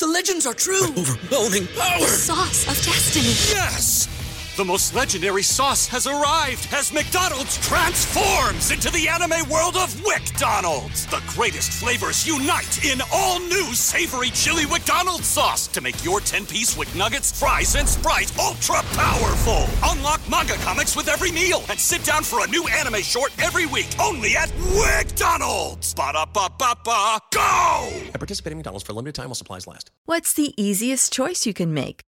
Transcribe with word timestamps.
The 0.00 0.06
legends 0.06 0.46
are 0.46 0.54
true. 0.54 0.82
Overwhelming 0.96 1.66
power! 1.76 2.06
Sauce 2.06 2.66
of 2.66 2.82
destiny. 2.82 3.34
Yes! 3.54 4.08
The 4.56 4.64
most 4.64 4.96
legendary 4.96 5.44
sauce 5.44 5.86
has 5.86 6.08
arrived 6.08 6.66
as 6.72 6.92
McDonald's 6.92 7.56
transforms 7.58 8.72
into 8.72 8.90
the 8.90 9.06
anime 9.08 9.48
world 9.48 9.76
of 9.76 9.94
WickDonald's. 10.02 11.06
The 11.06 11.22
greatest 11.28 11.72
flavors 11.72 12.26
unite 12.26 12.84
in 12.84 13.00
all 13.12 13.38
new 13.38 13.72
savory 13.74 14.30
chili 14.30 14.66
McDonald's 14.66 15.28
sauce 15.28 15.68
to 15.68 15.80
make 15.80 16.04
your 16.04 16.18
10-piece 16.18 16.76
Wick 16.76 16.92
Nuggets, 16.96 17.38
fries, 17.38 17.76
and 17.76 17.88
Sprite 17.88 18.36
ultra 18.40 18.82
powerful. 18.92 19.66
Unlock 19.84 20.20
manga 20.28 20.54
comics 20.54 20.96
with 20.96 21.08
every 21.08 21.30
meal 21.30 21.62
and 21.70 21.78
sit 21.78 22.02
down 22.02 22.24
for 22.24 22.44
a 22.44 22.48
new 22.48 22.66
anime 22.68 23.02
short 23.02 23.32
every 23.40 23.66
week 23.66 23.88
only 24.00 24.36
at 24.36 24.48
WickDonald's. 24.74 25.94
Ba-da-ba-ba-ba, 25.94 27.18
go! 27.32 27.88
At 28.12 28.14
participating 28.14 28.58
McDonald's 28.58 28.84
for 28.84 28.92
a 28.92 28.96
limited 28.96 29.14
time 29.14 29.26
while 29.26 29.36
supplies 29.36 29.68
last. 29.68 29.92
What's 30.06 30.32
the 30.32 30.60
easiest 30.60 31.12
choice 31.12 31.46
you 31.46 31.54
can 31.54 31.72
make? 31.72 32.02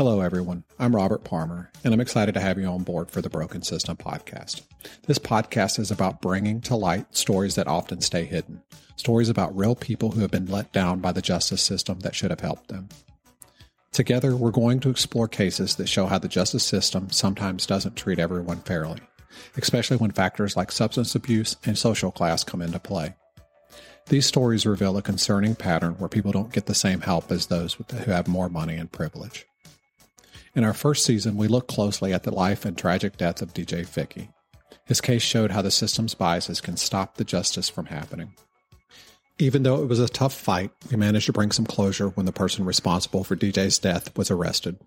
Hello, 0.00 0.22
everyone. 0.22 0.64
I'm 0.78 0.96
Robert 0.96 1.24
Parmer, 1.24 1.70
and 1.84 1.92
I'm 1.92 2.00
excited 2.00 2.32
to 2.32 2.40
have 2.40 2.56
you 2.56 2.64
on 2.64 2.84
board 2.84 3.10
for 3.10 3.20
the 3.20 3.28
Broken 3.28 3.60
System 3.60 3.98
podcast. 3.98 4.62
This 5.06 5.18
podcast 5.18 5.78
is 5.78 5.90
about 5.90 6.22
bringing 6.22 6.62
to 6.62 6.74
light 6.74 7.14
stories 7.14 7.56
that 7.56 7.66
often 7.66 8.00
stay 8.00 8.24
hidden, 8.24 8.62
stories 8.96 9.28
about 9.28 9.54
real 9.54 9.74
people 9.74 10.12
who 10.12 10.22
have 10.22 10.30
been 10.30 10.46
let 10.46 10.72
down 10.72 11.00
by 11.00 11.12
the 11.12 11.20
justice 11.20 11.60
system 11.60 11.98
that 12.00 12.14
should 12.14 12.30
have 12.30 12.40
helped 12.40 12.68
them. 12.68 12.88
Together, 13.92 14.34
we're 14.34 14.50
going 14.50 14.80
to 14.80 14.88
explore 14.88 15.28
cases 15.28 15.76
that 15.76 15.86
show 15.86 16.06
how 16.06 16.18
the 16.18 16.28
justice 16.28 16.64
system 16.64 17.10
sometimes 17.10 17.66
doesn't 17.66 17.94
treat 17.94 18.18
everyone 18.18 18.60
fairly, 18.60 19.00
especially 19.58 19.98
when 19.98 20.12
factors 20.12 20.56
like 20.56 20.72
substance 20.72 21.14
abuse 21.14 21.56
and 21.66 21.76
social 21.76 22.10
class 22.10 22.42
come 22.42 22.62
into 22.62 22.78
play. 22.78 23.14
These 24.06 24.24
stories 24.24 24.64
reveal 24.64 24.96
a 24.96 25.02
concerning 25.02 25.56
pattern 25.56 25.92
where 25.98 26.08
people 26.08 26.32
don't 26.32 26.54
get 26.54 26.64
the 26.64 26.74
same 26.74 27.02
help 27.02 27.30
as 27.30 27.48
those 27.48 27.74
who 27.74 28.10
have 28.10 28.28
more 28.28 28.48
money 28.48 28.76
and 28.76 28.90
privilege. 28.90 29.44
In 30.54 30.64
our 30.64 30.74
first 30.74 31.04
season, 31.04 31.36
we 31.36 31.46
looked 31.46 31.68
closely 31.68 32.12
at 32.12 32.24
the 32.24 32.34
life 32.34 32.64
and 32.64 32.76
tragic 32.76 33.16
death 33.16 33.40
of 33.40 33.54
DJ 33.54 33.86
Ficky. 33.86 34.28
His 34.84 35.00
case 35.00 35.22
showed 35.22 35.52
how 35.52 35.62
the 35.62 35.70
system's 35.70 36.14
biases 36.14 36.60
can 36.60 36.76
stop 36.76 37.14
the 37.14 37.24
justice 37.24 37.68
from 37.68 37.86
happening. 37.86 38.34
Even 39.38 39.62
though 39.62 39.82
it 39.82 39.88
was 39.88 40.00
a 40.00 40.08
tough 40.08 40.34
fight, 40.34 40.72
we 40.90 40.96
managed 40.96 41.26
to 41.26 41.32
bring 41.32 41.52
some 41.52 41.64
closure 41.64 42.08
when 42.08 42.26
the 42.26 42.32
person 42.32 42.64
responsible 42.64 43.22
for 43.22 43.36
DJ's 43.36 43.78
death 43.78 44.16
was 44.18 44.30
arrested. 44.30 44.78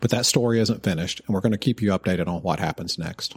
But 0.00 0.10
that 0.10 0.26
story 0.26 0.58
isn't 0.58 0.82
finished, 0.82 1.22
and 1.26 1.34
we're 1.34 1.40
going 1.40 1.52
to 1.52 1.58
keep 1.58 1.80
you 1.80 1.90
updated 1.90 2.26
on 2.26 2.42
what 2.42 2.58
happens 2.58 2.98
next. 2.98 3.36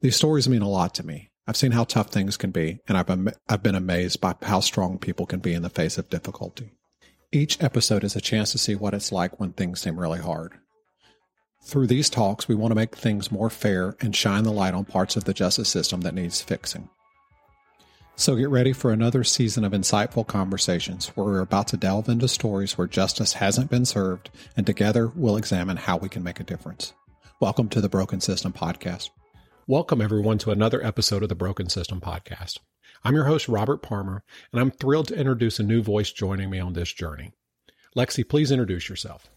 These 0.00 0.16
stories 0.16 0.48
mean 0.48 0.62
a 0.62 0.68
lot 0.68 0.94
to 0.94 1.06
me. 1.06 1.30
I've 1.46 1.56
seen 1.56 1.72
how 1.72 1.84
tough 1.84 2.08
things 2.08 2.36
can 2.38 2.50
be, 2.50 2.80
and 2.88 2.96
I've, 2.96 3.10
am- 3.10 3.30
I've 3.48 3.62
been 3.62 3.74
amazed 3.74 4.20
by 4.20 4.34
how 4.42 4.60
strong 4.60 4.98
people 4.98 5.26
can 5.26 5.40
be 5.40 5.52
in 5.52 5.62
the 5.62 5.70
face 5.70 5.98
of 5.98 6.08
difficulty. 6.08 6.72
Each 7.30 7.62
episode 7.62 8.04
is 8.04 8.16
a 8.16 8.22
chance 8.22 8.52
to 8.52 8.58
see 8.58 8.74
what 8.74 8.94
it's 8.94 9.12
like 9.12 9.38
when 9.38 9.52
things 9.52 9.82
seem 9.82 10.00
really 10.00 10.18
hard. 10.18 10.54
Through 11.62 11.88
these 11.88 12.08
talks, 12.08 12.48
we 12.48 12.54
want 12.54 12.70
to 12.70 12.74
make 12.74 12.96
things 12.96 13.30
more 13.30 13.50
fair 13.50 13.96
and 14.00 14.16
shine 14.16 14.44
the 14.44 14.50
light 14.50 14.72
on 14.72 14.86
parts 14.86 15.14
of 15.14 15.24
the 15.24 15.34
justice 15.34 15.68
system 15.68 16.00
that 16.00 16.14
needs 16.14 16.40
fixing. 16.40 16.88
So 18.16 18.34
get 18.34 18.48
ready 18.48 18.72
for 18.72 18.92
another 18.92 19.24
season 19.24 19.62
of 19.62 19.72
insightful 19.72 20.26
conversations 20.26 21.08
where 21.08 21.26
we're 21.26 21.40
about 21.40 21.68
to 21.68 21.76
delve 21.76 22.08
into 22.08 22.28
stories 22.28 22.78
where 22.78 22.86
justice 22.86 23.34
hasn't 23.34 23.70
been 23.70 23.84
served, 23.84 24.30
and 24.56 24.64
together 24.64 25.12
we'll 25.14 25.36
examine 25.36 25.76
how 25.76 25.98
we 25.98 26.08
can 26.08 26.22
make 26.22 26.40
a 26.40 26.44
difference. 26.44 26.94
Welcome 27.42 27.68
to 27.68 27.82
the 27.82 27.90
Broken 27.90 28.22
System 28.22 28.54
Podcast. 28.54 29.10
Welcome, 29.66 30.00
everyone, 30.00 30.38
to 30.38 30.50
another 30.50 30.82
episode 30.82 31.22
of 31.22 31.28
the 31.28 31.34
Broken 31.34 31.68
System 31.68 32.00
Podcast. 32.00 32.58
I'm 33.08 33.14
your 33.14 33.24
host, 33.24 33.48
Robert 33.48 33.80
Parmer, 33.80 34.22
and 34.52 34.60
I'm 34.60 34.70
thrilled 34.70 35.08
to 35.08 35.16
introduce 35.16 35.58
a 35.58 35.62
new 35.62 35.80
voice 35.82 36.12
joining 36.12 36.50
me 36.50 36.60
on 36.60 36.74
this 36.74 36.92
journey. 36.92 37.32
Lexi, 37.96 38.28
please 38.28 38.50
introduce 38.50 38.86
yourself. 38.86 39.30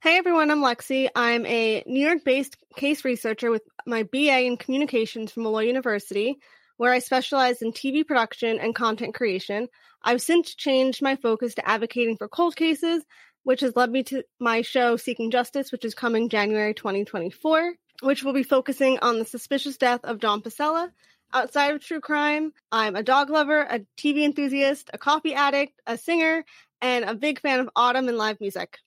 Hey 0.00 0.18
everyone, 0.18 0.50
I'm 0.50 0.60
Lexi. 0.60 1.08
I'm 1.14 1.46
a 1.46 1.84
New 1.86 2.04
York 2.04 2.24
based 2.24 2.56
case 2.74 3.04
researcher 3.04 3.52
with 3.52 3.62
my 3.86 4.02
BA 4.02 4.40
in 4.40 4.56
communications 4.56 5.30
from 5.30 5.44
Molloy 5.44 5.66
University, 5.66 6.40
where 6.78 6.92
I 6.92 6.98
specialize 6.98 7.62
in 7.62 7.70
TV 7.70 8.04
production 8.04 8.58
and 8.58 8.74
content 8.74 9.14
creation. 9.14 9.68
I've 10.02 10.20
since 10.20 10.56
changed 10.56 11.00
my 11.00 11.14
focus 11.14 11.54
to 11.54 11.68
advocating 11.68 12.16
for 12.16 12.26
cold 12.26 12.56
cases, 12.56 13.04
which 13.44 13.60
has 13.60 13.76
led 13.76 13.92
me 13.92 14.02
to 14.02 14.24
my 14.40 14.62
show 14.62 14.96
Seeking 14.96 15.30
Justice, 15.30 15.70
which 15.70 15.84
is 15.84 15.94
coming 15.94 16.28
January 16.28 16.74
2024, 16.74 17.74
which 18.00 18.24
will 18.24 18.32
be 18.32 18.42
focusing 18.42 18.98
on 18.98 19.20
the 19.20 19.24
suspicious 19.24 19.76
death 19.76 20.00
of 20.02 20.18
Don 20.18 20.42
Pasella. 20.42 20.88
Outside 21.34 21.74
of 21.74 21.82
true 21.82 22.00
crime, 22.00 22.52
I'm 22.70 22.94
a 22.94 23.02
dog 23.02 23.30
lover, 23.30 23.60
a 23.62 23.80
TV 23.96 24.24
enthusiast, 24.24 24.90
a 24.92 24.98
coffee 24.98 25.34
addict, 25.34 25.80
a 25.86 25.96
singer, 25.96 26.44
and 26.82 27.04
a 27.06 27.14
big 27.14 27.40
fan 27.40 27.60
of 27.60 27.70
autumn 27.74 28.08
and 28.08 28.18
live 28.18 28.38
music. 28.40 28.78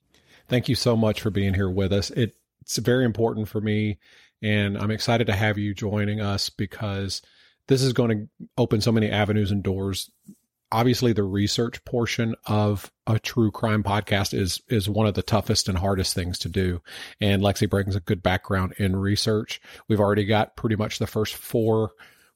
Thank 0.48 0.70
you 0.70 0.76
so 0.76 0.96
much 0.96 1.22
for 1.22 1.32
being 1.32 1.56
here 1.56 1.70
with 1.70 1.92
us. 1.92 2.12
It, 2.12 2.36
it's 2.62 2.78
very 2.78 3.04
important 3.04 3.48
for 3.48 3.62
me, 3.62 3.98
and 4.44 4.78
I'm 4.78 4.92
excited 4.92 5.26
to 5.28 5.34
have 5.34 5.58
you 5.58 5.74
joining 5.74 6.22
us 6.22 6.50
because 6.52 7.24
this 7.68 7.82
is 7.82 7.94
going 7.94 8.10
to 8.10 8.48
open 8.58 8.80
so 8.80 8.92
many 8.92 9.10
avenues 9.10 9.50
and 9.50 9.64
doors. 9.64 10.12
Obviously, 10.72 11.14
the 11.14 11.24
research 11.24 11.84
portion 11.84 12.36
of 12.46 12.92
a 13.08 13.18
true 13.18 13.50
crime 13.50 13.82
podcast 13.82 14.38
is 14.38 14.62
is 14.68 14.88
one 14.90 15.08
of 15.08 15.14
the 15.16 15.24
toughest 15.24 15.68
and 15.68 15.78
hardest 15.78 16.14
things 16.14 16.38
to 16.40 16.50
do. 16.50 16.82
And 17.20 17.42
Lexi 17.42 17.68
brings 17.68 17.96
a 17.96 18.02
good 18.02 18.22
background 18.22 18.74
in 18.78 18.96
research. 18.96 19.62
We've 19.88 20.00
already 20.00 20.26
got 20.26 20.56
pretty 20.56 20.76
much 20.76 21.00
the 21.00 21.08
first 21.08 21.34
four 21.34 21.94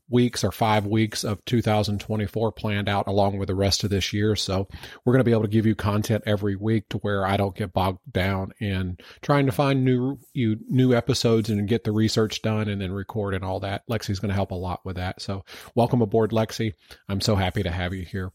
weeks 0.09 0.44
or 0.44 0.52
five 0.52 0.86
weeks 0.86 1.24
of 1.24 1.44
2024 1.46 2.52
planned 2.52 2.90
out 2.90 3.08
along 3.08 3.38
with 3.38 3.47
the 3.47 3.56
rest 3.56 3.84
of 3.84 3.90
this 3.90 4.12
year. 4.12 4.36
So 4.36 4.68
we're 5.06 5.14
going 5.14 5.20
to 5.20 5.25
be 5.25 5.31
able 5.31 5.44
to 5.44 5.47
give 5.47 5.66
you 5.66 5.75
content 5.75 6.24
every 6.25 6.56
week 6.56 6.90
to 6.90 6.97
where 7.00 7.25
I 7.25 7.38
don't 7.38 7.56
get 7.56 7.74
bogged 7.74 8.00
down 8.12 8.52
in 8.59 8.97
trying 9.22 9.46
to 9.46 9.52
find 9.52 9.86
new 9.86 10.20
you 10.34 10.58
new 10.68 10.94
episodes 10.94 11.50
and 11.50 11.68
get 11.68 11.84
the 11.84 11.92
research 11.92 12.42
done 12.42 12.68
and 12.68 12.81
then 12.81 12.92
record 12.92 13.34
and 13.34 13.44
all 13.44 13.59
that. 13.62 13.84
Lexi's 13.90 14.20
going 14.20 14.30
to 14.30 14.36
help 14.36 14.52
a 14.52 14.56
lot 14.56 14.81
with 14.84 14.96
that. 14.96 15.22
So 15.22 15.44
welcome 15.75 16.02
aboard, 16.02 16.31
Lexi. 16.31 16.74
I'm 17.08 17.22
so 17.22 17.36
happy 17.36 17.64
to 17.64 17.72
have 17.72 17.94
you 17.94 18.03
here. 18.03 18.32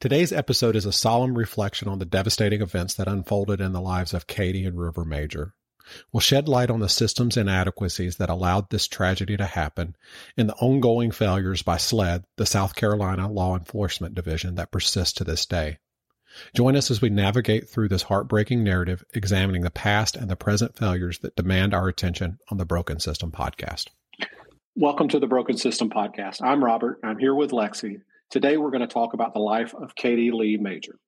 Today's 0.00 0.32
episode 0.32 0.76
is 0.76 0.86
a 0.86 0.92
solemn 0.92 1.36
reflection 1.36 1.88
on 1.88 1.98
the 1.98 2.04
devastating 2.04 2.62
events 2.62 2.94
that 2.94 3.08
unfolded 3.08 3.60
in 3.60 3.72
the 3.72 3.80
lives 3.80 4.14
of 4.14 4.28
Kadie 4.28 4.64
and 4.64 4.78
River 4.78 5.04
Major 5.04 5.54
will 6.12 6.20
shed 6.20 6.48
light 6.48 6.70
on 6.70 6.80
the 6.80 6.88
system's 6.88 7.36
inadequacies 7.36 8.16
that 8.16 8.30
allowed 8.30 8.70
this 8.70 8.88
tragedy 8.88 9.36
to 9.36 9.44
happen 9.44 9.96
and 10.36 10.48
the 10.48 10.54
ongoing 10.56 11.10
failures 11.10 11.62
by 11.62 11.76
SLED, 11.76 12.24
the 12.36 12.46
South 12.46 12.74
Carolina 12.74 13.30
Law 13.30 13.56
Enforcement 13.56 14.14
Division, 14.14 14.56
that 14.56 14.70
persist 14.70 15.16
to 15.16 15.24
this 15.24 15.46
day. 15.46 15.78
Join 16.54 16.76
us 16.76 16.90
as 16.90 17.00
we 17.00 17.10
navigate 17.10 17.68
through 17.68 17.88
this 17.88 18.02
heartbreaking 18.02 18.62
narrative, 18.62 19.02
examining 19.14 19.62
the 19.62 19.70
past 19.70 20.14
and 20.14 20.30
the 20.30 20.36
present 20.36 20.76
failures 20.76 21.18
that 21.20 21.36
demand 21.36 21.74
our 21.74 21.88
attention 21.88 22.38
on 22.50 22.58
the 22.58 22.66
Broken 22.66 23.00
System 23.00 23.32
podcast. 23.32 23.86
Welcome 24.76 25.08
to 25.08 25.18
the 25.18 25.26
Broken 25.26 25.56
System 25.56 25.90
podcast. 25.90 26.40
I'm 26.42 26.62
Robert. 26.62 27.00
I'm 27.02 27.18
here 27.18 27.34
with 27.34 27.50
Lexi. 27.50 28.02
Today 28.30 28.56
we're 28.58 28.70
going 28.70 28.82
to 28.82 28.86
talk 28.86 29.14
about 29.14 29.32
the 29.32 29.40
life 29.40 29.74
of 29.74 29.94
Kadie 29.94 30.32
Lee 30.32 30.56
Major. 30.56 30.98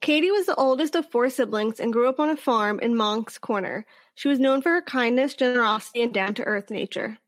Kadie 0.00 0.30
was 0.30 0.46
the 0.46 0.54
oldest 0.54 0.94
of 0.94 1.10
four 1.10 1.30
siblings 1.30 1.80
and 1.80 1.92
grew 1.92 2.08
up 2.08 2.20
on 2.20 2.28
a 2.28 2.36
farm 2.36 2.78
in 2.80 2.96
Moncks 2.96 3.38
Corner. 3.38 3.86
She 4.14 4.28
was 4.28 4.38
known 4.38 4.62
for 4.62 4.70
her 4.70 4.82
kindness, 4.82 5.34
generosity, 5.34 6.02
and 6.02 6.12
down 6.12 6.34
to 6.34 6.44
earth 6.44 6.70
nature. 6.70 7.18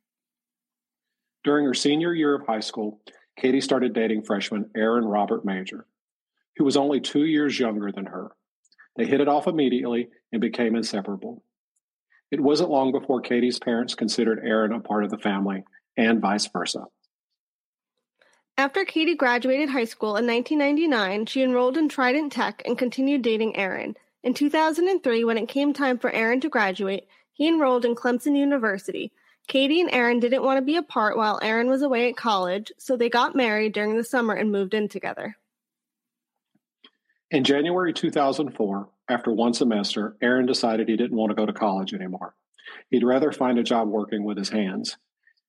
During 1.44 1.65
her 1.67 1.75
senior 1.75 2.15
year 2.15 2.35
of 2.35 2.47
high 2.47 2.61
school, 2.61 3.00
Kadie 3.41 3.62
started 3.62 3.94
dating 3.94 4.23
freshman 4.23 4.70
Aaron 4.76 5.05
Robert 5.05 5.44
Major, 5.44 5.87
who 6.56 6.65
was 6.65 6.76
only 6.76 7.00
two 7.00 7.25
years 7.25 7.59
younger 7.59 7.91
than 7.93 8.06
her. 8.06 8.32
They 8.97 9.06
hit 9.06 9.20
it 9.20 9.29
off 9.29 9.47
immediately 9.47 10.09
and 10.32 10.41
became 10.41 10.75
inseparable. 10.75 11.43
It 12.31 12.41
wasn't 12.41 12.70
long 12.70 12.93
before 12.93 13.23
Kadie's 13.23 13.59
parents 13.59 13.94
considered 13.94 14.41
Aaron 14.44 14.73
a 14.73 14.81
part 14.81 15.05
of 15.05 15.11
the 15.11 15.19
family, 15.19 15.65
and 15.97 16.20
vice 16.20 16.47
versa. 16.49 16.85
After 18.58 18.84
Kadie 18.84 19.16
graduated 19.16 19.69
high 19.69 19.84
school 19.84 20.16
in 20.16 20.26
1999, 20.26 21.26
she 21.26 21.44
enrolled 21.44 21.76
in 21.76 21.88
Trident 21.88 22.32
Tech 22.32 22.60
and 22.64 22.76
continued 22.76 23.22
dating 23.22 23.55
Aaron. 23.55 23.96
In 24.25 24.34
2003, 24.34 25.22
when 25.22 25.38
it 25.38 25.49
came 25.49 25.72
time 25.72 25.96
for 25.96 26.10
Aaron 26.10 26.40
to 26.40 26.49
graduate, 26.49 27.06
he 27.32 27.46
enrolled 27.46 27.84
in 27.84 27.94
Clemson 27.94 28.37
University. 28.37 29.12
Kadie 29.49 29.81
and 29.81 29.88
Aaron 29.93 30.19
didn't 30.19 30.43
want 30.43 30.58
to 30.58 30.64
be 30.64 30.75
apart 30.75 31.16
while 31.16 31.38
Aaron 31.40 31.69
was 31.69 31.82
away 31.82 32.08
at 32.08 32.16
college, 32.16 32.72
so 32.78 32.96
they 32.96 33.08
got 33.08 33.37
married 33.37 33.75
during 33.75 33.96
the 33.96 34.02
summer 34.02 34.34
and 34.34 34.50
moved 34.50 34.75
in 34.75 34.88
together. 34.88 35.37
In 37.31 37.44
January 37.44 37.93
2004, 37.93 38.88
after 39.08 39.31
one 39.31 39.55
semester, 39.55 40.16
Aaron 40.20 40.46
decided 40.46 40.88
he 40.88 40.96
didn't 40.96 41.16
want 41.16 41.31
to 41.31 41.37
go 41.37 41.46
to 41.46 41.52
college 41.52 41.94
anymore. 41.94 42.34
He'd 42.90 43.05
rather 43.05 43.31
find 43.31 43.56
a 43.56 43.62
job 43.62 43.87
working 43.87 44.25
with 44.25 44.37
his 44.37 44.49
hands. 44.49 44.96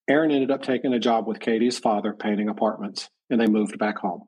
Aaron 0.09 0.31
ended 0.31 0.50
up 0.50 0.63
taking 0.63 0.91
a 0.91 1.00
job 1.00 1.27
with 1.27 1.39
Kadie's 1.39 1.77
father 1.77 2.13
painting 2.13 2.50
apartments, 2.50 3.09
and 3.29 3.39
they 3.39 3.45
moved 3.45 3.77
back 3.77 4.00
home. 4.00 4.23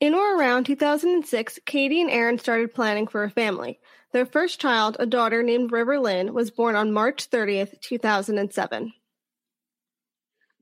In 0.00 0.14
or 0.14 0.38
around 0.38 0.64
2006, 0.64 1.58
Kadie 1.66 2.00
and 2.00 2.10
Aaron 2.10 2.38
started 2.38 2.74
planning 2.74 3.06
for 3.06 3.22
a 3.22 3.30
family. 3.30 3.78
Their 4.12 4.24
first 4.24 4.58
child, 4.58 4.96
a 4.98 5.04
daughter 5.04 5.42
named 5.42 5.72
River 5.72 6.00
Lynn, 6.00 6.32
was 6.32 6.50
born 6.50 6.74
on 6.74 6.92
March 6.92 7.28
30th, 7.28 7.80
2007. 7.82 8.92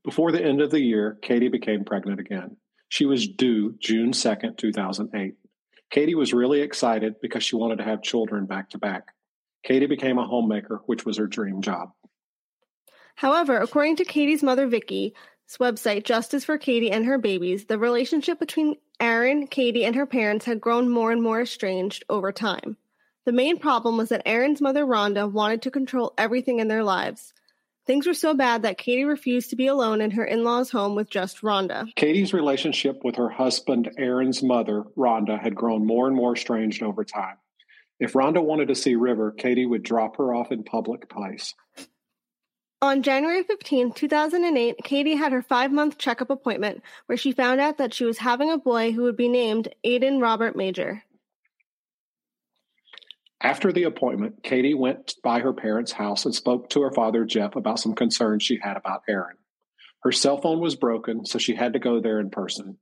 Before 0.03 0.31
the 0.31 0.43
end 0.43 0.61
of 0.61 0.71
the 0.71 0.81
year, 0.81 1.17
Kadie 1.23 1.51
became 1.51 1.85
pregnant 1.85 2.19
again. 2.19 2.57
She 2.89 3.05
was 3.05 3.27
due 3.27 3.75
June 3.79 4.11
2nd, 4.11 4.57
2008. 4.57 5.35
Kadie 5.93 6.15
was 6.15 6.33
really 6.33 6.61
excited 6.61 7.15
because 7.21 7.43
she 7.43 7.55
wanted 7.55 7.77
to 7.77 7.85
have 7.85 8.03
children 8.03 8.45
back 8.45 8.71
to 8.71 8.77
back. 8.77 9.13
Kadie 9.67 9.87
became 9.87 10.17
a 10.17 10.27
homemaker, 10.27 10.81
which 10.85 11.05
was 11.05 11.17
her 11.17 11.27
dream 11.27 11.61
job. 11.61 11.89
However, 13.15 13.57
according 13.57 13.95
to 13.97 14.05
Kadie's 14.05 14.43
mother, 14.43 14.67
Vicki's 14.67 15.13
website, 15.59 16.03
Justice 16.03 16.45
for 16.45 16.57
Kadie 16.57 16.91
and 16.91 17.05
Her 17.05 17.17
Babies, 17.17 17.65
the 17.65 17.79
relationship 17.79 18.39
between 18.39 18.75
Aaron, 18.99 19.47
Kadie, 19.47 19.85
and 19.85 19.95
her 19.95 20.05
parents 20.05 20.45
had 20.45 20.61
grown 20.61 20.89
more 20.89 21.11
and 21.11 21.21
more 21.21 21.41
estranged 21.41 22.03
over 22.09 22.31
time. 22.31 22.77
The 23.25 23.31
main 23.31 23.57
problem 23.57 23.97
was 23.97 24.09
that 24.09 24.21
Aaron's 24.25 24.61
mother, 24.61 24.85
Rhonda, 24.85 25.31
wanted 25.31 25.63
to 25.63 25.71
control 25.71 26.13
everything 26.17 26.59
in 26.59 26.67
their 26.67 26.83
lives. 26.83 27.33
Things 27.87 28.07
were 28.07 28.13
so 28.13 28.33
bad 28.33 28.63
that 28.63 28.77
Kadie 28.77 29.07
refused 29.07 29.51
to 29.51 29.55
be 29.55 29.67
alone 29.67 30.01
in 30.01 30.11
her 30.11 30.25
in 30.25 30.43
law's 30.43 30.71
home 30.71 30.95
with 30.95 31.09
just 31.09 31.41
Rhonda. 31.41 31.87
Kadie's 31.95 32.33
relationship 32.33 33.03
with 33.03 33.15
her 33.15 33.29
husband, 33.29 33.91
Aaron's 33.97 34.43
mother, 34.43 34.83
Rhonda, 34.97 35.39
had 35.39 35.55
grown 35.55 35.85
more 35.85 36.07
and 36.07 36.15
more 36.15 36.33
estranged 36.33 36.83
over 36.83 37.03
time. 37.03 37.37
If 37.99 38.13
Rhonda 38.13 38.43
wanted 38.43 38.67
to 38.69 38.75
see 38.75 38.95
River, 38.95 39.33
Kadie 39.37 39.69
would 39.69 39.83
drop 39.83 40.17
her 40.17 40.33
off 40.33 40.51
in 40.51 40.63
public 40.63 41.09
place. 41.09 41.53
On 42.85 43.01
January 43.01 43.41
15, 43.41 43.93
2008, 43.93 44.77
Kadie 44.83 45.17
had 45.17 45.31
her 45.31 45.41
five 45.41 45.71
month 45.71 45.97
checkup 45.97 46.29
appointment 46.29 46.83
where 47.07 47.17
she 47.17 47.31
found 47.31 47.59
out 47.59 47.79
that 47.79 47.95
she 47.95 48.05
was 48.05 48.19
having 48.19 48.51
a 48.51 48.59
boy 48.59 48.91
who 48.91 49.01
would 49.01 49.17
be 49.17 49.27
named 49.27 49.69
Aiden 49.83 50.21
Robert 50.21 50.55
Major. 50.55 51.01
After 53.41 53.71
the 53.71 53.85
appointment, 53.85 54.43
Kadie 54.43 54.77
went 54.77 55.15
by 55.23 55.39
her 55.39 55.51
parents' 55.51 55.93
house 55.93 56.25
and 56.25 56.35
spoke 56.35 56.69
to 56.69 56.83
her 56.83 56.91
father, 56.91 57.25
Jeff, 57.25 57.55
about 57.55 57.79
some 57.79 57.95
concerns 57.95 58.43
she 58.43 58.59
had 58.61 58.77
about 58.77 59.01
Aaron. 59.09 59.37
Her 60.03 60.11
cell 60.11 60.37
phone 60.37 60.59
was 60.59 60.75
broken, 60.75 61.25
so 61.25 61.39
she 61.39 61.55
had 61.55 61.73
to 61.73 61.79
go 61.79 61.99
there 61.99 62.19
in 62.19 62.29
person. 62.29 62.77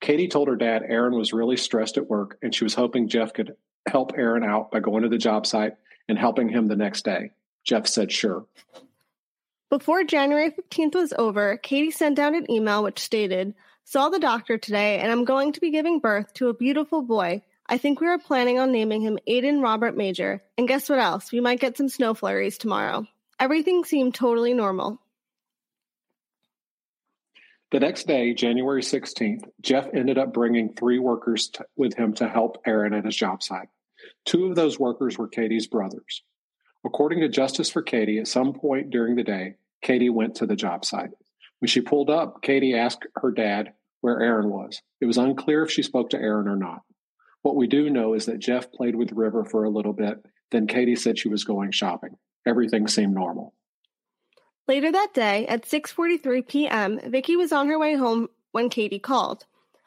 Kadie 0.00 0.28
told 0.28 0.48
her 0.48 0.56
dad 0.56 0.82
Aaron 0.88 1.16
was 1.16 1.32
really 1.32 1.56
stressed 1.56 1.98
at 1.98 2.10
work 2.10 2.36
and 2.42 2.52
she 2.52 2.64
was 2.64 2.74
hoping 2.74 3.06
Jeff 3.06 3.32
could 3.32 3.54
help 3.88 4.10
Aaron 4.16 4.42
out 4.42 4.72
by 4.72 4.80
going 4.80 5.04
to 5.04 5.08
the 5.08 5.18
job 5.18 5.46
site 5.46 5.74
and 6.08 6.18
helping 6.18 6.48
him 6.48 6.66
the 6.66 6.74
next 6.74 7.04
day. 7.04 7.30
Jeff 7.64 7.86
said 7.86 8.10
sure. 8.10 8.44
Before 9.68 10.04
January 10.04 10.52
15th 10.52 10.94
was 10.94 11.12
over, 11.18 11.58
Kadie 11.58 11.92
sent 11.92 12.20
out 12.20 12.34
an 12.34 12.48
email 12.48 12.84
which 12.84 13.00
stated, 13.00 13.52
Saw 13.82 14.08
the 14.08 14.20
doctor 14.20 14.58
today, 14.58 14.98
and 14.98 15.10
I'm 15.10 15.24
going 15.24 15.52
to 15.52 15.60
be 15.60 15.72
giving 15.72 15.98
birth 15.98 16.32
to 16.34 16.48
a 16.48 16.54
beautiful 16.54 17.02
boy. 17.02 17.42
I 17.66 17.76
think 17.76 18.00
we 18.00 18.06
are 18.06 18.18
planning 18.18 18.60
on 18.60 18.70
naming 18.70 19.00
him 19.00 19.18
Aiden 19.28 19.60
Robert 19.60 19.96
Major. 19.96 20.40
And 20.56 20.68
guess 20.68 20.88
what 20.88 21.00
else? 21.00 21.32
We 21.32 21.40
might 21.40 21.58
get 21.58 21.76
some 21.76 21.88
snow 21.88 22.14
flurries 22.14 22.58
tomorrow. 22.58 23.08
Everything 23.40 23.84
seemed 23.84 24.14
totally 24.14 24.54
normal. 24.54 25.00
The 27.72 27.80
next 27.80 28.06
day, 28.06 28.34
January 28.34 28.82
16th, 28.82 29.48
Jeff 29.60 29.88
ended 29.92 30.16
up 30.16 30.32
bringing 30.32 30.74
three 30.74 31.00
workers 31.00 31.48
t- 31.48 31.64
with 31.74 31.94
him 31.94 32.14
to 32.14 32.28
help 32.28 32.62
Aaron 32.64 32.94
at 32.94 33.04
his 33.04 33.16
job 33.16 33.42
site. 33.42 33.68
Two 34.24 34.46
of 34.46 34.54
those 34.54 34.78
workers 34.78 35.18
were 35.18 35.28
Kadie's 35.28 35.66
brothers. 35.66 36.22
According 36.86 37.20
to 37.20 37.28
Justice 37.28 37.68
for 37.68 37.82
Kadie, 37.82 38.20
at 38.20 38.28
some 38.28 38.52
point 38.52 38.90
during 38.90 39.16
the 39.16 39.24
day, 39.24 39.56
Kadie 39.84 40.08
went 40.08 40.36
to 40.36 40.46
the 40.46 40.54
job 40.54 40.84
site. 40.84 41.10
When 41.58 41.68
she 41.68 41.80
pulled 41.80 42.10
up, 42.10 42.42
Kadie 42.42 42.78
asked 42.78 43.04
her 43.16 43.32
dad 43.32 43.72
where 44.02 44.20
Aaron 44.20 44.50
was. 44.50 44.80
It 45.00 45.06
was 45.06 45.18
unclear 45.18 45.64
if 45.64 45.70
she 45.72 45.82
spoke 45.82 46.10
to 46.10 46.18
Aaron 46.18 46.46
or 46.46 46.54
not. 46.54 46.82
What 47.42 47.56
we 47.56 47.66
do 47.66 47.90
know 47.90 48.14
is 48.14 48.26
that 48.26 48.38
Jeff 48.38 48.70
played 48.70 48.94
with 48.94 49.10
River 49.10 49.44
for 49.44 49.64
a 49.64 49.70
little 49.70 49.92
bit, 49.92 50.24
then 50.52 50.68
Kadie 50.68 50.96
said 50.96 51.18
she 51.18 51.28
was 51.28 51.42
going 51.42 51.72
shopping. 51.72 52.16
Everything 52.46 52.86
seemed 52.86 53.14
normal. 53.14 53.52
Later 54.68 54.92
that 54.92 55.12
day, 55.12 55.44
at 55.48 55.64
6:43 55.64 56.46
p.m., 56.46 57.00
Vicki 57.04 57.34
was 57.34 57.50
on 57.50 57.66
her 57.66 57.80
way 57.80 57.96
home 57.96 58.28
when 58.52 58.70
Kadie 58.70 59.02
called. 59.02 59.44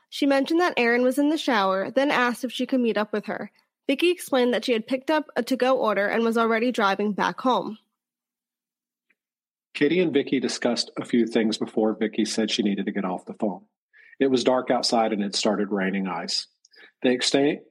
She 0.10 0.26
mentioned 0.26 0.60
that 0.60 0.74
Aaron 0.76 1.04
was 1.04 1.18
in 1.18 1.30
the 1.30 1.38
shower, 1.38 1.92
then 1.92 2.12
asked 2.12 2.44
if 2.44 2.52
she 2.52 2.66
could 2.66 2.82
meet 2.82 2.98
up 2.98 3.14
with 3.14 3.28
her. 3.28 3.52
Vicki 3.90 4.12
explained 4.12 4.54
that 4.54 4.66
she 4.66 4.74
had 4.74 4.86
picked 4.86 5.10
up 5.10 5.32
a 5.36 5.42
to-go 5.42 5.76
order 5.76 6.06
and 6.06 6.24
was 6.24 6.38
already 6.38 6.72
driving 6.72 7.12
back 7.12 7.42
home. 7.42 7.80
Kadie 9.74 10.00
and 10.00 10.14
Vicki 10.14 10.40
discussed 10.40 10.92
a 11.02 11.04
few 11.04 11.26
things 11.26 11.58
before 11.58 11.96
Vicki 11.96 12.24
said 12.24 12.52
she 12.52 12.62
needed 12.62 12.86
to 12.86 12.92
get 12.92 13.04
off 13.04 13.26
the 13.26 13.34
phone. 13.34 13.62
It 14.20 14.28
was 14.28 14.44
dark 14.44 14.70
outside 14.70 15.12
and 15.12 15.24
it 15.24 15.34
started 15.34 15.72
raining 15.72 16.08
ice. 16.08 16.46
They, 17.02 17.18
exta- 17.18 17.62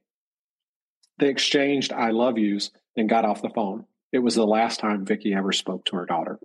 they 1.19 1.29
exchanged 1.29 1.93
I 1.93 2.09
love 2.11 2.37
yous 2.37 2.71
and 2.97 3.07
got 3.07 3.23
off 3.23 3.41
the 3.41 3.47
phone. 3.47 3.85
It 4.11 4.19
was 4.19 4.35
the 4.35 4.45
last 4.45 4.81
time 4.81 5.05
Vicki 5.05 5.33
ever 5.33 5.53
spoke 5.53 5.85
to 5.85 5.95
her 5.95 6.05
daughter. 6.05 6.37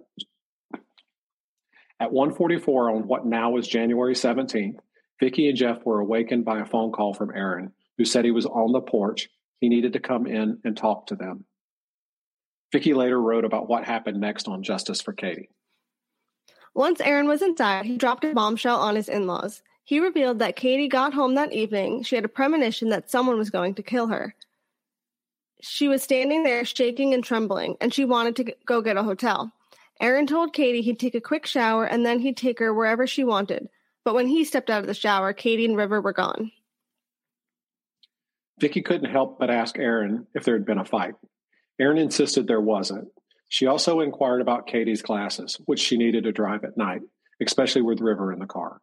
At 1.99 2.13
1:44 2.13 2.95
on 2.95 3.09
what 3.09 3.27
now 3.27 3.51
was 3.51 3.67
January 3.67 4.15
17th, 4.15 4.79
Vicki 5.19 5.49
and 5.49 5.59
Jeff 5.59 5.85
were 5.85 5.99
awakened 5.99 6.45
by 6.45 6.61
a 6.61 6.65
phone 6.65 6.93
call 6.93 7.13
from 7.13 7.33
Aaron, 7.35 7.73
who 7.99 8.05
said 8.05 8.25
he 8.25 8.31
was 8.31 8.47
on 8.47 8.71
the 8.71 8.81
porch 8.81 9.31
he 9.61 9.69
needed 9.69 9.93
to 9.95 10.01
come 10.01 10.27
in 10.27 10.59
and 10.65 10.77
talk 10.77 11.07
to 11.07 11.17
them. 11.17 11.45
Vicki 12.73 12.95
later 12.95 13.21
wrote 13.21 13.45
about 13.45 13.69
what 13.69 13.85
happened 13.85 14.21
next 14.21 14.49
on 14.49 14.63
Justice 14.63 15.01
for 15.01 15.13
Kadie. 15.13 15.49
Once 16.75 17.01
Aaron 17.01 17.29
was 17.29 17.41
inside, 17.41 17.87
he 17.87 17.97
dropped 17.97 18.25
a 18.25 18.35
bombshell 18.35 18.81
on 18.81 18.97
his 18.97 19.09
in 19.09 19.27
laws. 19.27 19.63
He 19.85 20.01
revealed 20.01 20.41
that 20.41 20.57
Kadie 20.57 20.89
got 20.89 21.15
home 21.15 21.35
that 21.37 21.53
evening. 21.53 22.03
She 22.03 22.17
had 22.17 22.25
a 22.25 22.29
premonition 22.29 22.89
that 22.89 23.11
someone 23.11 23.39
was 23.39 23.51
going 23.51 23.75
to 23.75 23.83
kill 23.83 24.09
her. 24.09 24.35
She 25.61 25.89
was 25.89 26.03
standing 26.03 26.43
there 26.43 26.65
shaking 26.65 27.15
and 27.15 27.23
trembling, 27.23 27.77
and 27.81 27.95
she 27.95 28.05
wanted 28.05 28.37
to 28.37 28.55
go 28.67 28.83
get 28.83 28.97
a 28.97 29.03
hotel. 29.03 29.53
Aaron 30.01 30.27
told 30.27 30.53
Kadie 30.53 30.83
he'd 30.83 30.99
take 30.99 31.15
a 31.15 31.21
quick 31.21 31.47
shower 31.47 31.85
and 31.85 32.05
then 32.05 32.19
he'd 32.19 32.37
take 32.37 32.59
her 32.59 32.75
wherever 32.75 33.07
she 33.07 33.23
wanted. 33.23 33.69
But 34.05 34.15
when 34.15 34.27
he 34.27 34.45
stepped 34.45 34.69
out 34.69 34.81
of 34.81 34.87
the 34.87 34.95
shower, 34.95 35.33
Kadie 35.33 35.65
and 35.65 35.77
River 35.77 36.01
were 36.01 36.13
gone. 36.13 36.51
Vicki 38.61 38.83
couldn't 38.83 39.11
help 39.11 39.39
but 39.39 39.51
ask 39.51 39.79
Aaron 39.79 40.27
if 40.35 40.45
there 40.45 40.55
had 40.55 40.67
been 40.67 40.79
a 40.79 40.85
fight. 40.85 41.15
Aaron 41.81 41.99
insisted 41.99 42.47
there 42.47 42.61
wasn't. 42.61 43.09
She 43.49 43.67
also 43.67 44.01
inquired 44.01 44.41
about 44.41 44.67
Kadie's 44.67 45.03
glasses, 45.03 45.59
which 45.67 45.81
she 45.81 45.97
needed 45.97 46.25
to 46.25 46.33
drive 46.33 46.65
at 46.65 46.77
night, 46.77 47.03
especially 47.45 47.83
with 47.83 48.01
River 48.01 48.33
in 48.33 48.39
the 48.39 48.47
car. 48.47 48.81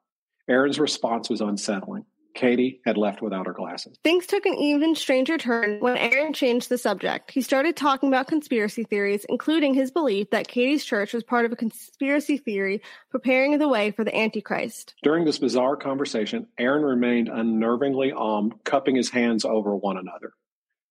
Aaron's 0.49 0.79
response 0.79 1.29
was 1.29 1.41
unsettling. 1.41 2.05
Kadie 2.35 2.79
had 2.85 2.97
left 2.97 3.21
without 3.21 3.47
her 3.47 3.53
glasses. 3.53 3.97
Things 4.03 4.25
took 4.25 4.45
an 4.45 4.55
even 4.55 4.95
stranger 4.95 5.37
turn 5.37 5.79
when 5.79 5.97
Aaron 5.97 6.33
changed 6.33 6.69
the 6.69 6.77
subject. 6.77 7.31
He 7.31 7.41
started 7.41 7.75
talking 7.75 8.09
about 8.09 8.27
conspiracy 8.27 8.83
theories, 8.83 9.25
including 9.27 9.73
his 9.73 9.91
belief 9.91 10.29
that 10.31 10.47
Kadie's 10.47 10.85
church 10.85 11.13
was 11.13 11.23
part 11.23 11.45
of 11.45 11.51
a 11.51 11.55
conspiracy 11.55 12.37
theory 12.37 12.81
preparing 13.09 13.57
the 13.57 13.67
way 13.67 13.91
for 13.91 14.03
the 14.03 14.15
Antichrist. 14.15 14.95
During 15.03 15.25
this 15.25 15.39
bizarre 15.39 15.75
conversation, 15.75 16.47
Aaron 16.57 16.83
remained 16.83 17.29
unnervingly 17.29 18.13
calm, 18.13 18.53
cupping 18.63 18.95
his 18.95 19.09
hands 19.09 19.45
over 19.45 19.75
one 19.75 19.97
another. 19.97 20.33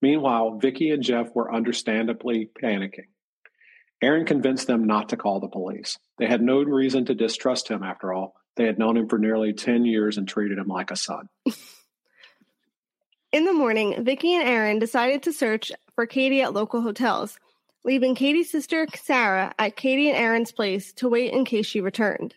Meanwhile, 0.02 0.59
Vicki 0.59 0.90
and 0.90 1.02
Jeff 1.02 1.35
were 1.35 1.54
understandably 1.54 2.50
panicking. 2.62 3.09
Aaron 4.02 4.25
convinced 4.25 4.66
them 4.66 4.85
not 4.87 5.11
to 5.11 5.16
call 5.16 5.40
the 5.40 5.49
police. 5.49 5.99
They 6.18 6.26
had 6.26 6.40
no 6.40 6.62
reason 6.62 7.04
to 7.06 7.14
distrust 7.14 7.68
him, 7.68 7.82
after 7.82 8.12
all. 8.12 8.35
They 8.57 8.66
had 8.66 8.78
known 8.78 8.97
him 8.97 9.09
for 9.09 9.19
nearly 9.19 9.52
10 9.52 9.85
years 9.85 10.19
and 10.19 10.28
treated 10.28 10.59
him 10.59 10.69
like 10.69 10.90
a 10.90 10.97
son. 10.97 11.28
In 13.33 13.45
the 13.45 13.52
morning, 13.52 14.04
Vicki 14.04 14.35
and 14.35 14.47
Aaron 14.47 14.78
decided 14.80 15.23
to 15.23 15.33
search 15.33 15.71
for 15.95 16.07
Kadie 16.07 16.42
at 16.42 16.52
local 16.52 16.80
hotels, 16.80 17.38
leaving 17.85 18.16
Kadie's 18.16 18.50
sister 18.50 18.87
Sarah 18.95 19.54
at 19.59 19.76
Kadie 19.76 20.09
and 20.09 20.16
Aaron's 20.16 20.50
place 20.50 20.92
to 20.95 21.09
wait 21.09 21.33
in 21.33 21.45
case 21.45 21.66
she 21.66 21.80
returned. 21.80 22.35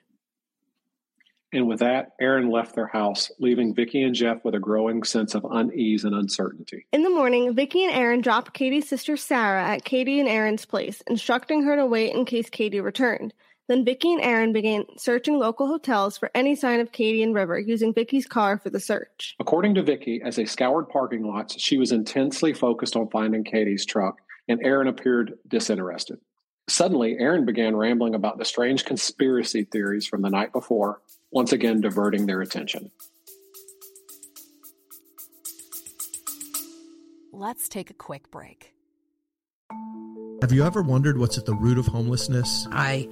And 1.52 1.68
with 1.68 1.80
that, 1.80 2.14
Aaron 2.20 2.50
left 2.50 2.74
their 2.74 2.88
house, 2.88 3.32
leaving 3.40 3.76
Vicki 3.76 4.02
and 4.02 4.16
Jeff 4.16 4.44
with 4.44 4.56
a 4.56 4.60
growing 4.60 5.04
sense 5.04 5.36
of 5.36 5.46
unease 5.50 6.04
and 6.04 6.16
uncertainty. 6.16 6.88
In 6.92 7.04
the 7.04 7.12
morning, 7.12 7.54
Vicki 7.54 7.84
and 7.84 7.94
Aaron 7.94 8.22
dropped 8.22 8.58
Kadie's 8.58 8.90
sister 8.90 9.18
Sarah 9.18 9.64
at 9.64 9.86
Kadie 9.86 10.20
and 10.20 10.28
Aaron's 10.28 10.66
place, 10.66 11.02
instructing 11.08 11.64
her 11.64 11.76
to 11.76 11.86
wait 11.86 12.14
in 12.14 12.26
case 12.26 12.50
Kadie 12.50 12.84
returned. 12.84 13.36
Then 13.70 13.86
Vicki 13.86 14.12
and 14.12 14.22
Aaron 14.22 14.52
began 14.52 14.86
searching 14.98 15.40
local 15.40 15.68
hotels 15.68 16.18
for 16.18 16.30
any 16.36 16.54
sign 16.54 16.82
of 16.82 16.92
Kadie 16.92 17.24
and 17.24 17.34
River, 17.34 17.58
using 17.58 17.94
Vicki's 17.94 18.26
car 18.26 18.58
for 18.58 18.70
the 18.70 18.80
search. 18.80 19.36
According 19.40 19.76
to 19.76 19.84
Vicki, 19.84 20.22
as 20.24 20.36
they 20.36 20.46
scoured 20.46 20.90
parking 20.90 21.26
lots, 21.26 21.60
she 21.62 21.78
was 21.78 21.94
intensely 21.94 22.54
focused 22.54 22.98
on 22.98 23.10
finding 23.10 23.46
Kadie's 23.46 23.86
truck, 23.86 24.18
and 24.50 24.60
Aaron 24.64 24.88
appeared 24.88 25.36
disinterested. 25.48 26.18
Suddenly, 26.68 27.18
Aaron 27.20 27.46
began 27.46 27.76
rambling 27.76 28.16
about 28.16 28.38
the 28.38 28.46
strange 28.46 28.84
conspiracy 28.84 29.64
theories 29.64 30.06
from 30.06 30.22
the 30.22 30.30
night 30.30 30.52
before, 30.52 31.02
once 31.32 31.54
again 31.54 31.80
diverting 31.80 32.26
their 32.26 32.42
attention. 32.42 32.92
Let's 37.32 37.68
take 37.68 37.90
a 37.90 37.94
quick 37.94 38.30
break. 38.30 38.74
Have 40.42 40.52
you 40.52 40.66
ever 40.66 40.82
wondered 40.82 41.18
what's 41.18 41.38
at 41.38 41.46
the 41.46 41.56
root 41.56 41.78
of 41.78 41.88
homelessness? 41.88 42.68
I 42.72 43.10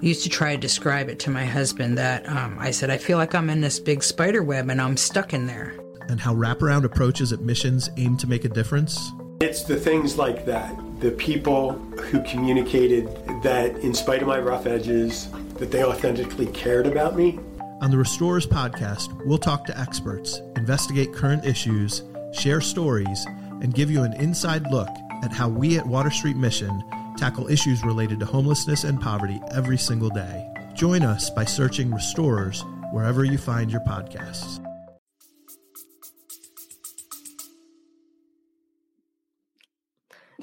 used 0.00 0.22
to 0.22 0.28
try 0.28 0.54
to 0.54 0.60
describe 0.60 1.08
it 1.08 1.18
to 1.20 1.30
my 1.30 1.44
husband 1.44 1.98
that 1.98 2.28
um, 2.28 2.56
I 2.58 2.70
said, 2.70 2.90
I 2.90 2.98
feel 2.98 3.18
like 3.18 3.34
I'm 3.34 3.50
in 3.50 3.60
this 3.60 3.78
big 3.78 4.02
spider 4.02 4.42
web 4.42 4.68
and 4.70 4.80
I'm 4.80 4.96
stuck 4.96 5.32
in 5.32 5.46
there. 5.46 5.74
And 6.08 6.20
how 6.20 6.34
wraparound 6.34 6.84
approaches 6.84 7.32
at 7.32 7.40
missions 7.40 7.88
aim 7.96 8.16
to 8.18 8.26
make 8.26 8.44
a 8.44 8.48
difference? 8.48 9.10
It's 9.40 9.64
the 9.64 9.76
things 9.76 10.16
like 10.16 10.44
that. 10.46 10.76
The 11.00 11.10
people 11.10 11.72
who 11.72 12.22
communicated 12.22 13.06
that, 13.42 13.76
in 13.78 13.94
spite 13.94 14.22
of 14.22 14.28
my 14.28 14.38
rough 14.38 14.66
edges, 14.66 15.28
that 15.58 15.70
they 15.70 15.84
authentically 15.84 16.46
cared 16.46 16.86
about 16.86 17.16
me. 17.16 17.38
On 17.80 17.90
the 17.90 17.98
Restorers 17.98 18.46
podcast, 18.46 19.24
we'll 19.26 19.38
talk 19.38 19.64
to 19.66 19.78
experts, 19.78 20.40
investigate 20.56 21.12
current 21.12 21.44
issues, 21.44 22.02
share 22.32 22.60
stories, 22.60 23.26
and 23.60 23.74
give 23.74 23.90
you 23.90 24.02
an 24.02 24.12
inside 24.14 24.70
look 24.70 24.88
at 25.22 25.32
how 25.32 25.48
we 25.48 25.78
at 25.78 25.86
Water 25.86 26.10
Street 26.10 26.36
Mission 26.36 26.82
tackle 27.24 27.48
issues 27.48 27.82
related 27.82 28.20
to 28.20 28.26
homelessness 28.26 28.84
and 28.84 29.00
poverty 29.00 29.40
every 29.52 29.78
single 29.78 30.10
day. 30.10 30.46
Join 30.74 31.02
us 31.02 31.30
by 31.30 31.42
searching 31.42 31.90
Restorers 31.90 32.62
wherever 32.92 33.24
you 33.24 33.38
find 33.38 33.70
your 33.70 33.80
podcasts. 33.80 34.62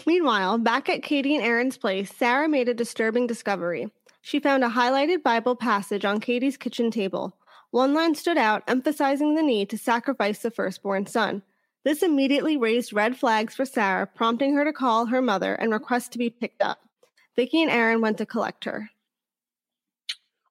Meanwhile, 0.08 0.58
back 0.58 0.90
at 0.90 1.04
Kadie 1.04 1.36
and 1.36 1.44
Aaron's 1.44 1.78
place, 1.78 2.12
Sarah 2.16 2.50
made 2.50 2.68
a 2.68 2.74
disturbing 2.74 3.28
discovery. 3.28 3.92
She 4.24 4.40
found 4.40 4.64
a 4.64 4.70
highlighted 4.70 5.22
Bible 5.22 5.56
passage 5.56 6.04
on 6.04 6.20
Kadie's 6.20 6.58
kitchen 6.58 6.90
table. 6.90 7.38
One 7.70 7.94
line 7.94 8.16
stood 8.16 8.40
out, 8.40 8.64
emphasizing 8.68 9.36
the 9.36 9.44
need 9.44 9.70
to 9.70 9.78
sacrifice 9.78 10.40
the 10.40 10.50
firstborn 10.50 11.06
son. 11.06 11.44
This 11.84 12.04
immediately 12.04 12.58
raised 12.58 12.94
red 12.94 13.18
flags 13.18 13.56
for 13.56 13.66
Sarah, 13.66 14.06
prompting 14.06 14.54
her 14.54 14.64
to 14.64 14.74
call 14.74 15.08
her 15.08 15.22
mother 15.22 15.56
and 15.56 15.72
request 15.72 16.12
to 16.12 16.20
be 16.20 16.30
picked 16.30 16.62
up. 16.62 16.80
Vicki 17.36 17.62
and 17.62 17.72
Aaron 17.72 18.02
went 18.02 18.18
to 18.20 18.26
collect 18.26 18.66
her. 18.66 18.90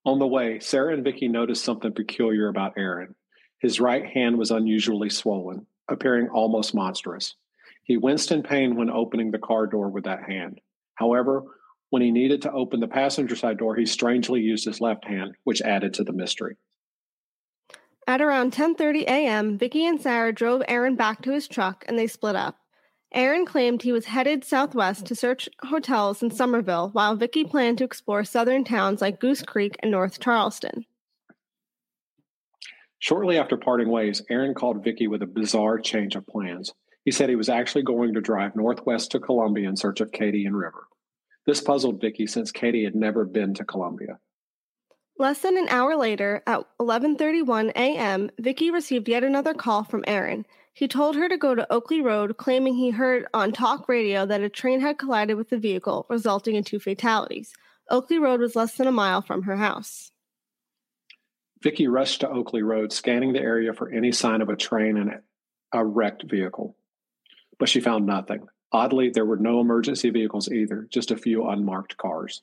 On 0.04 0.18
the 0.18 0.26
way, 0.26 0.58
Sarah 0.58 0.94
and 0.94 1.04
Vicki 1.04 1.28
noticed 1.28 1.64
something 1.64 1.92
peculiar 1.92 2.48
about 2.48 2.74
Aaron. 2.76 3.14
His 3.58 3.80
right 3.80 4.06
hand 4.06 4.38
was 4.38 4.50
unusually 4.50 5.10
swollen, 5.10 5.66
appearing 5.88 6.28
almost 6.30 6.74
monstrous. 6.74 7.36
He 7.84 7.96
winced 7.96 8.32
in 8.32 8.42
pain 8.42 8.76
when 8.76 8.90
opening 8.90 9.30
the 9.30 9.38
car 9.38 9.66
door 9.66 9.90
with 9.90 10.04
that 10.04 10.24
hand. 10.24 10.60
However, 10.94 11.44
when 11.90 12.02
he 12.02 12.10
needed 12.10 12.42
to 12.42 12.52
open 12.52 12.80
the 12.80 12.88
passenger 12.88 13.36
side 13.36 13.58
door, 13.58 13.76
he 13.76 13.84
strangely 13.84 14.40
used 14.40 14.64
his 14.64 14.80
left 14.80 15.04
hand, 15.04 15.34
which 15.44 15.60
added 15.60 15.94
to 15.94 16.04
the 16.04 16.12
mystery. 16.12 16.56
At 18.10 18.20
around 18.20 18.52
10:30 18.52 19.02
a.m., 19.02 19.56
Vicki 19.56 19.86
and 19.86 20.00
Sarah 20.00 20.32
drove 20.32 20.64
Aaron 20.66 20.96
back 20.96 21.22
to 21.22 21.30
his 21.30 21.46
truck 21.46 21.84
and 21.86 21.96
they 21.96 22.08
split 22.08 22.34
up. 22.34 22.58
Aaron 23.14 23.46
claimed 23.46 23.82
he 23.82 23.92
was 23.92 24.06
headed 24.06 24.42
southwest 24.42 25.06
to 25.06 25.14
search 25.14 25.48
hotels 25.66 26.20
in 26.20 26.32
Summerville, 26.32 26.90
while 26.92 27.14
Vicki 27.14 27.44
planned 27.44 27.78
to 27.78 27.84
explore 27.84 28.24
southern 28.24 28.64
towns 28.64 29.00
like 29.00 29.20
Goose 29.20 29.42
Creek 29.42 29.76
and 29.78 29.92
North 29.92 30.18
Charleston. 30.18 30.86
Shortly 32.98 33.38
after 33.38 33.56
parting 33.56 33.90
ways, 33.90 34.22
Aaron 34.28 34.54
called 34.54 34.82
Vicki 34.82 35.06
with 35.06 35.22
a 35.22 35.26
bizarre 35.26 35.78
change 35.78 36.16
of 36.16 36.26
plans. 36.26 36.74
He 37.04 37.12
said 37.12 37.28
he 37.28 37.36
was 37.36 37.48
actually 37.48 37.84
going 37.84 38.14
to 38.14 38.20
drive 38.20 38.56
northwest 38.56 39.12
to 39.12 39.20
Columbia 39.20 39.68
in 39.68 39.76
search 39.76 40.00
of 40.00 40.10
Kadie 40.10 40.46
and 40.46 40.56
River. 40.56 40.88
This 41.46 41.60
puzzled 41.60 42.00
Vicki 42.00 42.26
since 42.26 42.50
Kadie 42.50 42.82
had 42.82 42.96
never 42.96 43.24
been 43.24 43.54
to 43.54 43.64
Columbia. 43.64 44.18
Less 45.20 45.40
than 45.40 45.58
an 45.58 45.68
hour 45.68 45.96
later, 45.96 46.42
at 46.46 46.64
11:31 46.78 47.72
a.m., 47.76 48.30
Vicki 48.38 48.70
received 48.70 49.06
yet 49.06 49.22
another 49.22 49.52
call 49.52 49.84
from 49.84 50.02
Aaron. 50.06 50.46
He 50.72 50.88
told 50.88 51.14
her 51.14 51.28
to 51.28 51.36
go 51.36 51.54
to 51.54 51.70
Oakley 51.70 52.00
Road, 52.00 52.38
claiming 52.38 52.72
he 52.72 52.88
heard 52.88 53.26
on 53.34 53.52
talk 53.52 53.86
radio 53.86 54.24
that 54.24 54.40
a 54.40 54.48
train 54.48 54.80
had 54.80 54.96
collided 54.96 55.36
with 55.36 55.50
the 55.50 55.58
vehicle, 55.58 56.06
resulting 56.08 56.54
in 56.54 56.64
two 56.64 56.80
fatalities. 56.80 57.52
Oakley 57.90 58.18
Road 58.18 58.40
was 58.40 58.56
less 58.56 58.78
than 58.78 58.86
a 58.86 58.92
mile 58.92 59.20
from 59.20 59.42
her 59.42 59.56
house. 59.56 60.10
Vicki 61.60 61.86
rushed 61.86 62.22
to 62.22 62.30
Oakley 62.30 62.62
Road, 62.62 62.90
scanning 62.90 63.34
the 63.34 63.42
area 63.42 63.74
for 63.74 63.90
any 63.90 64.12
sign 64.12 64.40
of 64.40 64.48
a 64.48 64.56
train 64.56 64.96
and 64.96 65.20
a 65.70 65.84
wrecked 65.84 66.22
vehicle. 66.22 66.78
But 67.58 67.68
she 67.68 67.80
found 67.80 68.06
nothing. 68.06 68.48
Oddly, 68.72 69.10
there 69.10 69.26
were 69.26 69.36
no 69.36 69.60
emergency 69.60 70.08
vehicles 70.08 70.50
either, 70.50 70.88
just 70.88 71.10
a 71.10 71.18
few 71.18 71.46
unmarked 71.46 71.98
cars. 71.98 72.40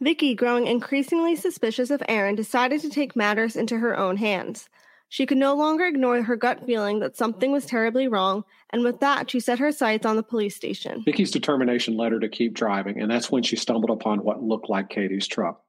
Vicki, 0.00 0.34
growing 0.34 0.66
increasingly 0.66 1.34
suspicious 1.34 1.90
of 1.90 2.02
Aaron, 2.08 2.36
decided 2.36 2.80
to 2.82 2.90
take 2.90 3.16
matters 3.16 3.56
into 3.56 3.78
her 3.78 3.98
own 3.98 4.16
hands. 4.16 4.68
She 5.08 5.26
could 5.26 5.38
no 5.38 5.54
longer 5.54 5.86
ignore 5.86 6.22
her 6.22 6.36
gut 6.36 6.64
feeling 6.66 7.00
that 7.00 7.16
something 7.16 7.50
was 7.50 7.64
terribly 7.64 8.08
wrong, 8.08 8.44
and 8.70 8.84
with 8.84 9.00
that, 9.00 9.30
she 9.30 9.40
set 9.40 9.58
her 9.58 9.72
sights 9.72 10.04
on 10.04 10.16
the 10.16 10.22
police 10.22 10.54
station. 10.54 11.02
Vicki's 11.04 11.30
determination 11.30 11.96
led 11.96 12.12
her 12.12 12.20
to 12.20 12.28
keep 12.28 12.52
driving, 12.52 13.00
and 13.00 13.10
that's 13.10 13.30
when 13.30 13.42
she 13.42 13.56
stumbled 13.56 13.90
upon 13.90 14.22
what 14.22 14.42
looked 14.42 14.68
like 14.68 14.90
Kadie's 14.90 15.26
truck. 15.26 15.62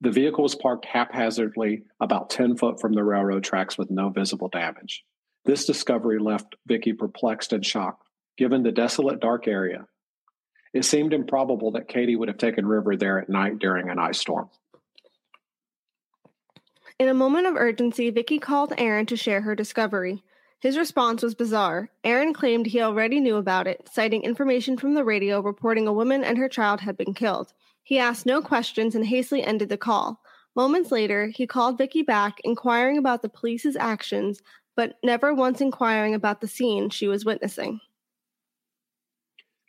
The 0.00 0.10
vehicle 0.10 0.42
was 0.42 0.54
parked 0.54 0.86
haphazardly 0.86 1.82
about 2.00 2.30
10 2.30 2.56
foot 2.56 2.80
from 2.80 2.94
the 2.94 3.04
railroad 3.04 3.44
tracks 3.44 3.76
with 3.76 3.90
no 3.90 4.08
visible 4.08 4.48
damage. 4.48 5.04
This 5.44 5.66
discovery 5.66 6.18
left 6.18 6.56
Vicki 6.66 6.94
perplexed 6.94 7.52
and 7.52 7.64
shocked, 7.64 8.06
given 8.38 8.62
the 8.62 8.72
desolate, 8.72 9.20
dark 9.20 9.46
area. 9.46 9.86
It 10.72 10.84
seemed 10.84 11.12
improbable 11.12 11.72
that 11.72 11.88
Kadie 11.88 12.16
would 12.16 12.28
have 12.28 12.38
taken 12.38 12.66
River 12.66 12.96
there 12.96 13.18
at 13.18 13.28
night 13.28 13.58
during 13.58 13.88
an 13.88 13.98
ice 13.98 14.20
storm. 14.20 14.48
In 16.98 17.08
a 17.08 17.14
moment 17.14 17.46
of 17.46 17.56
urgency, 17.56 18.10
Vicki 18.10 18.38
called 18.38 18.74
Aaron 18.76 19.06
to 19.06 19.16
share 19.16 19.40
her 19.40 19.54
discovery. 19.54 20.22
His 20.60 20.76
response 20.76 21.22
was 21.22 21.34
bizarre. 21.34 21.88
Aaron 22.04 22.34
claimed 22.34 22.66
he 22.66 22.82
already 22.82 23.18
knew 23.18 23.36
about 23.36 23.66
it, 23.66 23.88
citing 23.90 24.22
information 24.22 24.76
from 24.76 24.92
the 24.92 25.04
radio 25.04 25.40
reporting 25.40 25.86
a 25.86 25.92
woman 25.92 26.22
and 26.22 26.36
her 26.36 26.48
child 26.48 26.82
had 26.82 26.98
been 26.98 27.14
killed. 27.14 27.54
He 27.82 27.98
asked 27.98 28.26
no 28.26 28.42
questions 28.42 28.94
and 28.94 29.06
hastily 29.06 29.42
ended 29.42 29.70
the 29.70 29.78
call. 29.78 30.20
Moments 30.54 30.92
later, 30.92 31.28
he 31.28 31.46
called 31.46 31.78
Vicki 31.78 32.02
back, 32.02 32.38
inquiring 32.44 32.98
about 32.98 33.22
the 33.22 33.28
police's 33.28 33.76
actions, 33.76 34.42
but 34.76 34.98
never 35.02 35.32
once 35.32 35.60
inquiring 35.60 36.14
about 36.14 36.42
the 36.42 36.48
scene 36.48 36.90
she 36.90 37.08
was 37.08 37.24
witnessing. 37.24 37.80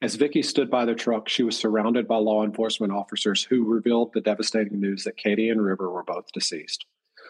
As 0.01 0.15
Vicki 0.15 0.41
stood 0.41 0.71
by 0.71 0.85
the 0.85 0.95
truck, 0.95 1.29
she 1.29 1.43
was 1.43 1.55
surrounded 1.55 2.07
by 2.07 2.17
law 2.17 2.43
enforcement 2.43 2.91
officers 2.91 3.43
who 3.43 3.65
revealed 3.65 4.13
the 4.13 4.21
devastating 4.21 4.79
news 4.79 5.03
that 5.03 5.17
Kadie 5.17 5.51
and 5.51 5.63
River 5.63 5.91
were 5.91 6.03
both 6.03 6.31
deceased. 6.31 6.85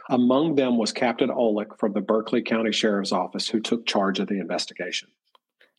Among 0.10 0.56
them 0.56 0.78
was 0.78 0.94
Captain 0.94 1.30
Olick 1.30 1.78
from 1.78 1.92
the 1.92 2.02
Berkeley 2.02 2.42
County 2.42 2.72
Sheriff's 2.72 3.12
Office, 3.12 3.50
who 3.50 3.60
took 3.60 3.86
charge 3.86 4.20
of 4.20 4.28
the 4.28 4.40
investigation. 4.40 5.10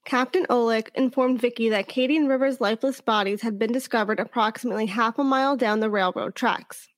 Captain 0.05 0.45
Olick 0.51 0.89
informed 0.95 1.41
Vicki 1.41 1.71
that 1.71 1.89
Kadie 1.89 2.17
and 2.17 2.29
River's 2.29 2.61
lifeless 2.61 3.01
bodies 3.01 3.41
had 3.41 3.59
been 3.59 3.73
discovered 3.73 4.21
approximately 4.21 4.87
half 4.87 5.19
a 5.19 5.25
mile 5.25 5.57
down 5.57 5.81
the 5.81 5.91
railroad 5.91 6.35
tracks. 6.35 6.89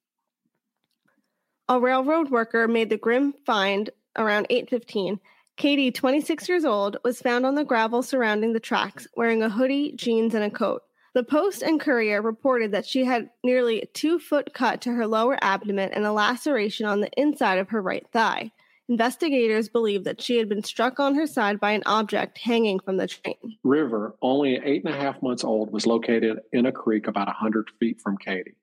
A 1.69 1.79
railroad 1.79 2.31
worker 2.31 2.67
made 2.67 2.91
the 2.91 2.97
grim 2.97 3.35
find 3.47 3.91
around 4.17 4.47
8:15 4.51 5.21
Kadie, 5.57 5.95
26 5.95 6.49
years 6.49 6.65
old, 6.65 6.97
was 7.05 7.23
found 7.23 7.47
on 7.47 7.55
the 7.55 7.65
gravel 7.65 8.03
surrounding 8.03 8.53
the 8.53 8.61
tracks, 8.61 9.07
wearing 9.17 9.43
a 9.43 9.49
hoodie, 9.49 9.93
jeans, 9.93 10.35
and 10.35 10.45
a 10.45 10.51
coat. 10.51 10.83
The 11.15 11.23
Post 11.23 11.63
and 11.63 11.81
Courier 11.81 12.21
reported 12.21 12.73
that 12.73 12.85
she 12.85 13.05
had 13.05 13.31
nearly 13.45 13.81
a 13.81 13.87
two 13.87 14.19
foot 14.19 14.53
cut 14.53 14.81
to 14.81 14.93
her 14.93 15.07
lower 15.07 15.39
abdomen 15.43 15.93
and 15.93 16.05
a 16.05 16.13
laceration 16.13 16.87
on 16.87 17.01
the 17.01 17.11
inside 17.17 17.59
of 17.59 17.69
her 17.69 17.81
right 17.81 18.05
thigh. 18.13 18.51
Investigators 18.89 19.69
believe 19.69 20.05
that 20.05 20.21
she 20.21 20.37
had 20.37 20.49
been 20.49 20.65
struck 20.65 20.99
on 20.99 21.15
her 21.15 21.27
side 21.27 21.61
by 21.61 21.71
an 21.71 21.85
object 21.87 22.37
hanging 22.39 22.81
from 22.81 22.97
the 22.97 23.07
train. 23.07 23.37
River, 23.63 24.17
only 24.21 24.61
eight 24.63 24.85
and 24.85 24.93
a 24.93 24.99
half 24.99 25.23
months 25.23 25.45
old, 25.45 25.73
was 25.73 25.87
located 25.87 26.41
in 26.53 26.67
a 26.67 26.73
creek 26.73 27.07
about 27.07 27.29
a 27.29 27.39
100 27.39 27.71
feet 27.79 28.01
from 28.03 28.19
Kadie. 28.19 28.57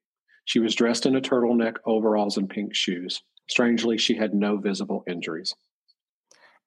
She 0.43 0.59
was 0.59 0.75
dressed 0.75 1.05
in 1.05 1.15
a 1.15 1.21
turtleneck, 1.21 1.77
overalls, 1.85 2.37
and 2.37 2.49
pink 2.49 2.75
shoes. 2.75 3.21
Strangely, 3.49 3.97
she 3.97 4.15
had 4.15 4.33
no 4.33 4.57
visible 4.57 5.03
injuries. 5.07 5.55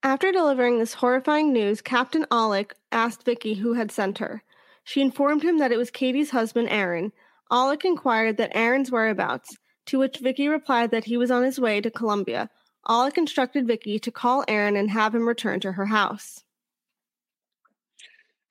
After 0.05 0.31
delivering 0.31 0.79
this 0.79 0.93
horrifying 0.93 1.51
news, 1.51 1.81
Captain 1.81 2.27
Olick 2.31 2.73
asked 2.93 3.25
Vicki 3.25 3.55
who 3.55 3.73
had 3.73 3.91
sent 3.91 4.19
her. 4.19 4.43
She 4.85 5.01
informed 5.01 5.43
him 5.43 5.57
that 5.59 5.73
it 5.73 5.79
was 5.79 5.91
Kadie's 5.91 6.29
husband, 6.29 6.69
Aaron. 6.71 7.11
Olick 7.51 7.87
inquired 7.87 8.37
that 8.37 8.55
Aaron's 8.55 8.93
whereabouts. 8.93 9.57
to 9.87 9.99
which 9.99 10.19
Vicki 10.19 10.49
replied 10.49 10.91
that 10.91 11.05
he 11.05 11.17
was 11.17 11.31
on 11.31 11.43
his 11.43 11.59
way 11.61 11.81
to 11.81 11.91
Columbia. 11.91 12.51
Alec 12.89 13.19
instructed 13.19 13.67
Vicki 13.67 13.99
to 13.99 14.11
call 14.11 14.45
Aaron 14.49 14.77
and 14.77 14.91
have 14.91 15.15
him 15.15 15.27
return 15.27 15.61
to 15.61 15.73
her 15.73 15.87
house. 15.87 16.45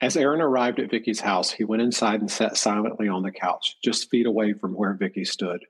As 0.00 0.16
Aaron 0.16 0.40
arrived 0.40 0.78
at 0.78 0.90
Vicki's 0.90 1.20
house, 1.20 1.52
he 1.52 1.64
went 1.64 1.82
inside 1.82 2.20
and 2.20 2.30
sat 2.30 2.56
silently 2.56 3.08
on 3.08 3.22
the 3.22 3.32
couch, 3.32 3.76
just 3.82 4.10
feet 4.10 4.26
away 4.26 4.52
from 4.52 4.74
where 4.74 4.94
Vicki 4.94 5.24
stood. 5.24 5.64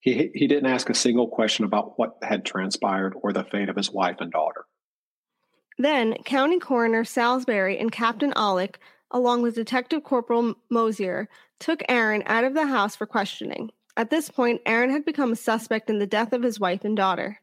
He, 0.00 0.30
he 0.34 0.46
didn't 0.46 0.70
ask 0.70 0.88
a 0.88 0.94
single 0.94 1.28
question 1.28 1.64
about 1.64 1.98
what 1.98 2.16
had 2.22 2.44
transpired 2.44 3.14
or 3.22 3.32
the 3.32 3.44
fate 3.44 3.68
of 3.68 3.76
his 3.76 3.90
wife 3.90 4.16
and 4.20 4.30
daughter. 4.32 4.66
Then, 5.80 6.12
County 6.24 6.58
Coroner 6.58 7.04
Salisbury 7.04 7.78
and 7.78 7.90
Captain 7.90 8.34
Alec, 8.36 8.78
along 9.10 9.40
with 9.40 9.54
Detective 9.54 10.04
Corporal 10.04 10.54
Mosier, 10.68 11.26
took 11.58 11.80
Aaron 11.88 12.22
out 12.26 12.44
of 12.44 12.52
the 12.52 12.66
house 12.66 12.94
for 12.94 13.06
questioning. 13.06 13.70
At 13.96 14.10
this 14.10 14.28
point, 14.28 14.60
Aaron 14.66 14.90
had 14.90 15.06
become 15.06 15.32
a 15.32 15.36
suspect 15.36 15.88
in 15.88 15.98
the 15.98 16.06
death 16.06 16.34
of 16.34 16.42
his 16.42 16.60
wife 16.60 16.84
and 16.84 16.94
daughter. 16.94 17.40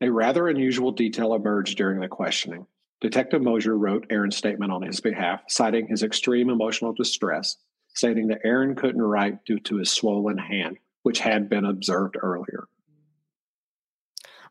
A 0.00 0.12
rather 0.12 0.46
unusual 0.46 0.92
detail 0.92 1.34
emerged 1.34 1.76
during 1.76 1.98
the 1.98 2.06
questioning. 2.06 2.68
Detective 3.00 3.42
Mosier 3.42 3.76
wrote 3.76 4.06
Aaron's 4.10 4.36
statement 4.36 4.70
on 4.70 4.82
his 4.82 5.00
behalf, 5.00 5.42
citing 5.48 5.88
his 5.88 6.04
extreme 6.04 6.50
emotional 6.50 6.92
distress, 6.92 7.56
stating 7.94 8.28
that 8.28 8.42
Aaron 8.44 8.76
couldn't 8.76 9.02
write 9.02 9.44
due 9.44 9.58
to 9.58 9.78
his 9.78 9.90
swollen 9.90 10.38
hand, 10.38 10.78
which 11.02 11.18
had 11.18 11.48
been 11.48 11.64
observed 11.64 12.16
earlier. 12.22 12.68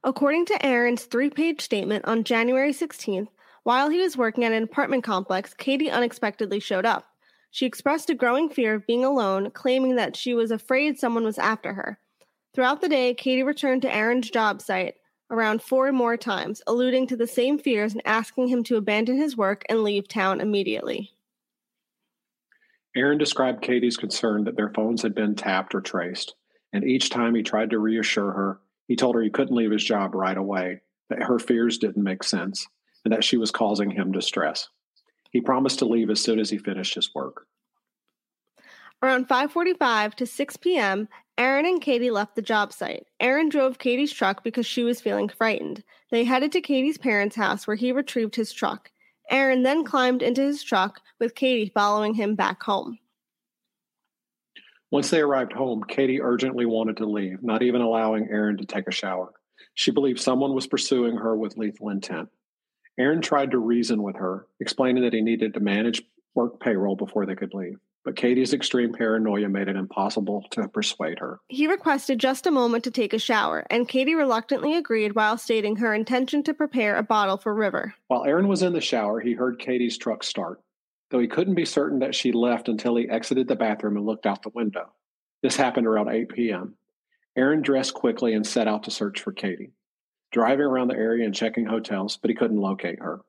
According 0.06 0.46
to 0.48 0.66
Aaron's 0.66 1.06
three 1.06 1.30
page 1.30 1.62
statement 1.62 2.04
on 2.06 2.26
January 2.26 2.74
16th, 2.74 3.30
while 3.64 3.90
he 3.90 4.00
was 4.00 4.18
working 4.18 4.44
at 4.44 4.52
an 4.52 4.64
apartment 4.64 5.04
complex, 5.04 5.54
Kadie 5.54 5.90
unexpectedly 5.90 6.60
showed 6.60 6.86
up. 6.86 7.08
She 7.52 7.66
expressed 7.66 8.10
a 8.10 8.16
growing 8.16 8.50
fear 8.50 8.74
of 8.74 8.86
being 8.86 9.06
alone, 9.06 9.52
claiming 9.52 9.96
that 9.96 10.18
she 10.18 10.34
was 10.34 10.52
afraid 10.52 11.00
someone 11.00 11.24
was 11.24 11.38
after 11.38 11.74
her. 11.74 12.00
Throughout 12.54 12.82
the 12.82 12.90
day, 12.90 13.14
Kadie 13.14 13.46
returned 13.46 13.82
to 13.84 13.96
Aaron's 13.96 14.30
job 14.30 14.62
site 14.62 14.96
around 15.30 15.62
four 15.62 15.92
more 15.94 16.18
times, 16.18 16.62
alluding 16.68 17.08
to 17.08 17.16
the 17.16 17.26
same 17.26 17.58
fears 17.58 17.94
and 17.94 18.02
asking 18.06 18.50
him 18.50 18.64
to 18.64 18.76
abandon 18.76 19.18
his 19.18 19.38
work 19.38 19.64
and 19.70 19.84
leave 19.84 20.08
town 20.08 20.42
immediately. 20.42 21.12
Aaron 22.96 23.18
described 23.18 23.64
Kadie's 23.64 23.98
concern 23.98 24.44
that 24.44 24.58
their 24.58 24.70
phones 24.70 25.02
had 25.02 25.16
been 25.16 25.34
tapped 25.34 25.74
or 25.74 25.82
traced, 25.82 26.36
and 26.74 26.84
each 26.84 27.10
time 27.10 27.34
he 27.34 27.42
tried 27.42 27.70
to 27.70 27.80
reassure 27.80 28.32
her, 28.32 28.60
he 28.88 28.96
told 28.96 29.16
her 29.16 29.22
he 29.22 29.30
couldn't 29.30 29.56
leave 29.56 29.72
his 29.72 29.84
job 29.84 30.16
right 30.16 30.38
away, 30.38 30.82
that 31.10 31.24
her 31.24 31.40
fears 31.40 31.78
didn't 31.78 32.04
make 32.04 32.24
sense, 32.24 32.68
and 33.04 33.14
that 33.14 33.24
she 33.24 33.38
was 33.38 33.52
causing 33.52 33.92
him 33.92 34.12
distress. 34.12 34.70
He 35.32 35.42
promised 35.42 35.80
to 35.80 35.86
leave 35.86 36.10
as 36.10 36.22
soon 36.22 36.40
as 36.40 36.50
he 36.50 36.58
finished 36.58 36.96
his 36.96 37.14
work. 37.14 37.48
Around 39.02 39.28
5:45 39.28 40.16
to 40.16 40.26
6 40.26 40.58
p.m., 40.58 41.10
Aaron 41.38 41.66
and 41.66 41.82
Kadie 41.82 42.12
left 42.12 42.36
the 42.36 42.42
job 42.42 42.72
site. 42.72 43.08
Aaron 43.20 43.50
drove 43.50 43.80
Kadie's 43.80 44.14
truck 44.14 44.44
because 44.44 44.66
she 44.66 44.84
was 44.84 45.02
feeling 45.02 45.28
frightened. 45.28 45.84
They 46.12 46.24
headed 46.24 46.52
to 46.54 46.62
Kadie's 46.62 46.98
parents' 46.98 47.36
house 47.36 47.66
where 47.66 47.76
he 47.76 47.92
retrieved 47.92 48.36
his 48.36 48.54
truck. 48.54 48.92
Aaron 49.30 49.64
then 49.64 49.84
climbed 49.84 50.22
into 50.22 50.42
his 50.42 50.64
truck 50.64 51.02
with 51.20 51.36
Kadie 51.36 51.74
following 51.74 52.14
him 52.14 52.36
back 52.36 52.62
home. 52.64 53.00
Once 54.94 55.10
they 55.10 55.22
arrived 55.22 55.54
home, 55.54 55.84
Kadie 55.84 56.22
urgently 56.22 56.68
wanted 56.68 56.98
to 56.98 57.08
leave, 57.08 57.42
not 57.42 57.64
even 57.64 57.82
allowing 57.82 58.28
Aaron 58.30 58.58
to 58.58 58.66
take 58.68 58.88
a 58.88 58.92
shower. 58.92 59.34
She 59.74 59.90
believed 59.90 60.20
someone 60.20 60.54
was 60.54 60.68
pursuing 60.68 61.18
her 61.18 61.36
with 61.36 61.58
lethal 61.58 61.90
intent. 61.90 62.30
Aaron 63.00 63.20
tried 63.20 63.50
to 63.50 63.58
reason 63.58 64.04
with 64.04 64.18
her, 64.18 64.46
explaining 64.60 65.02
that 65.02 65.14
he 65.14 65.22
needed 65.22 65.56
to 65.56 65.60
manage 65.60 66.04
work 66.36 66.60
payroll 66.60 66.96
before 66.96 67.26
they 67.26 67.34
could 67.34 67.56
leave. 67.56 67.80
But 68.06 68.18
Kadie's 68.18 68.54
extreme 68.54 68.94
paranoia 68.94 69.50
made 69.50 69.68
it 69.68 69.78
impossible 69.78 70.46
to 70.52 70.68
persuade 70.68 71.18
her. 71.18 71.40
He 71.48 71.66
requested 71.66 72.20
just 72.20 72.46
a 72.46 72.52
moment 72.52 72.84
to 72.84 72.92
take 72.92 73.14
a 73.14 73.18
shower, 73.18 73.66
and 73.72 73.90
Kadie 73.90 74.16
reluctantly 74.16 74.76
agreed 74.76 75.16
while 75.16 75.40
stating 75.40 75.78
her 75.78 75.96
intention 75.96 76.44
to 76.44 76.54
prepare 76.54 76.98
a 76.98 77.04
bottle 77.04 77.38
for 77.38 77.56
River. 77.56 77.96
While 78.10 78.26
Aaron 78.26 78.48
was 78.48 78.62
in 78.62 78.74
the 78.74 78.80
shower, 78.80 79.20
he 79.20 79.34
heard 79.34 79.58
Kadie's 79.58 79.98
truck 79.98 80.24
start, 80.24 80.62
though 81.10 81.20
he 81.20 81.28
couldn't 81.28 81.56
be 81.56 81.66
certain 81.66 82.00
that 82.00 82.16
she 82.16 82.32
left 82.32 82.70
until 82.70 82.96
he 82.96 83.10
exited 83.10 83.48
the 83.48 83.56
bathroom 83.56 83.98
and 83.98 84.06
looked 84.06 84.26
out 84.26 84.44
the 84.44 84.50
window. 84.50 84.92
This 85.42 85.56
happened 85.56 85.88
around 85.88 86.10
8 86.10 86.30
p.m. 86.30 86.76
Aaron 87.36 87.62
dressed 87.62 87.94
quickly 87.94 88.34
and 88.34 88.46
set 88.46 88.68
out 88.68 88.84
to 88.84 88.92
search 88.92 89.20
for 89.20 89.34
Kadie, 89.34 89.72
driving 90.32 90.66
around 90.66 90.88
the 90.88 90.96
area 90.96 91.26
and 91.26 91.36
checking 91.36 91.66
hotels, 91.66 92.18
but 92.18 92.30
he 92.30 92.36
couldn't 92.36 92.58
locate 92.58 93.00
her. 93.00 93.22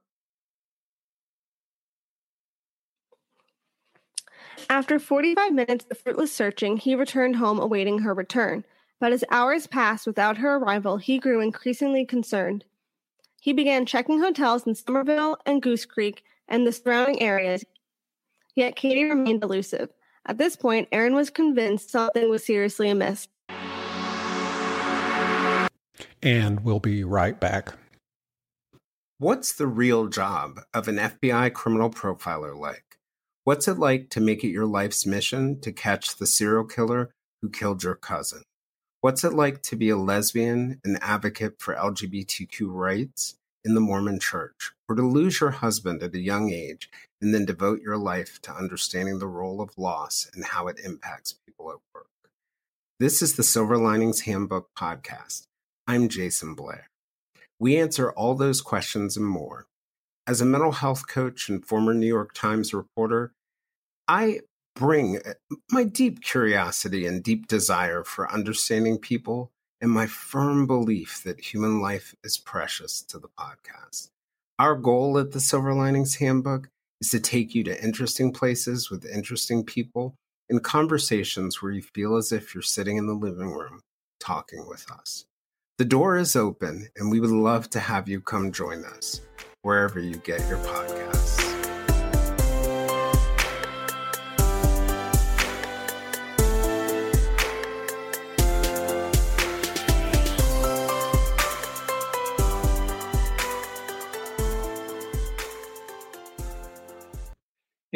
After 4.70 4.98
45 4.98 5.52
minutes 5.52 5.87
of 5.90 5.98
fruitless 5.98 6.32
searching, 6.32 6.76
he 6.76 6.94
returned 6.94 7.37
home 7.37 7.58
awaiting 7.58 8.00
her 8.00 8.14
return. 8.14 8.64
But 9.00 9.12
as 9.12 9.24
hours 9.30 9.66
passed 9.66 10.06
without 10.06 10.38
her 10.38 10.56
arrival, 10.56 10.96
he 10.98 11.18
grew 11.18 11.40
increasingly 11.40 12.06
concerned. 12.06 12.64
He 13.40 13.52
began 13.52 13.84
checking 13.84 14.20
hotels 14.20 14.66
in 14.66 14.74
Summerville 14.74 15.37
and 15.44 15.60
Goose 15.60 15.84
Creek 15.84 16.24
and 16.48 16.66
the 16.66 16.72
surrounding 16.72 17.22
areas, 17.22 17.64
yet 18.54 18.76
Kadie 18.76 19.09
remained 19.09 19.42
elusive. 19.42 19.90
At 20.26 20.38
this 20.38 20.57
point, 20.57 20.88
Aaron 20.92 21.14
was 21.14 21.30
convinced 21.30 21.90
something 21.90 22.30
was 22.30 22.44
seriously 22.44 22.88
amiss. 22.88 23.28
And 26.22 26.61
we'll 26.61 26.80
be 26.80 27.04
right 27.04 27.38
back. 27.38 27.74
What's 29.18 29.52
the 29.52 29.66
real 29.66 30.09
job 30.09 30.61
of 30.72 30.88
an 30.88 30.96
FBI 30.96 31.52
criminal 31.52 31.90
profiler 31.90 32.59
like? 32.59 32.98
What's 33.44 33.68
it 33.68 33.78
like 33.78 34.11
to 34.11 34.20
make 34.20 34.42
it 34.42 34.48
your 34.48 34.66
life's 34.66 35.07
mission 35.07 35.61
to 35.61 35.72
catch 35.72 36.16
the 36.16 36.26
serial 36.26 36.64
killer 36.64 37.14
who 37.42 37.50
killed 37.50 37.83
your 37.83 37.94
cousin? 37.94 38.42
What's 39.02 39.22
it 39.22 39.35
like 39.35 39.62
to 39.62 39.76
be 39.76 39.90
a 39.90 39.96
lesbian, 39.96 40.80
an 40.83 40.98
advocate 41.02 41.57
for 41.59 41.74
LGBTQ 41.74 42.68
rights 42.68 43.37
in 43.62 43.74
the 43.74 43.80
Mormon 43.80 44.18
church, 44.18 44.72
or 44.88 44.94
to 44.94 45.02
lose 45.02 45.40
your 45.40 45.50
husband 45.50 46.02
at 46.02 46.14
a 46.14 46.20
young 46.20 46.50
age 46.50 46.90
and 47.20 47.34
then 47.34 47.44
devote 47.44 47.80
your 47.80 47.96
life 47.96 48.40
to 48.42 48.52
understanding 48.52 49.18
the 49.18 49.26
role 49.26 49.60
of 49.60 49.76
loss 49.78 50.28
and 50.34 50.44
how 50.44 50.68
it 50.68 50.80
impacts 50.84 51.34
people 51.46 51.70
at 51.70 51.78
work? 51.94 52.06
This 53.00 53.22
is 53.22 53.36
the 53.36 53.42
Silver 53.42 53.76
Linings 53.76 54.20
Handbook 54.20 54.68
podcast. 54.78 55.46
I'm 55.86 56.08
Jason 56.08 56.54
Blair. 56.54 56.88
We 57.58 57.76
answer 57.76 58.12
all 58.12 58.34
those 58.34 58.60
questions 58.60 59.16
and 59.16 59.26
more. 59.26 59.66
As 60.26 60.40
a 60.40 60.46
mental 60.46 60.72
health 60.72 61.06
coach 61.08 61.48
and 61.48 61.64
former 61.64 61.92
New 61.92 62.06
York 62.06 62.34
Times 62.34 62.72
reporter, 62.72 63.32
I 64.08 64.40
bring 64.74 65.18
uh, 65.18 65.34
my 65.70 65.84
deep 65.84 66.22
curiosity 66.22 67.06
and 67.06 67.22
deep 67.22 67.46
desire 67.46 68.04
for 68.04 68.30
understanding 68.30 68.98
people 68.98 69.50
and 69.80 69.90
my 69.90 70.06
firm 70.06 70.66
belief 70.66 71.22
that 71.24 71.52
human 71.52 71.80
life 71.80 72.14
is 72.24 72.38
precious 72.38 73.02
to 73.02 73.18
the 73.18 73.28
podcast. 73.28 74.10
Our 74.60 74.76
goal 74.76 75.18
at 75.18 75.32
the 75.32 75.40
Silver 75.40 75.74
Linings 75.74 76.14
Handbook 76.16 76.68
is 77.00 77.10
to 77.10 77.18
take 77.18 77.56
you 77.56 77.64
to 77.64 77.82
interesting 77.82 78.32
places 78.32 78.88
with 78.88 79.04
interesting 79.04 79.64
people 79.64 80.14
in 80.48 80.60
conversations 80.60 81.60
where 81.60 81.72
you 81.72 81.82
feel 81.82 82.16
as 82.16 82.30
if 82.30 82.54
you're 82.54 82.62
sitting 82.62 82.96
in 82.96 83.06
the 83.06 83.14
living 83.14 83.50
room 83.50 83.80
talking 84.20 84.64
with 84.68 84.88
us. 84.92 85.24
The 85.78 85.84
door 85.84 86.16
is 86.16 86.36
open, 86.36 86.88
and 86.94 87.10
we 87.10 87.18
would 87.18 87.32
love 87.32 87.68
to 87.70 87.80
have 87.80 88.08
you 88.08 88.20
come 88.20 88.52
join 88.52 88.84
us 88.84 89.22
wherever 89.62 89.98
you 89.98 90.18
get 90.18 90.48
your 90.48 90.58
podcasts. 90.58 91.13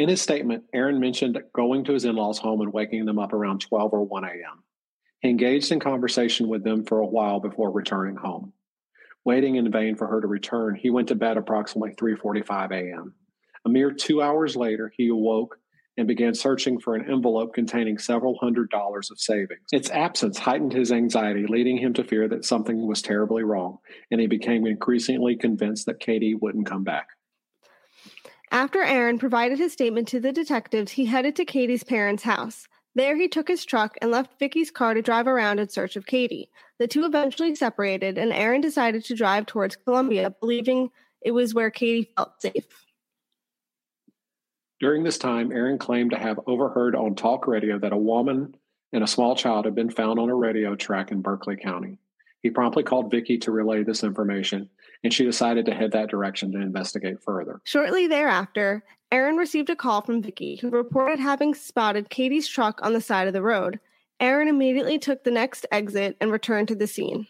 In 0.09 0.13
his 0.13 0.23
statement, 0.23 0.63
Aaron 0.73 0.99
mentioned 0.99 1.37
going 1.53 1.83
to 1.83 1.93
his 1.93 2.03
in 2.03 2.15
law's 2.15 2.39
home 2.39 2.61
and 2.61 2.73
waking 2.73 3.05
them 3.05 3.19
up 3.19 3.31
around 3.31 3.61
12 3.61 3.93
or 3.93 4.03
1 4.03 4.23
a.m. 4.23 4.63
He 5.19 5.29
engaged 5.29 5.71
in 5.71 5.79
conversation 5.79 6.47
with 6.47 6.63
them 6.63 6.83
for 6.83 6.97
a 6.97 7.05
while 7.05 7.39
before 7.39 7.69
returning 7.69 8.15
home. 8.15 8.53
Waiting 9.23 9.57
in 9.57 9.71
vain 9.71 9.95
for 9.95 10.07
her 10.07 10.19
to 10.19 10.25
return, 10.25 10.73
he 10.73 10.89
went 10.89 11.09
to 11.09 11.15
bed 11.15 11.37
approximately 11.37 11.93
3:45 11.93 12.71
a.m. 12.71 13.13
A 13.65 13.69
mere 13.69 13.91
2 13.91 14.19
hours 14.19 14.55
later, 14.55 14.91
he 14.97 15.09
awoke 15.09 15.59
and 15.95 16.07
began 16.07 16.33
searching 16.33 16.79
for 16.79 16.95
an 16.95 17.07
envelope 17.07 17.53
containing 17.53 17.99
several 17.99 18.35
hundred 18.39 18.71
dollars 18.71 19.11
of 19.11 19.19
savings. 19.19 19.67
Its 19.71 19.91
absence 19.91 20.39
heightened 20.39 20.73
his 20.73 20.91
anxiety, 20.91 21.45
leading 21.45 21.77
him 21.77 21.93
to 21.93 22.03
fear 22.03 22.27
that 22.29 22.45
something 22.45 22.87
was 22.87 23.03
terribly 23.03 23.43
wrong, 23.43 23.77
and 24.09 24.19
he 24.19 24.25
became 24.25 24.65
increasingly 24.65 25.35
convinced 25.35 25.85
that 25.85 25.99
Kadie 25.99 26.33
wouldn't 26.33 26.65
come 26.65 26.83
back. 26.83 27.09
After 28.51 28.81
Aaron 28.81 29.19
provided 29.19 29.59
his 29.59 29.73
statement 29.73 30.07
to 30.07 30.19
the 30.19 30.31
detectives, 30.31 30.93
he 30.93 31.05
headed 31.05 31.35
to 31.35 31.45
Kadie's 31.45 31.83
parents' 31.83 32.23
house. 32.23 32.67
There, 32.95 33.15
he 33.15 33.27
took 33.27 33.47
his 33.47 33.63
truck 33.63 33.95
and 34.01 34.09
left 34.09 34.39
Vicki's 34.39 34.71
car 34.71 34.95
to 34.95 35.01
drive 35.01 35.27
around 35.27 35.59
in 35.59 35.69
search 35.69 35.95
of 35.95 36.07
Kadie. 36.07 36.49
The 36.79 36.87
two 36.87 37.05
eventually 37.05 37.53
separated, 37.53 38.17
and 38.17 38.33
Aaron 38.33 38.61
decided 38.61 39.05
to 39.05 39.15
drive 39.15 39.45
towards 39.45 39.75
Columbia, 39.75 40.35
believing 40.41 40.89
it 41.21 41.31
was 41.31 41.53
where 41.53 41.69
Kadie 41.69 42.07
felt 42.15 42.41
safe. 42.41 42.65
During 44.79 45.03
this 45.03 45.17
time, 45.17 45.51
Aaron 45.51 45.77
claimed 45.77 46.11
to 46.11 46.17
have 46.17 46.39
overheard 46.47 46.95
on 46.95 47.13
talk 47.13 47.47
radio 47.47 47.77
that 47.79 47.93
a 47.93 47.97
woman 47.97 48.55
and 48.91 49.03
a 49.03 49.07
small 49.07 49.35
child 49.35 49.65
had 49.65 49.75
been 49.75 49.91
found 49.91 50.19
on 50.19 50.29
a 50.29 50.35
radio 50.35 50.75
track 50.75 51.11
in 51.11 51.21
Berkeley 51.21 51.57
County. 51.57 51.99
He 52.41 52.49
promptly 52.49 52.83
called 52.83 53.11
Vicki 53.11 53.37
to 53.39 53.51
relay 53.51 53.83
this 53.83 54.03
information, 54.03 54.69
and 55.03 55.13
she 55.13 55.25
decided 55.25 55.65
to 55.65 55.73
head 55.73 55.91
that 55.91 56.09
direction 56.09 56.51
to 56.51 56.59
investigate 56.59 57.21
further. 57.21 57.61
Shortly 57.63 58.07
thereafter, 58.07 58.83
Aaron 59.11 59.37
received 59.37 59.69
a 59.69 59.75
call 59.75 60.01
from 60.01 60.21
Vicki, 60.21 60.57
who 60.57 60.69
reported 60.69 61.19
having 61.19 61.55
spotted 61.55 62.09
Kadie's 62.09 62.47
truck 62.47 62.79
on 62.83 62.93
the 62.93 63.01
side 63.01 63.27
of 63.27 63.33
the 63.33 63.41
road. 63.41 63.79
Aaron 64.19 64.47
immediately 64.47 64.99
took 64.99 65.23
the 65.23 65.31
next 65.31 65.65
exit 65.71 66.17
and 66.19 66.31
returned 66.31 66.67
to 66.67 66.75
the 66.75 66.87
scene. 66.87 67.27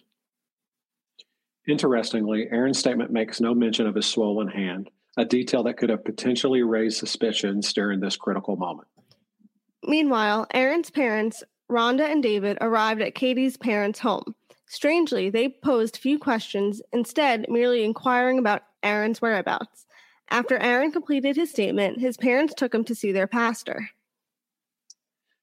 Interestingly, 1.67 2.47
Aaron's 2.51 2.79
statement 2.79 3.11
makes 3.11 3.39
no 3.39 3.53
mention 3.53 3.85
of 3.85 3.95
his 3.95 4.07
swollen 4.07 4.47
hand, 4.47 4.89
a 5.17 5.23
detail 5.23 5.63
that 5.63 5.77
could 5.77 5.89
have 5.89 6.03
potentially 6.03 6.63
raised 6.63 6.97
suspicions 6.97 7.71
during 7.71 7.99
this 7.99 8.17
critical 8.17 8.55
moment. 8.55 8.87
Meanwhile, 9.83 10.47
Aaron's 10.53 10.89
parents, 10.89 11.43
Rhonda 11.71 12.11
and 12.11 12.23
David, 12.23 12.57
arrived 12.59 13.01
at 13.01 13.13
Kadie's 13.13 13.55
parents' 13.55 13.99
home. 13.99 14.35
Strangely, 14.69 15.31
they 15.31 15.49
posed 15.49 15.97
few 15.97 16.19
questions, 16.19 16.79
instead, 16.93 17.47
merely 17.49 17.83
inquiring 17.83 18.37
about 18.37 18.61
Aaron's 18.83 19.19
whereabouts. 19.19 19.87
After 20.29 20.57
Aaron 20.57 20.91
completed 20.91 21.35
his 21.35 21.49
statement, 21.49 21.99
his 21.99 22.17
parents 22.17 22.53
took 22.53 22.73
him 22.73 22.83
to 22.83 22.93
see 22.93 23.11
their 23.11 23.25
pastor. 23.25 23.89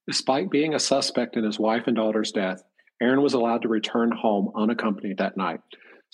Despite 0.06 0.48
being 0.48 0.74
a 0.74 0.78
suspect 0.78 1.36
in 1.36 1.42
his 1.42 1.58
wife 1.58 1.88
and 1.88 1.96
daughter's 1.96 2.30
death, 2.30 2.62
Aaron 3.02 3.20
was 3.20 3.34
allowed 3.34 3.62
to 3.62 3.68
return 3.68 4.12
home 4.12 4.52
unaccompanied 4.54 5.18
that 5.18 5.36
night. 5.36 5.60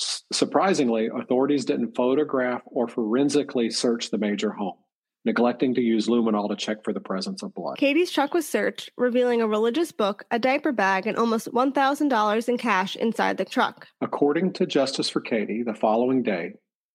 S- 0.00 0.22
surprisingly, 0.32 1.10
authorities 1.14 1.66
didn't 1.66 1.94
photograph 1.94 2.62
or 2.64 2.88
forensically 2.88 3.68
search 3.68 4.10
the 4.10 4.16
major 4.16 4.52
home 4.52 4.78
neglecting 5.24 5.74
to 5.74 5.80
use 5.80 6.08
luminol 6.08 6.48
to 6.48 6.56
check 6.56 6.84
for 6.84 6.92
the 6.92 7.00
presence 7.00 7.42
of 7.42 7.54
blood. 7.54 7.78
Kadie's 7.78 8.10
truck 8.10 8.34
was 8.34 8.48
searched, 8.48 8.90
revealing 8.96 9.40
a 9.40 9.46
religious 9.46 9.92
book, 9.92 10.24
a 10.30 10.38
diaper 10.38 10.72
bag, 10.72 11.06
and 11.06 11.16
almost 11.16 11.52
$1,000 11.52 12.48
in 12.48 12.58
cash 12.58 12.96
inside 12.96 13.36
the 13.36 13.44
truck. 13.44 13.86
According 14.00 14.52
to 14.54 14.66
Justice 14.66 15.08
for 15.08 15.20
Kadie, 15.20 15.64
the 15.64 15.74
following 15.74 16.22
day, 16.22 16.54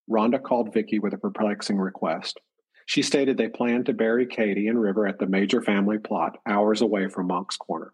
Rhonda 0.09 0.41
called 0.41 0.73
Vicki 0.73 0.99
with 0.99 1.13
a 1.13 1.17
perplexing 1.17 1.77
request. 1.77 2.39
She 2.85 3.01
stated 3.01 3.37
they 3.37 3.49
planned 3.49 3.85
to 3.87 3.93
bury 3.93 4.25
Kadie 4.25 4.69
and 4.69 4.79
River 4.79 5.07
at 5.07 5.19
the 5.19 5.27
major 5.27 5.61
family 5.61 5.97
plot, 5.97 6.37
hours 6.45 6.81
away 6.81 7.09
from 7.09 7.27
Moncks 7.27 7.57
Corner. 7.57 7.91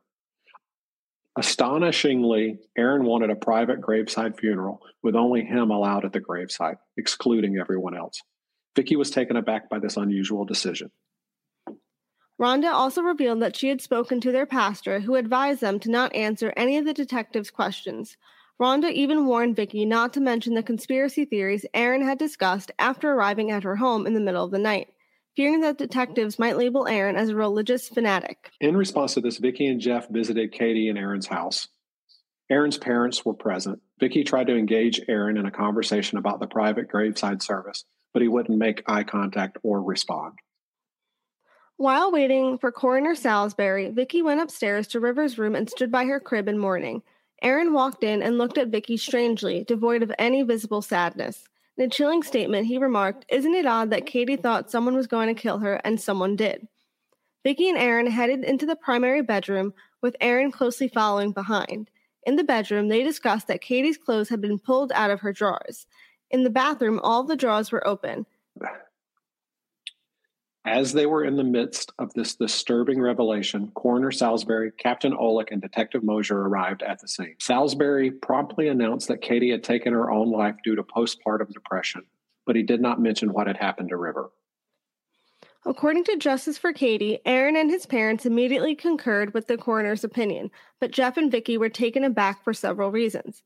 Astonishingly, 1.35 2.59
Aaron 2.77 3.05
wanted 3.05 3.31
a 3.31 3.35
private 3.35 3.81
graveside 3.81 4.37
funeral 4.37 4.81
with 5.01 5.15
only 5.15 5.43
him 5.43 5.71
allowed 5.71 6.05
at 6.05 6.13
the 6.13 6.21
gravesite, 6.21 6.77
excluding 6.95 7.57
everyone 7.57 7.97
else. 7.97 8.21
Vicki 8.75 8.95
was 8.95 9.11
taken 9.11 9.35
aback 9.35 9.69
by 9.69 9.79
this 9.79 9.97
unusual 9.97 10.45
decision. 10.45 10.91
Rhonda 12.41 12.71
also 12.71 13.01
revealed 13.01 13.41
that 13.41 13.55
she 13.55 13.69
had 13.69 13.81
spoken 13.81 14.19
to 14.21 14.31
their 14.31 14.45
pastor, 14.45 14.99
who 14.99 15.15
advised 15.15 15.61
them 15.61 15.79
to 15.79 15.91
not 15.91 16.15
answer 16.15 16.51
any 16.57 16.77
of 16.77 16.85
the 16.85 16.93
detectives' 16.93 17.51
questions. 17.51 18.17
Rhonda 18.59 18.91
even 18.91 19.25
warned 19.25 19.55
Vicki 19.55 19.85
not 19.85 20.13
to 20.13 20.19
mention 20.19 20.53
the 20.53 20.63
conspiracy 20.63 21.25
theories 21.25 21.65
Aaron 21.73 22.03
had 22.03 22.17
discussed 22.17 22.71
after 22.79 23.11
arriving 23.11 23.51
at 23.51 23.63
her 23.63 23.75
home 23.75 24.07
in 24.07 24.13
the 24.13 24.19
middle 24.19 24.43
of 24.43 24.51
the 24.51 24.59
night, 24.59 24.87
fearing 25.35 25.61
that 25.61 25.77
detectives 25.77 26.39
might 26.39 26.57
label 26.57 26.87
Aaron 26.87 27.15
as 27.15 27.29
a 27.29 27.35
religious 27.35 27.87
fanatic. 27.87 28.51
In 28.59 28.75
response 28.77 29.13
to 29.13 29.21
this, 29.21 29.37
Vicki 29.37 29.67
and 29.67 29.79
Jeff 29.79 30.09
visited 30.09 30.53
Kadie 30.53 30.89
and 30.89 30.97
Aaron's 30.97 31.27
house. 31.27 31.67
Aaron's 32.49 32.77
parents 32.77 33.23
were 33.23 33.33
present. 33.33 33.79
Vicki 33.99 34.23
tried 34.23 34.47
to 34.47 34.55
engage 34.55 35.01
Aaron 35.07 35.37
in 35.37 35.45
a 35.45 35.51
conversation 35.51 36.17
about 36.17 36.39
the 36.39 36.47
private 36.47 36.87
graveside 36.89 37.41
service, 37.41 37.85
but 38.13 38.21
he 38.21 38.27
wouldn't 38.27 38.57
make 38.57 38.83
eye 38.87 39.03
contact 39.03 39.57
or 39.63 39.81
respond. 39.81 40.33
While 41.77 42.11
waiting 42.11 42.59
for 42.59 42.71
Coroner 42.71 43.15
Salisbury, 43.15 43.89
Vicki 43.89 44.21
went 44.21 44.39
upstairs 44.39 44.87
to 44.89 44.99
River's 44.99 45.39
room 45.39 45.55
and 45.55 45.69
stood 45.69 45.91
by 45.91 46.05
her 46.05 46.19
crib 46.19 46.47
in 46.47 46.59
mourning. 46.59 47.01
Aaron 47.41 47.73
walked 47.73 48.03
in 48.03 48.21
and 48.21 48.37
looked 48.37 48.57
at 48.57 48.69
Vicki 48.69 48.95
strangely, 48.95 49.63
devoid 49.63 50.03
of 50.03 50.13
any 50.17 50.43
visible 50.43 50.81
sadness. 50.81 51.45
In 51.75 51.85
a 51.85 51.89
chilling 51.89 52.21
statement, 52.21 52.67
he 52.67 52.77
remarked, 52.77 53.25
Isn't 53.29 53.55
it 53.55 53.65
odd 53.65 53.89
that 53.89 54.05
Kadie 54.05 54.41
thought 54.41 54.69
someone 54.69 54.95
was 54.95 55.07
going 55.07 55.27
to 55.27 55.41
kill 55.41 55.57
her 55.59 55.81
and 55.83 55.99
someone 55.99 56.35
did? 56.35 56.67
Vicki 57.43 57.67
and 57.67 57.77
Aaron 57.77 58.07
headed 58.07 58.43
into 58.43 58.65
the 58.65 58.75
primary 58.75 59.21
bedroom, 59.21 59.73
with 60.01 60.15
Aaron 60.21 60.51
closely 60.51 60.87
following 60.87 61.31
behind. 61.31 61.89
In 62.25 62.35
the 62.35 62.43
bedroom, 62.43 62.87
they 62.87 63.03
discussed 63.03 63.47
that 63.47 63.61
Kadie's 63.61 63.97
clothes 63.97 64.29
had 64.29 64.39
been 64.39 64.59
pulled 64.59 64.91
out 64.93 65.11
of 65.11 65.19
her 65.21 65.33
drawers. 65.33 65.87
In 66.33 66.41
the 66.41 66.49
bathroom, 66.49 66.99
all 67.03 67.23
the 67.23 67.35
drawers 67.35 67.71
were 67.71 67.85
open. 67.87 68.25
As 70.65 70.91
they 70.91 71.05
were 71.05 71.23
in 71.23 71.35
the 71.35 71.43
midst 71.43 71.91
of 71.99 72.11
this 72.13 72.35
disturbing 72.35 72.99
revelation, 72.99 73.71
Coroner 73.75 74.11
Salisbury, 74.11 74.71
Captain 74.71 75.13
Olick, 75.13 75.51
and 75.51 75.61
Detective 75.61 76.03
Mosier 76.03 76.39
arrived 76.39 76.81
at 76.81 76.99
the 76.99 77.07
scene. 77.07 77.35
Salisbury 77.39 78.09
promptly 78.09 78.67
announced 78.67 79.09
that 79.09 79.21
Kadie 79.21 79.51
had 79.51 79.63
taken 79.63 79.93
her 79.93 80.09
own 80.09 80.31
life 80.31 80.55
due 80.63 80.75
to 80.75 80.81
postpartum 80.81 81.53
depression, 81.53 82.01
but 82.47 82.55
he 82.55 82.63
did 82.63 82.81
not 82.81 82.99
mention 82.99 83.31
what 83.31 83.45
had 83.45 83.57
happened 83.57 83.89
to 83.89 83.97
River. 83.97 84.31
According 85.65 86.05
to 86.05 86.17
Justice 86.17 86.57
for 86.57 86.73
Kadie, 86.73 87.19
Aaron 87.25 87.55
and 87.55 87.69
his 87.69 87.85
parents 87.85 88.25
immediately 88.25 88.73
concurred 88.73 89.35
with 89.35 89.47
the 89.47 89.57
coroner's 89.57 90.03
opinion, 90.03 90.49
but 90.79 90.91
Jeff 90.91 91.15
and 91.15 91.31
Vicki 91.31 91.59
were 91.59 91.69
taken 91.69 92.03
aback 92.03 92.43
for 92.43 92.53
several 92.53 92.89
reasons. 92.89 93.43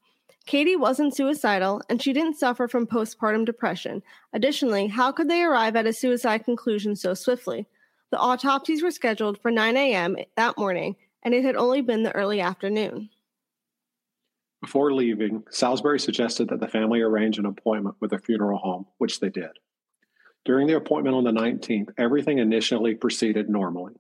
Kadie 0.48 0.78
wasn't 0.78 1.14
suicidal, 1.14 1.82
and 1.90 2.02
she 2.02 2.14
didn't 2.14 2.38
suffer 2.38 2.70
from 2.70 2.88
postpartum 2.88 3.46
depression. 3.46 4.02
Additionally, 4.32 4.88
how 4.88 5.12
could 5.12 5.30
they 5.30 5.44
arrive 5.44 5.76
at 5.76 5.86
a 5.86 5.92
suicide 5.92 6.46
conclusion 6.46 6.96
so 6.96 7.14
swiftly? 7.14 7.68
The 8.12 8.18
autopsies 8.18 8.82
were 8.82 8.92
scheduled 8.92 9.42
for 9.42 9.52
9 9.52 9.76
a.m. 9.76 10.16
that 10.38 10.58
morning, 10.58 10.96
and 11.22 11.34
it 11.34 11.44
had 11.44 11.58
only 11.58 11.82
been 11.82 12.04
the 12.04 12.16
early 12.16 12.40
afternoon. 12.40 13.10
Before 14.62 14.94
leaving, 14.94 15.44
Salisbury 15.52 16.00
suggested 16.00 16.48
that 16.50 16.62
the 16.62 16.68
family 16.70 17.02
arrange 17.02 17.38
an 17.38 17.46
appointment 17.46 17.98
with 18.00 18.14
a 18.14 18.20
funeral 18.20 18.58
home, 18.58 18.88
which 18.98 19.20
they 19.20 19.30
did. 19.30 19.52
During 20.46 20.68
the 20.68 20.78
appointment 20.78 21.16
on 21.18 21.26
the 21.26 21.32
19th, 21.32 21.90
everything 21.98 22.38
initially 22.38 22.96
proceeded 22.96 23.50
normally. 23.50 23.96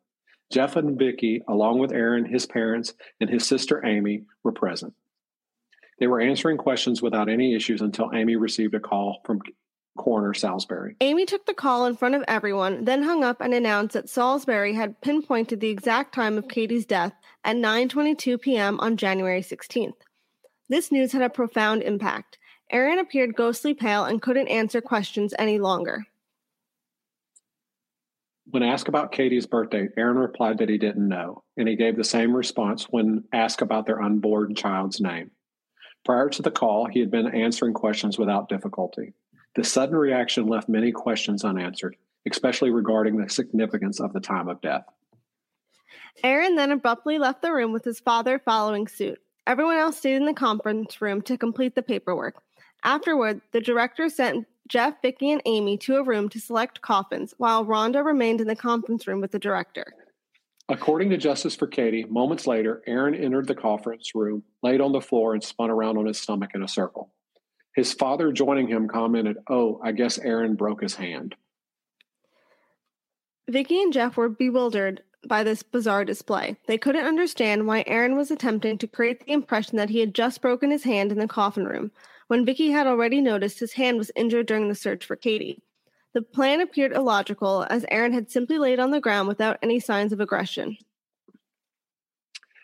Jeff 0.49 0.77
and 0.77 0.97
Vicki, 0.97 1.41
along 1.45 1.79
with 1.79 1.91
Aaron, 1.91 2.23
his 2.23 2.45
parents, 2.45 2.93
and 3.19 3.29
his 3.29 3.45
sister 3.45 3.85
Amy, 3.85 4.23
were 4.43 4.53
present. 4.53 4.93
They 5.99 6.07
were 6.07 6.21
answering 6.21 6.57
questions 6.57 7.01
without 7.01 7.29
any 7.29 7.55
issues 7.55 7.81
until 7.81 8.11
Amy 8.13 8.35
received 8.35 8.75
a 8.75 8.79
call 8.79 9.21
from 9.25 9.41
coroner 9.97 10.33
Salisbury. 10.33 10.95
Amy 11.01 11.25
took 11.25 11.45
the 11.45 11.53
call 11.53 11.85
in 11.85 11.95
front 11.95 12.15
of 12.15 12.23
everyone, 12.27 12.85
then 12.85 13.03
hung 13.03 13.23
up 13.23 13.41
and 13.41 13.53
announced 13.53 13.93
that 13.93 14.09
Salisbury 14.09 14.73
had 14.73 15.01
pinpointed 15.01 15.59
the 15.59 15.69
exact 15.69 16.13
time 16.13 16.37
of 16.37 16.47
Kadie's 16.47 16.85
death 16.85 17.13
at 17.43 17.55
9:22 17.55 18.39
p.m. 18.39 18.79
on 18.79 18.95
January 18.95 19.41
16th. 19.41 19.95
This 20.69 20.91
news 20.91 21.13
had 21.13 21.23
a 21.23 21.29
profound 21.29 21.81
impact. 21.81 22.37
Aaron 22.71 22.99
appeared 22.99 23.35
ghostly 23.35 23.73
pale 23.73 24.05
and 24.05 24.21
couldn't 24.21 24.49
answer 24.49 24.81
questions 24.81 25.33
any 25.39 25.57
longer. 25.57 26.05
When 28.49 28.63
asked 28.63 28.87
about 28.87 29.11
Kadie's 29.11 29.45
birthday, 29.45 29.89
Aaron 29.97 30.17
replied 30.17 30.59
that 30.59 30.69
he 30.69 30.77
didn't 30.77 31.07
know, 31.07 31.43
and 31.57 31.67
he 31.67 31.75
gave 31.75 31.97
the 31.97 32.03
same 32.03 32.33
response 32.35 32.85
when 32.85 33.25
asked 33.33 33.61
about 33.61 33.85
their 33.85 34.01
unborn 34.01 34.55
child's 34.55 35.01
name. 35.01 35.31
Prior 36.07 36.29
to 36.29 36.41
the 36.41 36.51
call, 36.51 36.85
he 36.85 37.01
had 37.01 37.11
been 37.11 37.35
answering 37.35 37.73
questions 37.73 38.17
without 38.17 38.47
difficulty. 38.47 39.11
The 39.55 39.65
sudden 39.65 39.97
reaction 39.97 40.47
left 40.47 40.69
many 40.69 40.93
questions 40.93 41.43
unanswered, 41.43 41.97
especially 42.31 42.69
regarding 42.69 43.17
the 43.17 43.27
significance 43.27 43.99
of 43.99 44.13
the 44.13 44.21
time 44.21 44.47
of 44.47 44.61
death. 44.61 44.85
Aaron 46.23 46.55
then 46.55 46.71
abruptly 46.71 47.19
left 47.19 47.41
the 47.41 47.51
room 47.51 47.73
with 47.73 47.83
his 47.83 47.99
father 47.99 48.39
following 48.39 48.87
suit. 48.87 49.19
Everyone 49.45 49.75
else 49.75 49.97
stayed 49.97 50.15
in 50.15 50.25
the 50.25 50.33
conference 50.33 51.01
room 51.01 51.21
to 51.23 51.37
complete 51.37 51.75
the 51.75 51.83
paperwork. 51.83 52.41
Afterward, 52.85 53.41
the 53.51 53.59
director 53.59 54.07
sent 54.07 54.47
Jeff, 54.69 55.01
Vicki, 55.01 55.29
and 55.29 55.41
Amy 55.43 55.77
to 55.79 55.97
a 55.97 56.03
room 56.03 56.29
to 56.29 56.39
select 56.39 56.81
coffins, 56.81 57.33
while 57.37 57.65
Rhonda 57.65 58.01
remained 58.01 58.39
in 58.39 58.47
the 58.47 58.55
conference 58.55 59.07
room 59.07 59.19
with 59.19 59.31
the 59.31 59.39
director. 59.39 59.93
According 60.69 61.11
to 61.11 61.17
Justice 61.17 61.55
for 61.55 61.67
Kadie, 61.67 62.09
moments 62.09 62.45
later, 62.45 62.83
Aaron 62.87 63.15
entered 63.15 63.47
the 63.47 63.55
conference 63.55 64.13
room, 64.13 64.43
laid 64.61 64.81
on 64.81 64.91
the 64.91 64.99
floor, 64.99 65.33
and 65.33 65.41
spun 65.43 65.69
around 65.69 65.97
on 65.97 66.05
his 66.05 66.19
stomach 66.19 66.51
in 66.53 66.61
a 66.61 66.67
circle. 66.67 67.13
His 67.73 67.93
father, 67.93 68.33
joining 68.33 68.67
him, 68.67 68.87
commented, 68.87 69.37
Oh, 69.49 69.79
I 69.81 69.93
guess 69.93 70.17
Aaron 70.17 70.55
broke 70.55 70.81
his 70.81 70.95
hand. 70.95 71.35
Vicki 73.49 73.81
and 73.81 73.93
Jeff 73.93 74.17
were 74.17 74.27
bewildered 74.27 75.03
by 75.25 75.43
this 75.43 75.63
bizarre 75.63 76.03
display. 76.03 76.57
They 76.67 76.77
couldn't 76.77 77.05
understand 77.05 77.65
why 77.65 77.85
Aaron 77.87 78.17
was 78.17 78.29
attempting 78.29 78.77
to 78.79 78.87
create 78.87 79.25
the 79.25 79.31
impression 79.31 79.77
that 79.77 79.89
he 79.89 79.99
had 79.99 80.13
just 80.13 80.41
broken 80.41 80.69
his 80.69 80.83
hand 80.83 81.13
in 81.13 81.17
the 81.17 81.27
coffin 81.27 81.65
room, 81.65 81.91
when 82.27 82.45
Vicki 82.45 82.71
had 82.71 82.87
already 82.87 83.21
noticed 83.21 83.59
his 83.59 83.73
hand 83.73 83.97
was 83.97 84.11
injured 84.17 84.47
during 84.47 84.67
the 84.67 84.75
search 84.75 85.05
for 85.05 85.15
Kadie. 85.15 85.61
The 86.17 86.23
plan 86.23 86.61
appeared 86.61 86.93
illogical, 86.93 87.67
as 87.69 87.85
Aaron 87.91 88.11
had 88.11 88.31
simply 88.31 88.57
laid 88.57 88.79
on 88.79 88.89
the 88.89 88.99
ground 88.99 89.27
without 89.27 89.59
any 89.61 89.79
signs 89.79 90.11
of 90.11 90.19
aggression. 90.19 90.75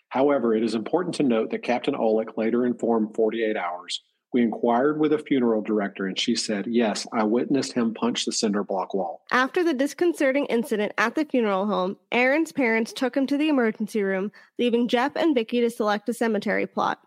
However, 0.08 0.56
it 0.56 0.64
is 0.64 0.74
important 0.74 1.14
to 1.14 1.22
note 1.22 1.52
that 1.52 1.62
Captain 1.62 1.94
Olick 1.94 2.36
later 2.36 2.66
informed 2.66 3.14
48 3.14 3.56
Hours, 3.56 4.02
We 4.32 4.42
inquired 4.42 4.98
with 4.98 5.12
a 5.12 5.20
funeral 5.20 5.62
director, 5.62 6.08
and 6.08 6.18
she 6.18 6.34
said, 6.34 6.66
Yes, 6.66 7.06
I 7.12 7.22
witnessed 7.22 7.74
him 7.74 7.94
punch 7.94 8.24
the 8.24 8.32
cinder 8.32 8.64
block 8.64 8.92
wall. 8.92 9.22
After 9.30 9.62
the 9.62 9.72
disconcerting 9.72 10.46
incident 10.46 10.90
at 10.98 11.14
the 11.14 11.24
funeral 11.24 11.66
home, 11.66 11.96
Aaron's 12.10 12.50
parents 12.50 12.92
took 12.92 13.16
him 13.16 13.28
to 13.28 13.36
the 13.36 13.50
emergency 13.50 14.02
room, 14.02 14.32
leaving 14.58 14.88
Jeff 14.88 15.14
and 15.14 15.32
Vicki 15.32 15.60
to 15.60 15.70
select 15.70 16.08
a 16.08 16.12
cemetery 16.12 16.66
plot. 16.66 16.98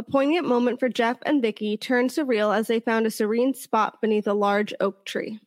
A 0.00 0.02
poignant 0.02 0.48
moment 0.48 0.80
for 0.80 0.88
Jeff 0.88 1.18
and 1.26 1.42
Vicki 1.42 1.76
turned 1.76 2.08
surreal 2.08 2.56
as 2.56 2.68
they 2.68 2.80
found 2.80 3.06
a 3.06 3.10
serene 3.10 3.52
spot 3.52 4.00
beneath 4.00 4.26
a 4.26 4.32
large 4.32 4.72
oak 4.80 5.04
tree. 5.04 5.40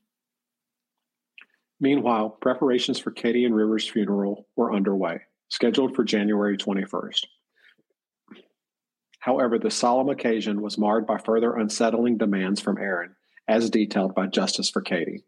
Meanwhile, 1.79 2.29
preparations 2.39 2.99
for 2.99 3.09
Kadie 3.09 3.47
and 3.47 3.55
Rivers' 3.55 3.89
funeral 3.89 4.45
were 4.55 4.71
underway, 4.71 5.21
scheduled 5.49 5.95
for 5.95 6.03
January 6.03 6.55
21st. 6.55 7.25
However, 9.17 9.57
the 9.57 9.71
solemn 9.71 10.09
occasion 10.09 10.61
was 10.61 10.77
marred 10.77 11.07
by 11.07 11.17
further 11.17 11.55
unsettling 11.55 12.19
demands 12.19 12.61
from 12.61 12.77
Aaron, 12.77 13.15
as 13.47 13.71
detailed 13.71 14.13
by 14.13 14.27
Justice 14.27 14.69
for 14.69 14.83
Kadie. 14.83 15.23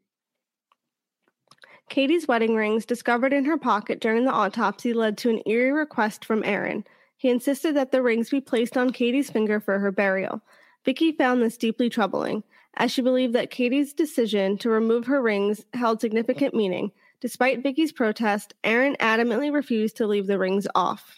Kadie's 1.89 2.27
wedding 2.27 2.53
rings, 2.53 2.85
discovered 2.85 3.33
in 3.33 3.45
her 3.45 3.57
pocket 3.57 3.99
during 3.99 4.25
the 4.25 4.31
autopsy, 4.31 4.93
led 4.93 5.17
to 5.17 5.31
an 5.31 5.41
eerie 5.47 5.71
request 5.71 6.23
from 6.23 6.43
Aaron. 6.43 6.85
He 7.25 7.31
insisted 7.31 7.75
that 7.75 7.91
the 7.91 8.03
rings 8.03 8.29
be 8.29 8.39
placed 8.39 8.77
on 8.77 8.91
Kadie's 8.91 9.31
finger 9.31 9.59
for 9.59 9.79
her 9.79 9.91
burial. 9.91 10.43
Vicki 10.83 11.11
found 11.11 11.41
this 11.41 11.57
deeply 11.57 11.89
troubling, 11.89 12.43
as 12.75 12.91
she 12.91 13.01
believed 13.01 13.33
that 13.33 13.49
Kadie's 13.49 13.93
decision 13.93 14.59
to 14.59 14.69
remove 14.69 15.07
her 15.07 15.19
rings 15.19 15.65
held 15.73 15.99
significant 15.99 16.53
meaning. 16.53 16.91
Despite 17.21 17.63
Vicki's 17.63 17.91
protest, 17.91 18.53
Aaron 18.63 18.95
adamantly 18.99 19.51
refused 19.51 19.97
to 19.97 20.05
leave 20.05 20.27
the 20.27 20.37
rings 20.37 20.67
off. 20.75 21.15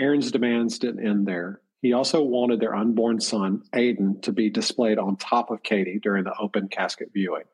Aaron's 0.00 0.32
demands 0.32 0.78
didn't 0.78 1.06
end 1.06 1.26
there. 1.26 1.60
He 1.82 1.92
also 1.92 2.22
wanted 2.22 2.58
their 2.58 2.74
unborn 2.74 3.20
son, 3.20 3.64
Aiden, 3.74 4.22
to 4.22 4.32
be 4.32 4.48
displayed 4.48 4.98
on 4.98 5.16
top 5.16 5.50
of 5.50 5.62
Kadie 5.62 6.00
during 6.00 6.24
the 6.24 6.34
open 6.40 6.68
casket 6.68 7.10
viewing. 7.12 7.44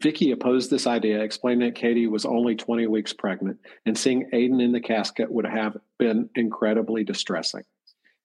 Vicki 0.00 0.30
opposed 0.30 0.70
this 0.70 0.86
idea, 0.86 1.20
explaining 1.20 1.60
that 1.60 1.80
Kadie 1.80 2.08
was 2.08 2.24
only 2.24 2.54
20 2.54 2.86
weeks 2.86 3.12
pregnant, 3.12 3.58
and 3.84 3.98
seeing 3.98 4.30
Aiden 4.32 4.62
in 4.62 4.72
the 4.72 4.80
casket 4.80 5.30
would 5.30 5.46
have 5.46 5.76
been 5.98 6.30
incredibly 6.36 7.02
distressing. 7.02 7.64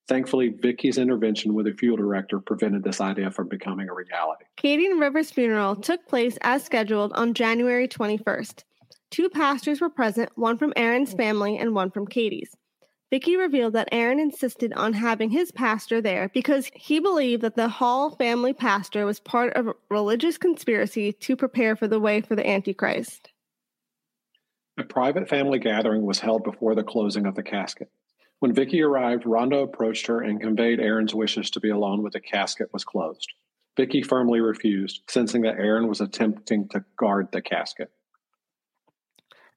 Thankfully, 0.07 0.49
Vicki's 0.49 0.97
intervention 0.97 1.53
with 1.53 1.65
the 1.65 1.73
fuel 1.73 1.95
director 1.95 2.39
prevented 2.39 2.83
this 2.83 2.99
idea 2.99 3.31
from 3.31 3.47
becoming 3.47 3.89
a 3.89 3.93
reality. 3.93 4.45
Kadie 4.57 4.85
and 4.85 4.99
Rivers' 4.99 5.31
funeral 5.31 5.75
took 5.75 6.05
place 6.07 6.37
as 6.41 6.63
scheduled 6.63 7.13
on 7.13 7.33
January 7.33 7.87
21st. 7.87 8.63
Two 9.09 9.29
pastors 9.29 9.79
were 9.79 9.89
present, 9.89 10.29
one 10.35 10.57
from 10.57 10.73
Aaron's 10.75 11.13
mm. 11.13 11.17
family 11.17 11.57
and 11.57 11.73
one 11.73 11.89
from 11.89 12.05
Kadie's. 12.05 12.55
Vicki 13.13 13.37
revealed 13.37 13.73
that 13.73 13.89
Aaron 13.91 14.19
insisted 14.19 14.73
on 14.73 14.93
having 14.93 15.29
his 15.29 15.51
pastor 15.51 16.01
there 16.01 16.31
because 16.33 16.71
he 16.73 16.99
believed 16.99 17.43
that 17.43 17.55
the 17.55 17.69
Hall 17.69 18.15
family 18.15 18.53
pastor 18.53 19.05
was 19.05 19.19
part 19.19 19.53
of 19.53 19.67
a 19.67 19.75
religious 19.91 20.39
conspiracy 20.39 21.13
to 21.13 21.35
prepare 21.35 21.75
for 21.75 21.87
the 21.87 21.99
way 21.99 22.21
for 22.21 22.35
the 22.35 22.49
Antichrist. 22.49 23.29
A 24.79 24.83
private 24.83 25.29
family 25.29 25.59
gathering 25.59 26.07
was 26.07 26.17
held 26.17 26.43
before 26.43 26.73
the 26.73 26.81
closing 26.81 27.27
of 27.27 27.35
the 27.35 27.43
casket. 27.43 27.91
When 28.39 28.51
Vicki 28.51 28.81
arrived, 28.81 29.25
Rhonda 29.25 29.61
approached 29.61 30.07
her 30.07 30.21
and 30.21 30.41
conveyed 30.41 30.79
Aaron's 30.79 31.13
wishes 31.13 31.51
to 31.51 31.59
be 31.59 31.69
alone 31.69 32.01
when 32.01 32.13
the 32.13 32.19
casket 32.19 32.73
was 32.73 32.83
closed. 32.83 33.31
Vicki 33.77 34.01
firmly 34.01 34.39
refused, 34.39 35.03
sensing 35.07 35.43
that 35.43 35.59
Aaron 35.59 35.87
was 35.87 36.01
attempting 36.01 36.67
to 36.69 36.83
guard 36.97 37.31
the 37.31 37.43
casket. 37.43 37.91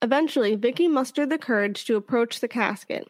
Eventually, 0.03 0.57
Vicki 0.57 0.89
mustered 0.89 1.31
the 1.31 1.39
courage 1.39 1.87
to 1.87 1.97
approach 1.97 2.41
the 2.41 2.49
casket. 2.49 3.09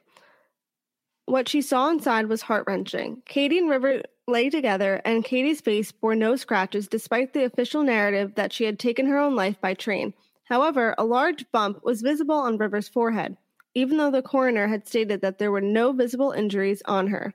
What 1.27 1.49
she 1.49 1.61
saw 1.61 1.91
inside 1.91 2.29
was 2.29 2.43
heart 2.43 2.65
wrenching. 2.69 3.23
Kadie 3.29 3.59
and 3.59 3.69
River 3.69 4.03
lay 4.29 4.49
together, 4.49 5.03
and 5.05 5.25
Kadie's 5.25 5.61
face 5.61 5.91
bore 5.91 6.15
no 6.15 6.37
scratches 6.37 6.87
despite 6.87 7.33
the 7.33 7.45
official 7.45 7.83
narrative 7.83 8.37
that 8.37 8.53
she 8.53 8.65
had 8.65 8.79
taken 8.79 9.07
her 9.07 9.19
own 9.19 9.35
life 9.35 9.61
by 9.61 9.75
train. 9.75 10.15
However, 10.45 10.95
a 10.97 11.05
large 11.05 11.51
bump 11.51 11.85
was 11.85 12.01
visible 12.01 12.37
on 12.37 12.59
River's 12.59 12.89
forehead, 12.89 13.37
even 13.75 13.99
though 13.99 14.13
the 14.13 14.23
coroner 14.23 14.69
had 14.69 14.87
stated 14.87 15.21
that 15.23 15.39
there 15.39 15.51
were 15.51 15.61
no 15.61 15.93
visible 15.93 16.31
injuries 16.31 16.81
on 16.85 17.09
her. 17.09 17.35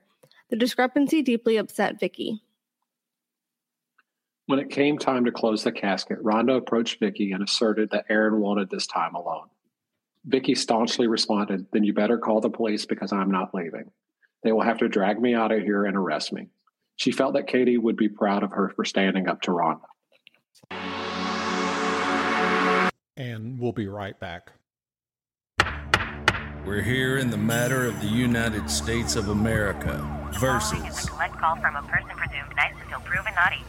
The 0.49 0.55
discrepancy 0.55 1.21
deeply 1.21 1.57
upset 1.57 1.99
Vicki. 1.99 2.41
When 4.45 4.59
it 4.59 4.69
came 4.69 4.97
time 4.97 5.25
to 5.25 5.31
close 5.31 5.63
the 5.63 5.71
casket, 5.71 6.23
Rhonda 6.23 6.55
approached 6.55 6.99
Vicki 6.99 7.33
and 7.33 7.43
asserted 7.43 7.89
that 7.91 8.05
Aaron 8.09 8.39
wanted 8.39 8.69
this 8.69 8.87
time 8.87 9.15
alone. 9.15 9.50
Vicki 10.25 10.55
staunchly 10.55 11.07
responded, 11.07 11.65
Then 11.71 11.83
you 11.83 11.93
better 11.93 12.17
call 12.17 12.41
the 12.41 12.49
police 12.49 12.85
because 12.85 13.11
I'm 13.11 13.31
not 13.31 13.53
leaving. 13.53 13.91
They 14.43 14.51
will 14.51 14.61
have 14.61 14.79
to 14.79 14.89
drag 14.89 15.19
me 15.19 15.33
out 15.33 15.51
of 15.51 15.61
here 15.63 15.85
and 15.85 15.95
arrest 15.95 16.33
me. 16.33 16.47
She 16.95 17.11
felt 17.11 17.33
that 17.33 17.47
Kadie 17.47 17.79
would 17.79 17.97
be 17.97 18.09
proud 18.09 18.43
of 18.43 18.51
her 18.51 18.69
for 18.75 18.85
standing 18.85 19.27
up 19.27 19.41
to 19.43 19.51
Rhonda. 19.51 19.81
And 23.17 23.59
we'll 23.59 23.71
be 23.71 23.87
right 23.87 24.19
back. 24.19 24.51
We're 26.65 26.81
here 26.81 27.17
in 27.17 27.31
the 27.31 27.37
matter 27.37 27.87
of 27.87 27.99
the 28.01 28.07
United 28.07 28.69
States 28.69 29.15
of 29.15 29.29
America 29.29 30.29
versus. 30.39 31.09
Collect 31.09 31.35
call 31.37 31.55
from 31.55 31.75
a 31.75 31.81
person 31.83 32.11
presumed 32.15 32.55
nice 32.55 32.75
until 32.83 32.99
proven 32.99 33.33
naughty. 33.33 33.63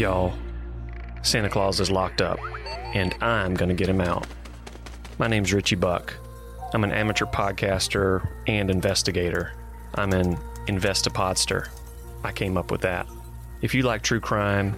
Y'all, 0.00 0.34
Santa 1.26 1.48
Claus 1.48 1.80
is 1.80 1.90
locked 1.90 2.22
up, 2.22 2.38
and 2.94 3.12
I'm 3.20 3.54
going 3.54 3.68
to 3.68 3.74
get 3.74 3.88
him 3.88 4.00
out. 4.00 4.28
My 5.18 5.26
name's 5.26 5.52
Richie 5.52 5.74
Buck. 5.74 6.14
I'm 6.72 6.84
an 6.84 6.92
amateur 6.92 7.24
podcaster 7.24 8.28
and 8.46 8.70
investigator. 8.70 9.52
I'm 9.96 10.12
an 10.12 10.36
investipodster. 10.68 11.68
I 12.22 12.30
came 12.30 12.56
up 12.56 12.70
with 12.70 12.82
that. 12.82 13.08
If 13.60 13.74
you 13.74 13.82
like 13.82 14.02
true 14.02 14.20
crime, 14.20 14.76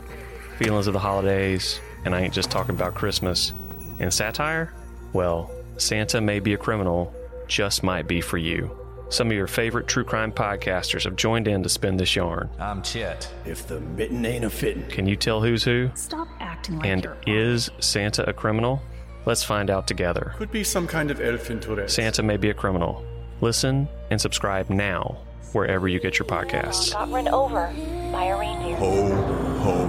feelings 0.57 0.87
of 0.87 0.95
the 0.95 0.99
holidays, 0.99 1.81
and 2.07 2.15
I 2.15 2.23
ain't 2.23 2.33
just 2.33 2.51
talking 2.51 2.75
about 2.75 2.95
Christmas, 2.95 3.53
and 3.99 4.13
satire, 4.13 4.73
well, 5.13 5.51
Santa 5.77 6.19
may 6.19 6.41
be 6.41 6.55
a 6.55 6.59
criminal, 6.59 7.15
just 7.47 7.83
might 7.83 8.09
be 8.09 8.23
for 8.23 8.39
you. 8.39 8.75
Some 9.11 9.29
of 9.29 9.33
your 9.33 9.47
favorite 9.47 9.87
true 9.87 10.05
crime 10.05 10.31
podcasters 10.31 11.05
have 11.05 11.16
joined 11.16 11.49
in 11.49 11.62
to 11.62 11.68
spin 11.71 11.97
this 11.97 12.14
yarn. 12.14 12.51
I'm 12.59 12.83
Chet. 12.83 13.33
If 13.47 13.66
the 13.66 13.81
mitten 13.81 14.27
ain't 14.27 14.44
a 14.44 14.51
fitting. 14.51 14.87
Can 14.88 15.07
you 15.07 15.16
tell 15.16 15.40
who's 15.40 15.64
who? 15.64 15.90
Stop 15.94 16.29
acting 16.40 16.79
like 16.79 16.87
And 16.87 17.05
you're 17.05 17.16
is 17.27 17.71
Santa 17.79 18.29
a 18.29 18.35
criminal? 18.35 18.83
Let's 19.25 19.42
find 19.42 19.71
out 19.71 19.87
together. 19.87 20.35
Could 20.37 20.51
be 20.51 20.62
some 20.62 20.87
kind 20.87 21.11
of 21.11 21.23
elf 21.23 21.51
in 21.51 21.59
Tourette. 21.59 21.90
Santa 21.90 22.23
may 22.23 22.37
be 22.37 22.51
a 22.51 22.55
criminal. 22.55 23.03
Listen 23.40 23.88
and 24.11 24.21
subscribe 24.21 24.68
now 24.68 25.16
wherever 25.53 25.88
you 25.88 26.01
get 26.01 26.18
your 26.18 26.29
podcasts. 26.29 26.92
Got 26.92 27.11
run 27.11 27.29
over 27.29 27.73
by 28.12 28.25
a 28.25 28.38
reindeer. 28.38 28.77
Ho, 28.77 29.14
ho, 29.61 29.87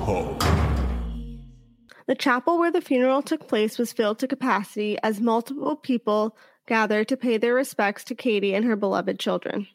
ho. 0.00 0.38
The 2.06 2.14
chapel 2.14 2.58
where 2.58 2.72
the 2.72 2.80
funeral 2.80 3.20
took 3.20 3.46
place 3.46 3.78
was 3.78 3.92
filled 3.92 4.18
to 4.20 4.26
capacity 4.26 4.98
as 5.02 5.20
multiple 5.20 5.76
people 5.76 6.36
gathered 6.66 7.08
to 7.08 7.16
pay 7.16 7.36
their 7.36 7.54
respects 7.54 8.04
to 8.04 8.14
Kadie 8.14 8.54
and 8.54 8.64
her 8.64 8.76
beloved 8.76 9.18
children. 9.18 9.66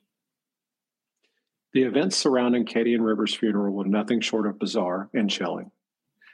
The 1.73 1.83
events 1.83 2.17
surrounding 2.17 2.65
Kadie 2.65 2.95
and 2.95 3.05
Rivers' 3.05 3.35
funeral 3.35 3.73
were 3.73 3.85
nothing 3.85 4.21
short 4.21 4.47
of 4.47 4.57
bizarre 4.57 5.09
and 5.13 5.29
chilling. 5.29 5.71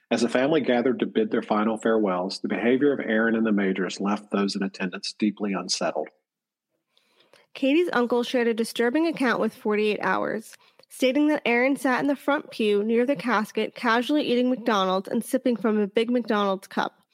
As 0.09 0.21
the 0.21 0.29
family 0.29 0.61
gathered 0.61 0.99
to 0.99 1.05
bid 1.05 1.31
their 1.31 1.41
final 1.41 1.77
farewells, 1.77 2.39
the 2.39 2.47
behavior 2.47 2.93
of 2.93 2.99
Aaron 2.99 3.35
and 3.35 3.45
the 3.45 3.51
Majors 3.51 3.99
left 3.99 4.31
those 4.31 4.55
in 4.55 4.63
attendance 4.63 5.13
deeply 5.17 5.53
unsettled. 5.53 6.09
Kadie's 7.53 7.89
uncle 7.91 8.23
shared 8.23 8.47
a 8.47 8.53
disturbing 8.53 9.07
account 9.07 9.39
with 9.39 9.55
48 9.55 9.99
Hours, 10.01 10.55
stating 10.89 11.27
that 11.27 11.41
Aaron 11.45 11.75
sat 11.75 11.99
in 12.01 12.07
the 12.07 12.15
front 12.15 12.51
pew 12.51 12.83
near 12.83 13.05
the 13.05 13.15
casket, 13.15 13.75
casually 13.75 14.23
eating 14.23 14.49
McDonald's 14.49 15.09
and 15.09 15.23
sipping 15.23 15.55
from 15.55 15.79
a 15.79 15.87
big 15.87 16.09
McDonald's 16.09 16.67
cup. 16.67 17.04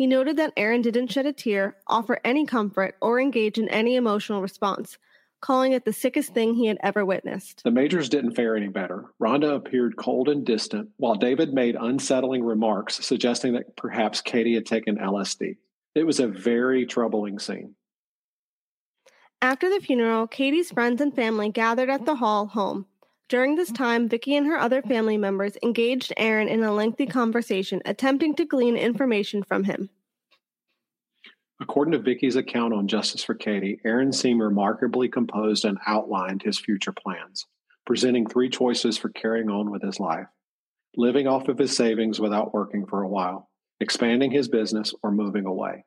He 0.00 0.06
noted 0.06 0.38
that 0.38 0.54
Aaron 0.56 0.80
didn't 0.80 1.08
shed 1.08 1.26
a 1.26 1.32
tear, 1.34 1.76
offer 1.86 2.20
any 2.24 2.46
comfort, 2.46 2.96
or 3.02 3.20
engage 3.20 3.58
in 3.58 3.68
any 3.68 3.96
emotional 3.96 4.40
response, 4.40 4.96
calling 5.42 5.72
it 5.72 5.84
the 5.84 5.92
sickest 5.92 6.32
thing 6.32 6.54
he 6.54 6.68
had 6.68 6.78
ever 6.82 7.04
witnessed. 7.04 7.62
The 7.64 7.70
Majors 7.70 8.08
didn't 8.08 8.34
fare 8.34 8.56
any 8.56 8.68
better. 8.68 9.04
Rhonda 9.20 9.54
appeared 9.54 9.98
cold 9.98 10.30
and 10.30 10.42
distant, 10.42 10.88
while 10.96 11.16
David 11.16 11.52
made 11.52 11.76
unsettling 11.78 12.42
remarks 12.42 13.04
suggesting 13.04 13.52
that 13.52 13.76
perhaps 13.76 14.22
Kadie 14.22 14.54
had 14.54 14.64
taken 14.64 14.96
LSD. 14.96 15.58
It 15.94 16.04
was 16.04 16.18
a 16.18 16.26
very 16.26 16.86
troubling 16.86 17.38
scene. 17.38 17.74
After 19.42 19.68
the 19.68 19.84
funeral, 19.84 20.26
Kadie's 20.26 20.70
friends 20.70 21.02
and 21.02 21.14
family 21.14 21.50
gathered 21.50 21.90
at 21.90 22.06
the 22.06 22.14
hall 22.14 22.46
home. 22.46 22.86
During 23.30 23.54
this 23.54 23.68
mm-hmm. 23.68 23.82
time, 23.82 24.08
Vicki 24.08 24.36
and 24.36 24.46
her 24.46 24.58
other 24.58 24.82
family 24.82 25.16
members 25.16 25.56
engaged 25.62 26.12
Aaron 26.16 26.48
in 26.48 26.62
a 26.62 26.74
lengthy 26.74 27.06
conversation, 27.06 27.80
attempting 27.86 28.34
to 28.34 28.44
glean 28.44 28.76
information 28.76 29.44
from 29.44 29.64
him. 29.64 29.88
According 31.62 31.92
to 31.92 31.98
Vicki's 32.00 32.36
account 32.36 32.74
on 32.74 32.88
Justice 32.88 33.22
for 33.22 33.34
Kadie, 33.34 33.78
Aaron 33.84 34.12
seemed 34.12 34.40
remarkably 34.40 35.08
composed 35.08 35.64
and 35.64 35.78
outlined 35.86 36.42
his 36.42 36.58
future 36.58 36.92
plans, 36.92 37.46
presenting 37.86 38.26
three 38.26 38.48
choices 38.50 38.98
for 38.98 39.10
carrying 39.10 39.48
on 39.48 39.70
with 39.70 39.82
his 39.82 40.00
life 40.00 40.26
living 40.96 41.26
off 41.26 41.48
of 41.48 41.58
his 41.58 41.76
savings 41.76 42.18
without 42.18 42.52
working 42.52 42.84
for 42.84 43.02
a 43.02 43.08
while, 43.08 43.48
expanding 43.78 44.30
his 44.30 44.48
business, 44.48 44.92
or 45.02 45.12
moving 45.12 45.46
away. 45.46 45.84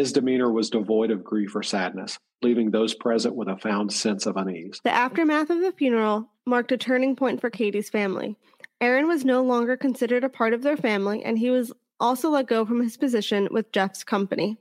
His 0.00 0.12
demeanor 0.12 0.50
was 0.50 0.70
devoid 0.70 1.10
of 1.10 1.22
grief 1.22 1.54
or 1.54 1.62
sadness, 1.62 2.18
leaving 2.40 2.70
those 2.70 2.94
present 2.94 3.34
with 3.34 3.48
a 3.48 3.58
found 3.58 3.92
sense 3.92 4.24
of 4.24 4.38
unease. 4.38 4.80
The 4.82 4.90
aftermath 4.90 5.50
of 5.50 5.60
the 5.60 5.72
funeral 5.72 6.30
marked 6.46 6.72
a 6.72 6.78
turning 6.78 7.16
point 7.16 7.38
for 7.38 7.50
Kadie's 7.50 7.90
family. 7.90 8.34
Aaron 8.80 9.06
was 9.06 9.26
no 9.26 9.42
longer 9.42 9.76
considered 9.76 10.24
a 10.24 10.30
part 10.30 10.54
of 10.54 10.62
their 10.62 10.78
family, 10.78 11.22
and 11.22 11.38
he 11.38 11.50
was 11.50 11.70
also 12.00 12.30
let 12.30 12.46
go 12.46 12.64
from 12.64 12.80
his 12.80 12.96
position 12.96 13.46
with 13.50 13.72
Jeff's 13.72 14.02
company. 14.02 14.56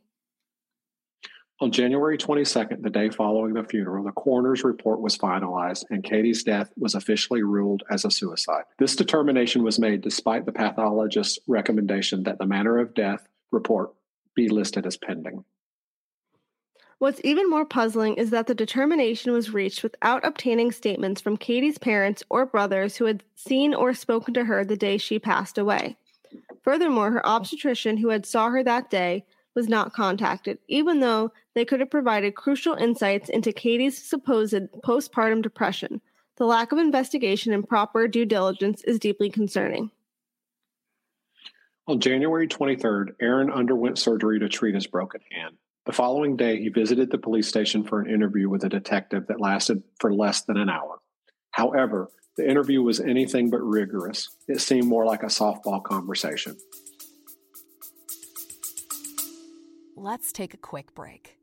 On 1.62 1.72
January 1.72 2.18
22nd, 2.18 2.84
the 2.84 2.90
day 2.90 3.10
following 3.10 3.54
the 3.54 3.64
funeral, 3.64 4.04
the 4.04 4.12
coroner's 4.12 4.66
report 4.66 5.00
was 5.00 5.18
finalized 5.18 5.86
and 5.90 6.04
Kadie's 6.04 6.44
death 6.44 6.74
was 6.76 6.96
officially 6.96 7.44
ruled 7.44 7.84
as 7.90 8.04
a 8.04 8.12
suicide. 8.12 8.64
This 8.78 8.94
determination 8.94 9.64
was 9.64 9.80
made 9.80 10.02
despite 10.02 10.46
the 10.46 10.52
pathologist's 10.52 11.40
recommendation 11.48 12.24
that 12.24 12.40
the 12.40 12.46
manner 12.46 12.78
of 12.78 12.94
death 12.94 13.26
report 13.52 13.94
be 14.36 14.50
listed 14.50 14.86
as 14.86 14.98
pending. 14.98 15.44
What's 17.00 17.22
even 17.24 17.50
more 17.50 17.66
puzzling 17.66 18.16
is 18.16 18.30
that 18.32 18.48
the 18.48 18.54
determination 18.54 19.32
was 19.32 19.54
reached 19.54 19.84
without 19.84 20.26
obtaining 20.26 20.74
statements 20.74 21.22
from 21.22 21.38
Kadie's 21.38 21.78
parents 21.78 22.24
or 22.30 22.46
brothers 22.46 22.98
who 22.98 23.06
had 23.06 23.24
seen 23.36 23.74
or 23.74 23.94
spoken 23.94 24.34
to 24.34 24.44
her 24.44 24.66
the 24.66 24.76
day 24.76 24.98
she 24.98 25.18
passed 25.18 25.58
away. 25.58 25.96
Furthermore, 26.62 27.12
her 27.12 27.26
obstetrician 27.26 27.96
who 27.98 28.10
had 28.10 28.26
saw 28.26 28.50
her 28.50 28.64
that 28.64 28.90
day 28.90 29.26
was 29.56 29.70
not 29.70 29.94
contacted, 29.94 30.60
even 30.68 31.00
though 31.00 31.32
they 31.56 31.64
could 31.64 31.80
have 31.80 31.90
provided 31.90 32.36
crucial 32.36 32.76
insights 32.76 33.30
into 33.30 33.54
Kadie's 33.54 33.98
supposed 33.98 34.54
postpartum 34.84 35.42
depression. 35.42 36.02
The 36.36 36.46
lack 36.46 36.72
of 36.72 36.78
investigation 36.78 37.54
and 37.54 37.68
proper 37.68 38.08
due 38.08 38.26
diligence 38.26 38.84
is 38.84 39.00
deeply 39.00 39.30
concerning. 39.30 39.92
On 41.90 42.00
January 42.00 42.48
23rd, 42.48 43.16
Aaron 43.20 43.50
underwent 43.50 43.98
surgery 43.98 44.38
to 44.42 44.48
treat 44.48 44.76
his 44.76 44.86
broken 44.86 45.22
hand. 45.32 45.56
The 45.88 45.92
following 45.92 46.38
day, 46.38 46.62
he 46.62 46.70
visited 46.70 47.10
the 47.10 47.18
police 47.18 47.48
station 47.48 47.84
for 47.84 48.00
an 48.00 48.14
interview 48.14 48.48
with 48.48 48.64
a 48.64 48.70
detective 48.70 49.26
that 49.26 49.42
lasted 49.42 49.82
for 50.00 50.14
less 50.14 50.44
than 50.44 50.58
an 50.58 50.70
hour. 50.70 51.00
However, 51.50 52.10
the 52.38 52.48
interview 52.48 52.84
was 52.84 53.00
anything 53.00 53.50
but 53.50 53.62
rigorous. 53.62 54.30
It 54.48 54.62
seemed 54.62 54.86
more 54.86 55.04
like 55.04 55.24
a 55.24 55.34
softball 55.34 55.84
conversation. 55.84 56.58
Let's 59.98 60.32
take 60.32 60.54
a 60.54 60.58
quick 60.58 60.94
break. 60.94 61.40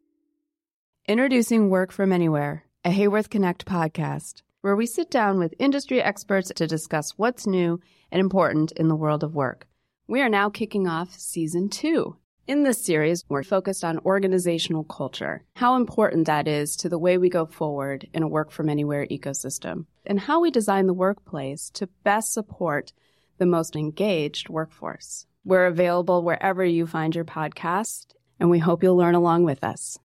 Introducing 1.09 1.71
Work 1.71 1.91
From 1.91 2.13
Anywhere, 2.13 2.67
a 2.85 2.93
Haworth 2.93 3.31
Connect 3.31 3.67
podcast, 3.67 4.43
where 4.61 4.77
we 4.77 4.87
sit 4.87 5.11
down 5.11 5.41
with 5.41 5.57
industry 5.59 6.01
experts 6.01 6.53
to 6.55 6.69
discuss 6.69 7.19
what's 7.19 7.49
new 7.49 7.81
and 8.13 8.21
important 8.21 8.71
in 8.71 8.87
the 8.87 8.95
world 8.95 9.25
of 9.25 9.35
work. 9.35 9.67
We 10.09 10.23
are 10.23 10.29
now 10.29 10.51
kicking 10.51 10.87
off 10.87 11.19
season 11.19 11.69
two. 11.69 12.17
In 12.47 12.63
this 12.63 12.81
series, 12.85 13.25
we're 13.29 13.43
focused 13.43 13.83
on 13.83 13.99
organizational 14.05 14.85
culture, 14.85 15.43
how 15.57 15.75
important 15.75 16.29
that 16.29 16.47
is 16.47 16.77
to 16.77 16.89
the 16.89 16.99
way 16.99 17.19
we 17.19 17.29
go 17.29 17.45
forward 17.45 18.07
in 18.15 18.23
a 18.23 18.29
work 18.29 18.53
from 18.53 18.69
anywhere 18.69 19.09
ecosystem, 19.09 19.87
and 20.07 20.21
how 20.21 20.41
we 20.41 20.53
design 20.53 20.87
the 20.87 20.95
workplace 20.95 21.71
to 21.71 21.89
best 22.05 22.33
support 22.33 22.93
the 23.39 23.47
most 23.47 23.75
engaged 23.75 24.49
workforce. 24.49 25.27
We're 25.45 25.67
available 25.67 26.23
wherever 26.23 26.65
you 26.65 26.87
find 26.87 27.13
your 27.13 27.25
podcast 27.25 28.15
and 28.39 28.49
we 28.49 28.61
hope 28.61 28.85
you'll 28.85 28.97
learn 28.97 29.17
along 29.17 29.43
with 29.43 29.65
us. 29.65 29.99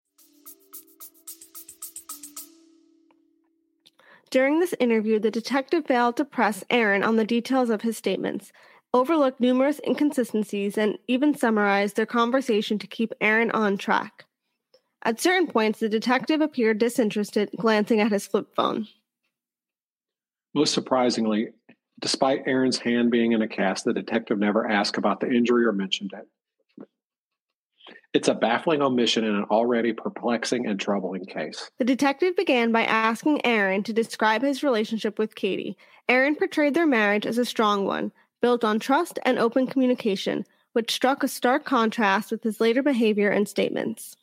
During 4.29 4.59
this 4.59 4.75
interview, 4.79 5.19
the 5.19 5.31
detective 5.31 5.87
failed 5.87 6.15
to 6.17 6.23
press 6.23 6.63
Aaron 6.69 7.03
on 7.03 7.17
the 7.17 7.25
details 7.25 7.69
of 7.69 7.81
his 7.81 7.97
statements, 7.97 8.53
overlooked 8.93 9.39
numerous 9.39 9.79
inconsistencies, 9.85 10.77
and 10.77 10.97
even 11.07 11.35
summarized 11.35 11.95
their 11.95 12.05
conversation 12.05 12.79
to 12.79 12.87
keep 12.87 13.13
Aaron 13.21 13.51
on 13.51 13.77
track. 13.77 14.25
At 15.03 15.21
certain 15.21 15.47
points, 15.47 15.79
the 15.79 15.89
detective 15.89 16.41
appeared 16.41 16.77
disinterested, 16.77 17.51
glancing 17.57 18.01
at 18.01 18.11
his 18.11 18.27
flip 18.27 18.53
phone. 18.55 18.87
Most 20.53 20.73
surprisingly, 20.73 21.49
despite 21.99 22.47
Aaron's 22.47 22.79
hand 22.79 23.11
being 23.11 23.31
in 23.31 23.41
a 23.41 23.47
cast, 23.47 23.85
the 23.85 23.93
detective 23.93 24.39
never 24.39 24.67
asked 24.67 24.97
about 24.97 25.19
the 25.19 25.29
injury 25.29 25.65
or 25.65 25.71
mentioned 25.71 26.11
it. 26.13 26.27
It's 28.11 28.27
a 28.27 28.33
baffling 28.33 28.81
omission 28.81 29.23
in 29.23 29.35
an 29.35 29.43
already 29.51 29.93
perplexing 29.93 30.65
and 30.65 30.79
troubling 30.79 31.25
case. 31.25 31.69
The 31.77 31.85
detective 31.85 32.35
began 32.35 32.71
by 32.71 32.83
asking 32.83 33.45
Aaron 33.45 33.83
to 33.83 33.93
describe 33.93 34.41
his 34.41 34.63
relationship 34.63 35.19
with 35.19 35.35
Kadie. 35.35 35.75
Aaron 36.07 36.35
portrayed 36.35 36.73
their 36.73 36.87
marriage 36.87 37.27
as 37.27 37.37
a 37.37 37.45
strong 37.45 37.85
one, 37.85 38.11
built 38.41 38.63
on 38.63 38.79
trust 38.79 39.19
and 39.25 39.37
open 39.37 39.67
communication, 39.67 40.45
which 40.73 40.91
struck 40.91 41.23
a 41.23 41.27
stark 41.27 41.65
contrast 41.65 42.31
with 42.31 42.43
his 42.43 42.61
later 42.61 42.83
behavior 42.83 43.29
and 43.29 43.47
statements. 43.47 44.15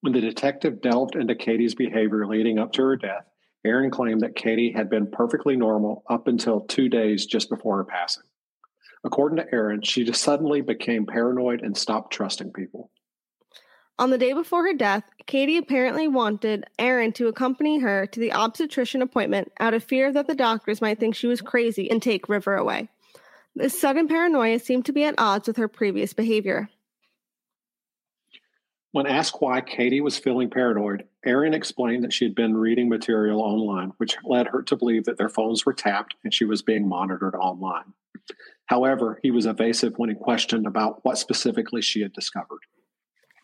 When 0.00 0.12
the 0.12 0.20
detective 0.20 0.80
delved 0.80 1.16
into 1.16 1.34
Kadie's 1.34 1.74
behavior 1.74 2.26
leading 2.26 2.58
up 2.58 2.72
to 2.72 2.82
her 2.82 2.96
death, 2.96 3.26
Aaron 3.64 3.90
claimed 3.90 4.20
that 4.20 4.36
Kadie 4.36 4.74
had 4.74 4.88
been 4.88 5.10
perfectly 5.10 5.56
normal 5.56 6.04
up 6.08 6.28
until 6.28 6.60
two 6.60 6.88
days 6.88 7.26
just 7.26 7.50
before 7.50 7.78
her 7.78 7.84
passing. 7.84 8.22
According 9.04 9.38
to 9.38 9.52
Aaron, 9.52 9.82
she 9.82 10.04
just 10.04 10.22
suddenly 10.22 10.60
became 10.60 11.06
paranoid 11.06 11.62
and 11.62 11.76
stopped 11.76 12.12
trusting 12.12 12.52
people. 12.52 12.90
On 14.00 14.10
the 14.10 14.18
day 14.18 14.32
before 14.32 14.64
her 14.64 14.74
death, 14.74 15.02
Kadie 15.26 15.58
apparently 15.58 16.06
wanted 16.06 16.64
Aaron 16.78 17.12
to 17.14 17.26
accompany 17.26 17.80
her 17.80 18.06
to 18.06 18.20
the 18.20 18.32
obstetrician 18.32 19.02
appointment 19.02 19.50
out 19.58 19.74
of 19.74 19.82
fear 19.82 20.12
that 20.12 20.28
the 20.28 20.36
doctors 20.36 20.80
might 20.80 21.00
think 21.00 21.16
she 21.16 21.26
was 21.26 21.40
crazy 21.40 21.90
and 21.90 22.00
take 22.00 22.28
River 22.28 22.54
away. 22.54 22.88
This 23.56 23.78
sudden 23.78 24.06
paranoia 24.06 24.60
seemed 24.60 24.86
to 24.86 24.92
be 24.92 25.02
at 25.02 25.16
odds 25.18 25.48
with 25.48 25.56
her 25.56 25.66
previous 25.66 26.12
behavior. 26.12 26.68
When 28.92 29.06
asked 29.06 29.40
why 29.40 29.60
Kadie 29.62 30.00
was 30.00 30.16
feeling 30.16 30.48
paranoid, 30.48 31.04
Aaron 31.26 31.52
explained 31.52 32.04
that 32.04 32.12
she 32.12 32.24
had 32.24 32.36
been 32.36 32.56
reading 32.56 32.88
material 32.88 33.40
online, 33.42 33.92
which 33.98 34.16
led 34.24 34.46
her 34.46 34.62
to 34.62 34.76
believe 34.76 35.04
that 35.04 35.18
their 35.18 35.28
phones 35.28 35.66
were 35.66 35.74
tapped 35.74 36.14
and 36.22 36.32
she 36.32 36.44
was 36.44 36.62
being 36.62 36.88
monitored 36.88 37.34
online. 37.34 37.92
However, 38.66 39.18
he 39.22 39.32
was 39.32 39.44
evasive 39.44 39.94
when 39.96 40.08
he 40.08 40.14
questioned 40.14 40.66
about 40.66 41.04
what 41.04 41.18
specifically 41.18 41.82
she 41.82 42.00
had 42.00 42.12
discovered. 42.12 42.60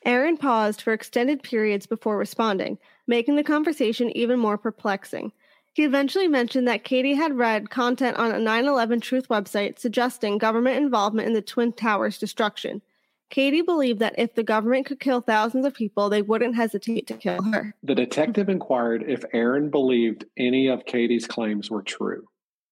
Aaron 0.05 0.37
paused 0.37 0.83
for 0.83 0.93
extended 0.93 1.43
periods 1.43 1.87
before 1.87 2.17
responding, 2.17 2.79
making 3.07 3.37
the 3.37 3.45
conversation 3.45 4.15
even 4.17 4.39
more 4.39 4.59
perplexing. 4.59 5.33
He 5.73 5.85
eventually 5.85 6.29
mentioned 6.29 6.69
that 6.69 6.85
Kadie 6.85 7.17
had 7.17 7.37
read 7.37 7.71
content 7.71 8.17
on 8.17 8.33
a 8.33 8.39
9 8.39 8.67
11 8.67 9.01
Truth 9.01 9.29
website 9.29 9.79
suggesting 9.79 10.39
government 10.39 10.77
involvement 10.77 11.27
in 11.27 11.35
the 11.35 11.43
Twin 11.43 11.73
Towers 11.73 12.19
destruction. 12.19 12.83
Kadie 13.31 13.65
believed 13.65 13.99
that 13.99 14.15
if 14.17 14.35
the 14.35 14.45
government 14.45 14.87
could 14.87 15.01
kill 15.01 15.21
thousands 15.21 15.67
of 15.67 15.75
people, 15.75 16.09
they 16.09 16.23
wouldn't 16.23 16.55
hesitate 16.55 17.07
to 17.09 17.15
kill 17.15 17.43
her. 17.43 17.75
The 17.83 17.95
detective 17.95 18.49
inquired 18.49 19.05
if 19.09 19.25
Aaron 19.33 19.71
believed 19.71 20.27
any 20.37 20.69
of 20.69 20.85
Kadie's 20.85 21.27
claims 21.27 21.71
were 21.71 21.83
true 21.83 22.29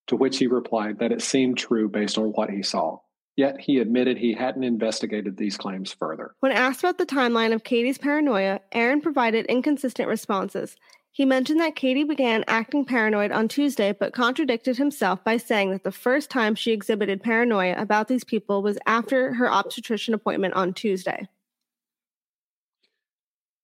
to 0.08 0.16
which 0.16 0.38
he 0.38 0.46
replied 0.46 0.98
that 0.98 1.12
it 1.12 1.22
seemed 1.22 1.58
true 1.58 1.88
based 1.88 2.18
on 2.18 2.26
what 2.26 2.50
he 2.50 2.62
saw. 2.62 2.98
Yet 3.36 3.60
he 3.60 3.78
admitted 3.78 4.18
he 4.18 4.34
hadn't 4.34 4.64
investigated 4.64 5.36
these 5.36 5.56
claims 5.56 5.92
further. 5.92 6.34
When 6.40 6.52
asked 6.52 6.80
about 6.80 6.98
the 6.98 7.06
timeline 7.06 7.54
of 7.54 7.62
Kadie's 7.62 7.98
paranoia, 7.98 8.60
Aaron 8.72 9.00
provided 9.00 9.46
inconsistent 9.46 10.08
responses. 10.08 10.76
He 11.10 11.24
mentioned 11.24 11.60
that 11.60 11.76
Kadie 11.76 12.08
began 12.08 12.44
acting 12.48 12.84
paranoid 12.84 13.32
on 13.32 13.48
Tuesday, 13.48 13.92
but 13.92 14.14
contradicted 14.14 14.78
himself 14.78 15.22
by 15.24 15.36
saying 15.36 15.70
that 15.70 15.84
the 15.84 15.92
first 15.92 16.30
time 16.30 16.54
she 16.54 16.72
exhibited 16.72 17.22
paranoia 17.22 17.74
about 17.76 18.08
these 18.08 18.24
people 18.24 18.62
was 18.62 18.78
after 18.86 19.34
her 19.34 19.50
obstetrician 19.50 20.14
appointment 20.14 20.54
on 20.54 20.72
Tuesday. 20.72 21.28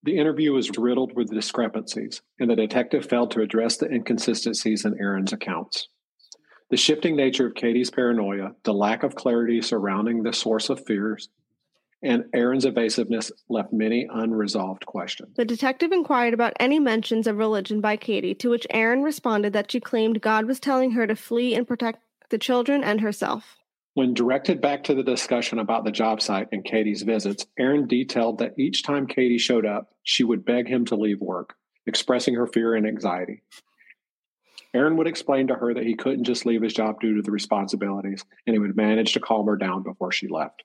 The 0.03 0.17
interview 0.17 0.53
was 0.53 0.69
riddled 0.77 1.15
with 1.15 1.29
discrepancies, 1.29 2.21
and 2.39 2.49
the 2.49 2.55
detective 2.55 3.05
failed 3.05 3.31
to 3.31 3.41
address 3.41 3.77
the 3.77 3.91
inconsistencies 3.91 4.85
in 4.85 4.97
Aaron's 4.99 5.33
accounts. 5.33 5.89
The 6.69 6.77
shifting 6.77 7.15
nature 7.15 7.47
of 7.47 7.55
Kadie's 7.55 7.89
paranoia, 7.89 8.55
the 8.63 8.73
lack 8.73 9.03
of 9.03 9.15
clarity 9.15 9.61
surrounding 9.61 10.21
the 10.21 10.33
source 10.33 10.69
of 10.69 10.85
fears, 10.85 11.29
and 12.03 12.25
Aaron's 12.33 12.65
evasiveness 12.65 13.31
left 13.49 13.73
many 13.73 14.07
unresolved 14.09 14.85
questions. 14.85 15.35
The 15.35 15.45
detective 15.45 15.91
inquired 15.91 16.33
about 16.33 16.53
any 16.59 16.79
mentions 16.79 17.27
of 17.27 17.37
religion 17.37 17.81
by 17.81 17.97
Kadie, 17.97 18.37
to 18.39 18.49
which 18.49 18.67
Aaron 18.69 19.01
responded 19.01 19.53
that 19.53 19.71
she 19.71 19.79
claimed 19.79 20.21
God 20.21 20.45
was 20.45 20.59
telling 20.59 20.91
her 20.91 21.07
to 21.07 21.15
flee 21.15 21.55
and 21.55 21.67
protect 21.67 22.03
the 22.29 22.37
children 22.37 22.83
and 22.83 23.01
herself. 23.01 23.57
When 23.95 24.13
directed 24.13 24.61
back 24.61 24.83
to 24.85 24.93
the 24.93 25.03
discussion 25.03 25.59
about 25.59 25.83
the 25.83 25.91
job 25.91 26.21
site 26.21 26.49
and 26.51 26.63
Kadie's 26.63 27.01
visits, 27.01 27.47
Aaron 27.57 27.87
detailed 27.87 28.37
that 28.37 28.57
each 28.57 28.83
time 28.83 29.07
Kadie 29.07 29.39
showed 29.39 29.65
up, 29.65 29.89
she 30.03 30.23
would 30.23 30.45
beg 30.45 30.67
him 30.67 30.85
to 30.85 30.95
leave 30.95 31.19
work, 31.19 31.55
expressing 31.87 32.35
her 32.35 32.47
fear 32.47 32.75
and 32.75 32.85
anxiety. 32.85 33.41
Aaron 34.73 34.97
would 34.97 35.07
explain 35.07 35.47
to 35.47 35.55
her 35.55 35.73
that 35.73 35.85
he 35.85 35.95
couldn't 35.95 36.25
just 36.25 36.45
leave 36.45 36.61
his 36.61 36.73
job 36.73 36.99
due 36.99 37.15
to 37.15 37.21
the 37.21 37.31
responsibilities, 37.31 38.23
and 38.45 38.53
he 38.53 38.59
would 38.59 38.75
manage 38.75 39.13
to 39.13 39.19
calm 39.19 39.47
her 39.47 39.55
down 39.55 39.83
before 39.83 40.11
she 40.11 40.27
left. 40.27 40.63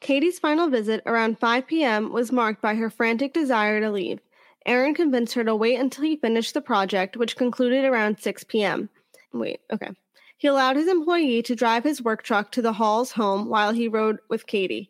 Kadie's 0.00 0.38
final 0.38 0.68
visit 0.70 1.02
around 1.04 1.38
5 1.38 1.66
p.m. 1.66 2.12
was 2.12 2.32
marked 2.32 2.62
by 2.62 2.74
her 2.74 2.88
frantic 2.88 3.34
desire 3.34 3.80
to 3.80 3.90
leave. 3.90 4.20
Aaron 4.64 4.94
convinced 4.94 5.34
her 5.34 5.44
to 5.44 5.54
wait 5.54 5.78
until 5.78 6.04
he 6.04 6.16
finished 6.16 6.54
the 6.54 6.62
project, 6.62 7.16
which 7.16 7.36
concluded 7.36 7.84
around 7.84 8.18
6 8.18 8.44
p.m. 8.44 8.88
Wait, 9.32 9.60
okay. 9.70 9.90
He 10.38 10.48
allowed 10.48 10.76
his 10.76 10.88
employee 10.88 11.42
to 11.42 11.54
drive 11.54 11.84
his 11.84 12.02
work 12.02 12.22
truck 12.22 12.50
to 12.52 12.62
the 12.62 12.72
Hall's 12.72 13.12
home 13.12 13.48
while 13.50 13.72
he 13.72 13.88
rode 13.88 14.20
with 14.30 14.46
Kadie. 14.46 14.88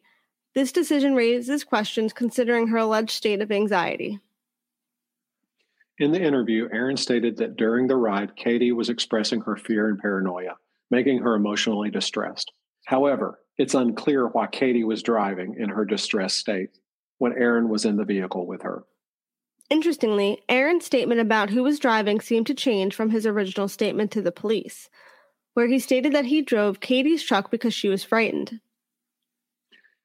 This 0.55 0.71
decision 0.71 1.15
raises 1.15 1.65
questions 1.65 2.13
considering 2.13 2.69
her 2.69 2.79
alleged 2.79 3.11
state 3.11 3.41
of 3.41 3.51
anxiety. 3.51 4.21
In 6.01 6.13
the 6.13 6.23
interview, 6.23 6.67
Aaron 6.73 6.97
stated 6.97 7.37
that 7.37 7.57
during 7.57 7.87
the 7.87 7.97
ride, 7.97 8.35
Kadie 8.35 8.73
was 8.73 8.89
expressing 8.89 9.43
her 9.43 9.55
fear 9.55 9.91
and 9.91 9.99
paranoia, 9.99 10.57
making 10.91 11.19
her 11.19 11.35
emotionally 11.35 11.91
distressed. 11.91 12.51
However, 12.87 13.39
it's 13.59 13.75
unclear 13.75 14.27
why 14.27 14.47
Kadie 14.47 14.83
was 14.83 15.03
driving 15.03 15.57
in 15.59 15.69
her 15.69 15.85
distressed 15.85 16.39
state 16.39 16.71
when 17.19 17.35
Aaron 17.35 17.69
was 17.69 17.85
in 17.85 17.97
the 17.97 18.07
vehicle 18.07 18.47
with 18.47 18.63
her. 18.63 18.85
Interestingly, 19.69 20.43
Aaron's 20.49 20.87
statement 20.87 21.21
about 21.21 21.51
who 21.51 21.63
was 21.63 21.79
driving 21.79 22.19
seemed 22.19 22.47
to 22.47 22.55
change 22.55 22.95
from 22.95 23.11
his 23.11 23.27
original 23.27 23.69
statement 23.69 24.11
to 24.13 24.23
the 24.23 24.33
police, 24.33 24.89
where 25.53 25.67
he 25.67 25.79
stated 25.79 26.15
that 26.15 26.25
he 26.25 26.41
drove 26.41 26.81
Kadie's 26.81 27.23
truck 27.23 27.51
because 27.51 27.75
she 27.75 27.91
was 27.91 28.05
frightened. 28.05 28.61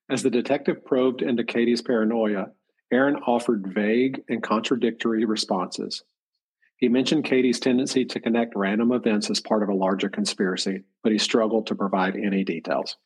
As 0.09 0.23
the 0.23 0.29
detective 0.29 0.83
probed 0.83 1.21
into 1.21 1.43
Kadie's 1.43 1.81
paranoia, 1.81 2.47
Aaron 2.91 3.15
offered 3.27 3.67
vague 3.73 4.23
and 4.29 4.43
contradictory 4.43 5.25
responses. 5.25 6.03
He 6.77 6.89
mentioned 6.89 7.23
Kadie's 7.25 7.59
tendency 7.59 8.05
to 8.05 8.19
connect 8.19 8.55
random 8.55 8.91
events 8.91 9.29
as 9.29 9.39
part 9.39 9.63
of 9.63 9.69
a 9.69 9.73
larger 9.73 10.09
conspiracy, 10.09 10.83
but 11.01 11.11
he 11.11 11.17
struggled 11.17 11.67
to 11.67 11.75
provide 11.75 12.15
any 12.15 12.43
details. 12.43 12.97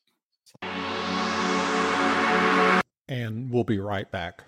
And 3.08 3.52
we'll 3.52 3.64
be 3.64 3.80
right 3.80 4.10
back. 4.12 4.44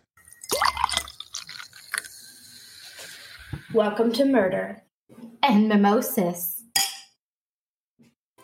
Welcome 3.74 4.12
to 4.14 4.26
Murder 4.26 4.84
and 5.44 5.70
Mimosas. 5.70 6.62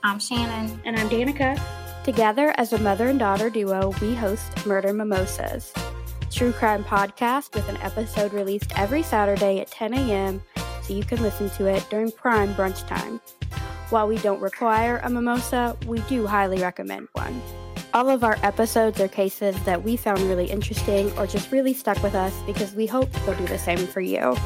I'm 0.04 0.20
Shannon. 0.20 0.80
And 0.86 0.98
I'm 0.98 1.10
Danica. 1.10 1.60
Together, 2.06 2.54
as 2.56 2.72
a 2.72 2.78
mother 2.78 3.10
and 3.10 3.20
daughter 3.20 3.50
duo, 3.50 3.94
we 4.02 4.16
host 4.16 4.66
Murder 4.66 4.94
Mimosas, 4.94 5.74
true 6.38 6.52
crime 6.52 6.84
podcast 6.84 7.56
with 7.56 7.68
an 7.68 7.78
episode 7.78 8.32
released 8.32 8.72
every 8.78 9.02
Saturday 9.02 9.60
at 9.60 9.72
10 9.72 9.96
a.m. 9.96 10.40
so 10.84 10.94
you 10.94 11.04
can 11.04 11.20
listen 11.24 11.50
to 11.50 11.66
it 11.66 11.84
during 11.90 12.12
prime 12.12 12.54
brunch 12.54 12.88
time. 12.88 13.20
While 13.90 14.08
we 14.08 14.20
don't 14.20 14.40
require 14.40 14.98
a 15.04 15.10
mimosa, 15.10 15.76
we 15.88 15.98
do 16.02 16.28
highly 16.28 16.62
recommend 16.62 17.08
one. 17.14 17.42
All 17.96 18.08
of 18.08 18.24
our 18.24 18.38
episodes 18.44 19.02
are 19.02 19.08
cases 19.08 19.60
that 19.64 19.82
we 19.82 19.98
found 19.98 20.20
really 20.22 20.46
interesting 20.46 21.12
or 21.18 21.26
just 21.26 21.52
really 21.52 21.74
stuck 21.74 22.04
with 22.04 22.14
us 22.14 22.40
because 22.46 22.72
we 22.76 22.86
hope 22.86 23.12
they'll 23.26 23.34
do 23.34 23.48
the 23.48 23.58
same 23.58 23.88
for 23.88 24.02
you. 24.02 24.38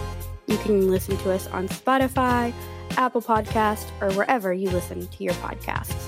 You 0.47 0.57
can 0.59 0.89
listen 0.89 1.17
to 1.17 1.31
us 1.33 1.47
on 1.47 1.67
Spotify, 1.67 2.53
Apple 2.95 3.21
Podcast, 3.21 3.89
or 3.99 4.13
wherever 4.13 4.53
you 4.53 4.69
listen 4.69 5.07
to 5.07 5.23
your 5.25 5.33
podcasts. 5.33 6.00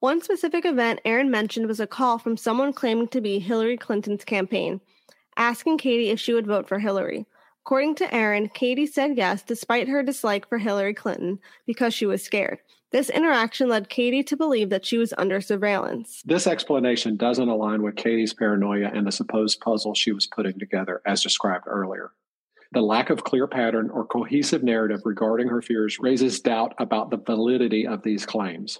One 0.00 0.22
specific 0.22 0.64
event 0.64 1.00
Aaron 1.04 1.28
mentioned 1.28 1.66
was 1.66 1.80
a 1.80 1.86
call 1.86 2.18
from 2.18 2.36
someone 2.36 2.72
claiming 2.72 3.08
to 3.08 3.20
be 3.20 3.40
Hillary 3.40 3.76
Clinton's 3.76 4.24
campaign, 4.24 4.80
asking 5.36 5.78
Kadie 5.78 6.10
if 6.10 6.20
she 6.20 6.32
would 6.32 6.46
vote 6.46 6.68
for 6.68 6.78
Hillary. 6.78 7.26
According 7.64 7.96
to 7.96 8.14
Aaron, 8.14 8.48
Kadie 8.48 8.86
said 8.88 9.16
yes 9.16 9.42
despite 9.42 9.88
her 9.88 10.04
dislike 10.04 10.48
for 10.48 10.58
Hillary 10.58 10.94
Clinton 10.94 11.40
because 11.66 11.94
she 11.94 12.06
was 12.06 12.22
scared. 12.22 12.60
This 12.92 13.10
interaction 13.10 13.68
led 13.68 13.90
Kadie 13.90 14.24
to 14.26 14.36
believe 14.36 14.70
that 14.70 14.86
she 14.86 14.98
was 14.98 15.12
under 15.18 15.40
surveillance. 15.40 16.22
This 16.24 16.46
explanation 16.46 17.16
doesn't 17.16 17.48
align 17.48 17.82
with 17.82 17.96
Kadie's 17.96 18.32
paranoia 18.32 18.92
and 18.94 19.04
the 19.04 19.12
supposed 19.12 19.60
puzzle 19.60 19.94
she 19.94 20.12
was 20.12 20.28
putting 20.28 20.60
together, 20.60 21.02
as 21.06 21.24
described 21.24 21.64
earlier. 21.66 22.12
The 22.70 22.82
lack 22.82 23.10
of 23.10 23.24
clear 23.24 23.48
pattern 23.48 23.90
or 23.90 24.06
cohesive 24.06 24.62
narrative 24.62 25.00
regarding 25.04 25.48
her 25.48 25.60
fears 25.60 25.98
raises 25.98 26.38
doubt 26.38 26.74
about 26.78 27.10
the 27.10 27.16
validity 27.16 27.84
of 27.84 28.02
these 28.04 28.24
claims. 28.24 28.78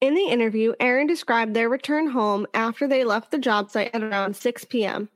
In 0.00 0.14
the 0.14 0.28
interview, 0.28 0.72
Aaron 0.80 1.06
described 1.06 1.52
their 1.52 1.68
return 1.68 2.08
home 2.08 2.46
after 2.54 2.88
they 2.88 3.04
left 3.04 3.30
the 3.30 3.38
job 3.38 3.70
site 3.70 3.90
at 3.94 4.02
around 4.02 4.34
6 4.34 4.64
p.m. 4.64 5.10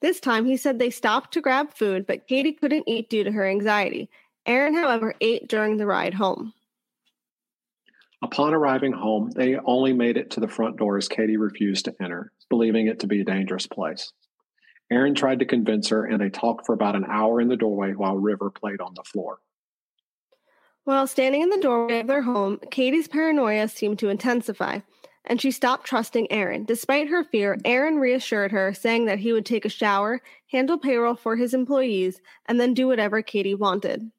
This 0.00 0.20
time, 0.20 0.44
he 0.44 0.56
said 0.56 0.78
they 0.78 0.90
stopped 0.90 1.32
to 1.32 1.40
grab 1.40 1.72
food, 1.72 2.06
but 2.06 2.28
Kadie 2.28 2.58
couldn't 2.58 2.88
eat 2.88 3.10
due 3.10 3.24
to 3.24 3.32
her 3.32 3.46
anxiety. 3.46 4.08
Aaron, 4.46 4.74
however, 4.74 5.14
ate 5.20 5.48
during 5.48 5.78
the 5.78 5.86
ride 5.86 6.14
home. 6.14 6.52
Upon 8.22 8.54
arriving 8.54 8.92
home, 8.92 9.30
they 9.30 9.56
only 9.56 9.92
made 9.92 10.16
it 10.16 10.30
to 10.32 10.40
the 10.40 10.48
front 10.48 10.76
door 10.76 10.96
as 10.96 11.08
Kadie 11.08 11.38
refused 11.38 11.86
to 11.86 11.94
enter, 12.00 12.32
believing 12.48 12.86
it 12.86 13.00
to 13.00 13.06
be 13.06 13.20
a 13.20 13.24
dangerous 13.24 13.66
place. 13.66 14.12
Aaron 14.90 15.14
tried 15.14 15.40
to 15.40 15.44
convince 15.44 15.88
her, 15.88 16.04
and 16.04 16.20
they 16.20 16.30
talked 16.30 16.66
for 16.66 16.72
about 16.72 16.94
an 16.94 17.06
hour 17.08 17.40
in 17.40 17.48
the 17.48 17.56
doorway 17.56 17.92
while 17.92 18.16
River 18.16 18.50
played 18.50 18.80
on 18.80 18.94
the 18.94 19.02
floor. 19.02 19.38
While 20.84 21.06
standing 21.06 21.40
in 21.40 21.48
the 21.48 21.58
doorway 21.58 22.00
of 22.00 22.06
their 22.06 22.22
home, 22.22 22.58
Kadie's 22.70 23.08
paranoia 23.08 23.68
seemed 23.68 23.98
to 24.00 24.10
intensify, 24.10 24.80
and 25.24 25.40
she 25.40 25.50
stopped 25.50 25.86
trusting 25.86 26.30
Aaron. 26.30 26.64
Despite 26.64 27.08
her 27.08 27.24
fear, 27.24 27.56
Aaron 27.64 27.96
reassured 27.96 28.52
her, 28.52 28.74
saying 28.74 29.06
that 29.06 29.20
he 29.20 29.32
would 29.32 29.46
take 29.46 29.64
a 29.64 29.70
shower, 29.70 30.20
handle 30.50 30.78
payroll 30.78 31.16
for 31.16 31.36
his 31.36 31.54
employees, 31.54 32.20
and 32.46 32.60
then 32.60 32.74
do 32.74 32.86
whatever 32.86 33.22
Kadie 33.22 33.58
wanted. 33.58 34.10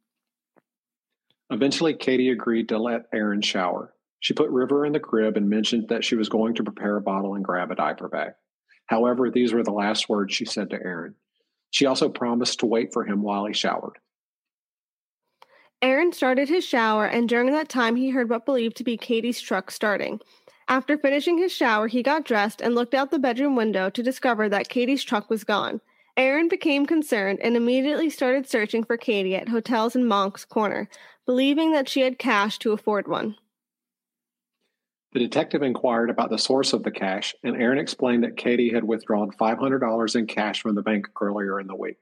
Eventually, 1.51 1.93
Kadie 1.93 2.32
agreed 2.32 2.70
to 2.70 2.80
let 2.80 3.05
Aaron 3.13 3.41
shower. 3.41 3.93
She 4.20 4.34
put 4.34 4.49
River 4.49 4.88
in 4.88 4.93
the 4.93 4.99
crib 4.99 5.38
and 5.38 5.47
mentioned 5.47 5.89
that 5.89 6.03
she 6.03 6.16
was 6.16 6.30
going 6.30 6.55
to 6.55 6.63
prepare 6.63 6.97
a 6.97 7.01
bottle 7.01 7.36
and 7.36 7.45
grab 7.45 7.70
a 7.70 7.76
diaper 7.76 8.09
bag. 8.09 8.32
However, 8.88 9.30
these 9.30 9.53
were 9.53 9.63
the 9.63 9.72
last 9.72 10.09
words 10.09 10.34
she 10.34 10.45
said 10.45 10.72
to 10.72 10.78
Aaron. 10.78 11.13
She 11.70 11.86
also 11.86 12.09
promised 12.09 12.61
to 12.61 12.66
wait 12.66 12.91
for 12.91 13.03
him 13.03 13.22
while 13.22 13.45
he 13.45 13.53
showered. 13.53 13.99
Aaron 15.86 16.12
started 16.12 16.50
his 16.50 16.66
shower, 16.66 17.06
and 17.06 17.30
during 17.30 17.52
that 17.52 17.70
time, 17.70 17.96
he 17.96 18.10
heard 18.10 18.28
what 18.28 18.44
believed 18.44 18.76
to 18.78 18.84
be 18.84 18.98
Kadie's 18.98 19.40
truck 19.40 19.70
starting. 19.70 20.20
After 20.68 20.98
finishing 20.98 21.38
his 21.38 21.52
shower, 21.52 21.88
he 21.88 22.02
got 22.02 22.26
dressed 22.26 22.60
and 22.60 22.74
looked 22.74 22.96
out 22.96 23.12
the 23.12 23.20
bedroom 23.20 23.56
window 23.56 23.92
to 23.92 24.02
discover 24.02 24.50
that 24.50 24.68
Kadie's 24.68 25.04
truck 25.04 25.30
was 25.30 25.44
gone. 25.44 25.82
Aaron 26.18 26.48
became 26.48 26.88
concerned 26.88 27.38
and 27.40 27.56
immediately 27.56 28.10
started 28.10 28.50
searching 28.50 28.84
for 28.84 28.98
Kadie 28.98 29.40
at 29.40 29.50
hotels 29.50 29.96
in 29.96 30.08
Moncks 30.08 30.44
Corner, 30.44 30.90
believing 31.28 31.72
that 31.74 31.88
she 31.88 32.02
had 32.02 32.18
cash 32.18 32.58
to 32.60 32.72
afford 32.72 33.08
one. 33.08 33.36
The 35.14 35.20
detective 35.20 35.62
inquired 35.62 36.10
about 36.10 36.32
the 36.32 36.40
source 36.40 36.74
of 36.74 36.82
the 36.82 36.90
cash, 36.90 37.36
and 37.44 37.62
Aaron 37.62 37.78
explained 37.78 38.24
that 38.24 38.38
Kadie 38.38 38.74
had 38.74 38.86
withdrawn 38.86 39.30
$500 39.30 40.16
in 40.16 40.26
cash 40.26 40.64
from 40.64 40.74
the 40.74 40.82
bank 40.82 41.06
earlier 41.22 41.60
in 41.60 41.68
the 41.68 41.76
week. 41.76 41.98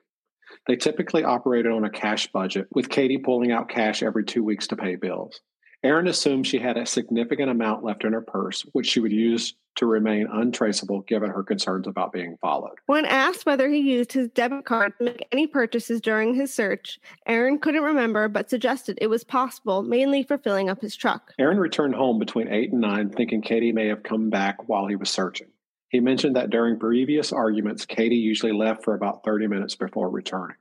They 0.67 0.75
typically 0.75 1.23
operated 1.23 1.71
on 1.71 1.85
a 1.85 1.89
cash 1.89 2.27
budget, 2.27 2.67
with 2.71 2.89
Kadie 2.89 3.23
pulling 3.23 3.51
out 3.51 3.69
cash 3.69 4.03
every 4.03 4.23
two 4.23 4.43
weeks 4.43 4.67
to 4.67 4.75
pay 4.75 4.95
bills. 4.95 5.41
Aaron 5.83 6.07
assumed 6.07 6.47
she 6.47 6.59
had 6.59 6.77
a 6.77 6.85
significant 6.85 7.49
amount 7.49 7.83
left 7.83 8.05
in 8.05 8.13
her 8.13 8.21
purse, 8.21 8.61
which 8.71 8.87
she 8.87 9.01
would 9.01 9.11
use 9.11 9.53
to 9.75 9.85
remain 9.85 10.27
untraceable 10.31 11.01
given 11.01 11.29
her 11.29 11.43
concerns 11.43 11.87
about 11.87 12.13
being 12.13 12.37
followed. 12.37 12.75
When 12.85 13.05
asked 13.05 13.45
whether 13.45 13.67
he 13.67 13.79
used 13.79 14.13
his 14.13 14.29
debit 14.29 14.65
card 14.65 14.93
to 14.97 15.05
make 15.05 15.27
any 15.31 15.45
purchases 15.45 15.99
during 15.99 16.35
his 16.35 16.53
search, 16.53 16.99
Aaron 17.27 17.59
couldn't 17.59 17.83
remember 17.83 18.29
but 18.29 18.49
suggested 18.49 18.97
it 19.01 19.07
was 19.07 19.25
possible, 19.25 19.83
mainly 19.83 20.23
for 20.23 20.37
filling 20.37 20.69
up 20.69 20.81
his 20.81 20.95
truck. 20.95 21.33
Aaron 21.37 21.57
returned 21.57 21.95
home 21.95 22.17
between 22.17 22.47
8 22.47 22.71
and 22.71 22.81
9, 22.81 23.09
thinking 23.09 23.41
Kadie 23.41 23.73
may 23.73 23.87
have 23.87 24.03
come 24.03 24.29
back 24.29 24.69
while 24.69 24.87
he 24.87 24.95
was 24.95 25.09
searching. 25.09 25.47
He 25.93 25.99
mentioned 25.99 26.35
that 26.35 26.49
during 26.49 26.79
previous 26.79 27.31
arguments, 27.31 27.85
Kadie 27.85 28.19
usually 28.19 28.51
left 28.51 28.83
for 28.83 28.95
about 28.95 29.23
30 29.23 29.45
minutes 29.45 29.75
before 29.75 30.09
returning. 30.09 30.57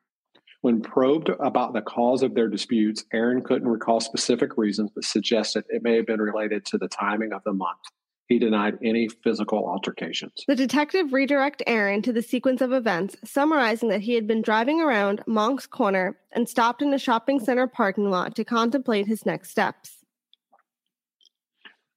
When 0.60 0.82
probed 0.82 1.30
about 1.30 1.72
the 1.72 1.80
cause 1.80 2.22
of 2.22 2.34
their 2.34 2.48
disputes, 2.48 3.06
Aaron 3.14 3.40
couldn't 3.42 3.66
recall 3.66 4.00
specific 4.00 4.58
reasons, 4.58 4.90
but 4.94 5.04
suggested 5.04 5.64
it 5.70 5.82
may 5.82 5.96
have 5.96 6.06
been 6.06 6.20
related 6.20 6.66
to 6.66 6.78
the 6.78 6.86
timing 6.86 7.32
of 7.32 7.42
the 7.44 7.54
month. 7.54 7.80
He 8.28 8.38
denied 8.38 8.76
any 8.84 9.08
physical 9.08 9.66
altercations. 9.66 10.44
The 10.46 10.54
detective 10.54 11.14
redirected 11.14 11.66
Aaron 11.66 12.02
to 12.02 12.12
the 12.12 12.22
sequence 12.22 12.60
of 12.60 12.74
events, 12.74 13.16
summarizing 13.24 13.88
that 13.88 14.02
he 14.02 14.12
had 14.12 14.26
been 14.26 14.42
driving 14.42 14.82
around 14.82 15.22
Moncks 15.26 15.66
Corner 15.66 16.18
and 16.32 16.46
stopped 16.46 16.82
in 16.82 16.92
a 16.92 16.98
shopping 16.98 17.40
center 17.40 17.66
parking 17.66 18.10
lot 18.10 18.36
to 18.36 18.44
contemplate 18.44 19.06
his 19.06 19.24
next 19.24 19.48
steps. 19.48 20.04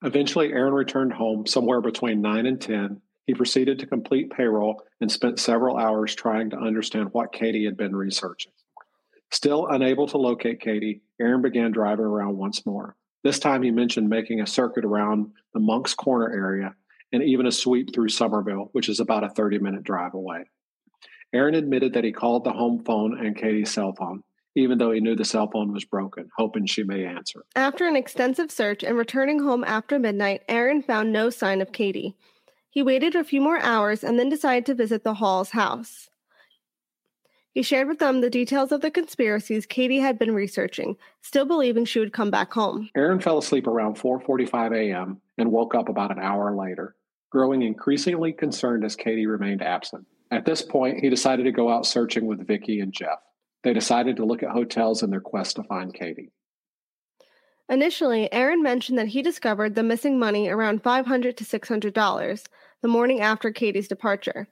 Eventually, 0.04 0.54
Aaron 0.54 0.74
returned 0.74 1.12
home 1.12 1.46
somewhere 1.46 1.82
between 1.82 2.22
9 2.22 2.46
and 2.46 2.62
10 2.62 3.02
he 3.26 3.34
proceeded 3.34 3.80
to 3.80 3.88
complete 3.88 4.32
payroll 4.32 4.82
and 5.02 5.12
spent 5.12 5.40
several 5.40 5.78
hours 5.78 6.16
trying 6.16 6.50
to 6.52 6.58
understand 6.58 7.10
what 7.12 7.34
Kadie 7.34 7.66
had 7.66 7.78
been 7.78 7.96
researching. 7.96 8.52
Still 9.32 9.68
unable 9.68 10.08
to 10.08 10.18
locate 10.18 10.62
Kadie, 10.62 11.02
Aaron 11.20 11.42
began 11.42 11.72
driving 11.72 12.06
around 12.06 12.38
once 12.38 12.66
more. 12.66 12.96
This 13.24 13.40
time 13.40 13.64
he 13.64 13.72
mentioned 13.72 14.08
making 14.08 14.42
a 14.42 14.48
circuit 14.48 14.86
around 14.86 15.32
the 15.54 15.60
Moncks 15.60 15.96
Corner 15.96 16.32
area 16.32 16.76
and 17.12 17.24
even 17.24 17.48
a 17.48 17.52
sweep 17.52 17.94
through 17.94 18.10
Summerville, 18.10 18.70
which 18.74 18.88
is 18.88 19.00
about 19.00 19.24
a 19.24 19.30
30 19.30 19.60
minute 19.60 19.84
drive 19.84 20.14
away. 20.14 20.46
Aaron 21.34 21.56
admitted 21.56 21.94
that 21.94 22.04
he 22.04 22.12
called 22.12 22.44
the 22.44 22.52
home 22.52 22.84
phone 22.86 23.26
and 23.26 23.36
Kadie's 23.36 23.72
cell 23.72 23.94
phone, 23.94 24.22
even 24.56 24.78
though 24.78 24.92
he 24.92 25.00
knew 25.00 25.16
the 25.16 25.26
cell 25.26 25.50
phone 25.52 25.74
was 25.74 25.86
broken, 25.86 26.30
hoping 26.38 26.66
she 26.66 26.84
may 26.84 27.04
answer. 27.04 27.44
After 27.56 27.88
an 27.88 27.96
extensive 27.96 28.52
search 28.52 28.84
and 28.84 28.96
returning 28.96 29.40
home 29.40 29.64
after 29.64 29.98
midnight, 29.98 30.44
Aaron 30.48 30.84
found 30.84 31.12
no 31.12 31.30
sign 31.30 31.62
of 31.62 31.72
Kadie. 31.72 32.14
He 32.76 32.84
waited 32.84 33.16
a 33.16 33.24
few 33.24 33.40
more 33.40 33.58
hours 33.60 34.04
and 34.04 34.20
then 34.20 34.28
decided 34.28 34.66
to 34.66 34.76
visit 34.76 35.06
the 35.06 35.14
Hall's 35.14 35.52
house. 35.52 36.10
He 37.54 37.62
shared 37.62 37.88
with 37.88 38.00
them 38.00 38.20
the 38.20 38.30
details 38.30 38.74
of 38.74 38.82
the 38.82 38.92
conspiracies 38.92 39.66
Kadie 39.66 40.02
had 40.02 40.20
been 40.20 40.36
researching, 40.36 40.98
still 41.22 41.46
believing 41.46 41.86
she 41.86 42.02
would 42.02 42.12
come 42.12 42.30
back 42.30 42.52
home. 42.52 42.90
Aaron 42.94 43.22
fell 43.22 43.38
asleep 43.38 43.66
around 43.66 43.96
4:45 43.96 44.76
a.m. 44.76 45.22
and 45.38 45.54
woke 45.54 45.74
up 45.74 45.88
about 45.88 46.12
an 46.12 46.20
hour 46.20 46.54
later, 46.54 46.98
growing 47.30 47.62
increasingly 47.62 48.34
concerned 48.34 48.84
as 48.84 48.98
Kadie 48.98 49.26
remained 49.26 49.62
absent. 49.62 50.06
At 50.30 50.44
this 50.44 50.62
point, 50.62 51.00
he 51.00 51.10
decided 51.10 51.44
to 51.44 51.54
go 51.54 51.70
out 51.70 51.86
searching 51.86 52.26
with 52.26 52.46
Vicki 52.46 52.82
and 52.82 52.92
Jeff. 52.92 53.20
They 53.64 53.72
decided 53.72 54.18
to 54.18 54.26
look 54.26 54.44
at 54.44 54.50
hotels 54.50 55.02
in 55.02 55.12
their 55.12 55.22
quest 55.22 55.56
to 55.56 55.64
find 55.64 55.94
Kadie. 55.94 56.34
Initially, 57.68 58.32
Aaron 58.32 58.62
mentioned 58.62 58.98
that 59.00 59.08
he 59.08 59.22
discovered 59.22 59.74
the 59.74 59.84
missing 59.84 60.20
money 60.20 60.48
around 60.48 60.84
500 60.84 61.36
to 61.38 61.44
$600 61.44 62.46
the 62.82 62.88
morning 62.88 63.22
after 63.22 63.52
Kadie's 63.52 63.88
departure. 63.88 64.48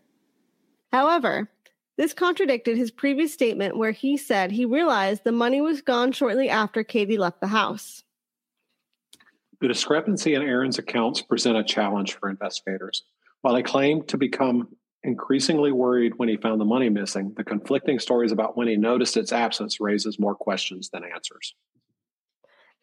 However, 0.91 1.49
this 1.97 2.13
contradicted 2.13 2.75
his 2.75 2.89
previous 2.89 3.31
statement 3.31 3.77
where 3.77 3.91
he 3.91 4.17
said 4.17 4.51
he 4.51 4.65
realized 4.65 5.23
the 5.23 5.31
money 5.31 5.61
was 5.61 5.81
gone 5.81 6.11
shortly 6.11 6.49
after 6.49 6.83
Kadie 6.83 7.19
left 7.19 7.39
the 7.39 7.47
house. 7.47 8.03
The 9.61 9.67
discrepancy 9.67 10.33
in 10.33 10.41
Aaron's 10.41 10.79
accounts 10.79 11.21
present 11.21 11.55
a 11.55 11.63
challenge 11.63 12.15
for 12.15 12.29
investigators. 12.29 13.03
While 13.41 13.55
he 13.55 13.63
claimed 13.63 14.07
to 14.07 14.17
become 14.17 14.69
increasingly 15.03 15.71
worried 15.71 16.13
when 16.17 16.29
he 16.29 16.37
found 16.37 16.59
the 16.59 16.65
money 16.65 16.89
missing, 16.89 17.33
the 17.37 17.43
conflicting 17.43 17.99
stories 17.99 18.31
about 18.31 18.57
when 18.57 18.67
he 18.67 18.75
noticed 18.75 19.17
its 19.17 19.31
absence 19.31 19.79
raises 19.79 20.17
more 20.17 20.35
questions 20.35 20.89
than 20.89 21.03
answers. 21.03 21.53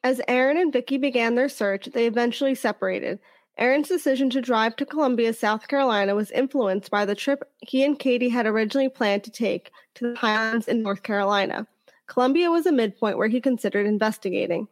As 0.02 0.20
Aaron 0.26 0.56
and 0.56 0.72
Vicki 0.72 0.96
began 0.96 1.34
their 1.34 1.48
search, 1.48 1.86
they 1.86 2.06
eventually 2.06 2.54
separated. 2.54 3.18
Aaron's 3.58 3.88
decision 3.88 4.30
to 4.30 4.40
drive 4.40 4.74
to 4.76 4.86
Columbia, 4.86 5.34
South 5.34 5.68
Carolina 5.68 6.14
was 6.14 6.30
influenced 6.30 6.90
by 6.90 7.04
the 7.04 7.14
trip 7.14 7.42
he 7.58 7.84
and 7.84 7.98
Kadie 7.98 8.30
had 8.30 8.46
originally 8.46 8.88
planned 8.88 9.24
to 9.24 9.30
take 9.30 9.70
to 9.96 10.12
the 10.12 10.18
Highlands 10.18 10.68
in 10.68 10.82
North 10.82 11.02
Carolina. 11.02 11.66
Columbia 12.06 12.50
was 12.50 12.64
a 12.64 12.72
midpoint 12.72 13.18
where 13.18 13.28
he 13.28 13.40
considered 13.40 13.86
investigating. 13.86 14.68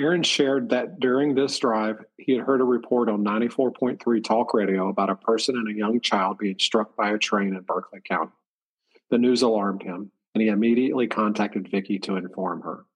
Aaron 0.00 0.22
shared 0.22 0.70
that 0.70 0.98
during 0.98 1.34
this 1.34 1.58
drive, 1.58 2.02
he 2.16 2.32
had 2.32 2.46
heard 2.46 2.62
a 2.62 2.64
report 2.64 3.10
on 3.10 3.22
94.3 3.22 4.24
talk 4.24 4.54
radio 4.54 4.88
about 4.88 5.10
a 5.10 5.14
person 5.14 5.56
and 5.56 5.68
a 5.68 5.76
young 5.76 6.00
child 6.00 6.38
being 6.38 6.58
struck 6.58 6.96
by 6.96 7.10
a 7.10 7.18
train 7.18 7.54
in 7.54 7.60
Berkeley 7.60 8.00
County. 8.02 8.32
The 9.10 9.18
news 9.18 9.42
alarmed 9.42 9.82
him, 9.82 10.10
and 10.34 10.40
he 10.40 10.48
immediately 10.48 11.06
contacted 11.06 11.68
Vicki 11.68 11.98
to 11.98 12.16
inform 12.16 12.62
her. 12.62 12.86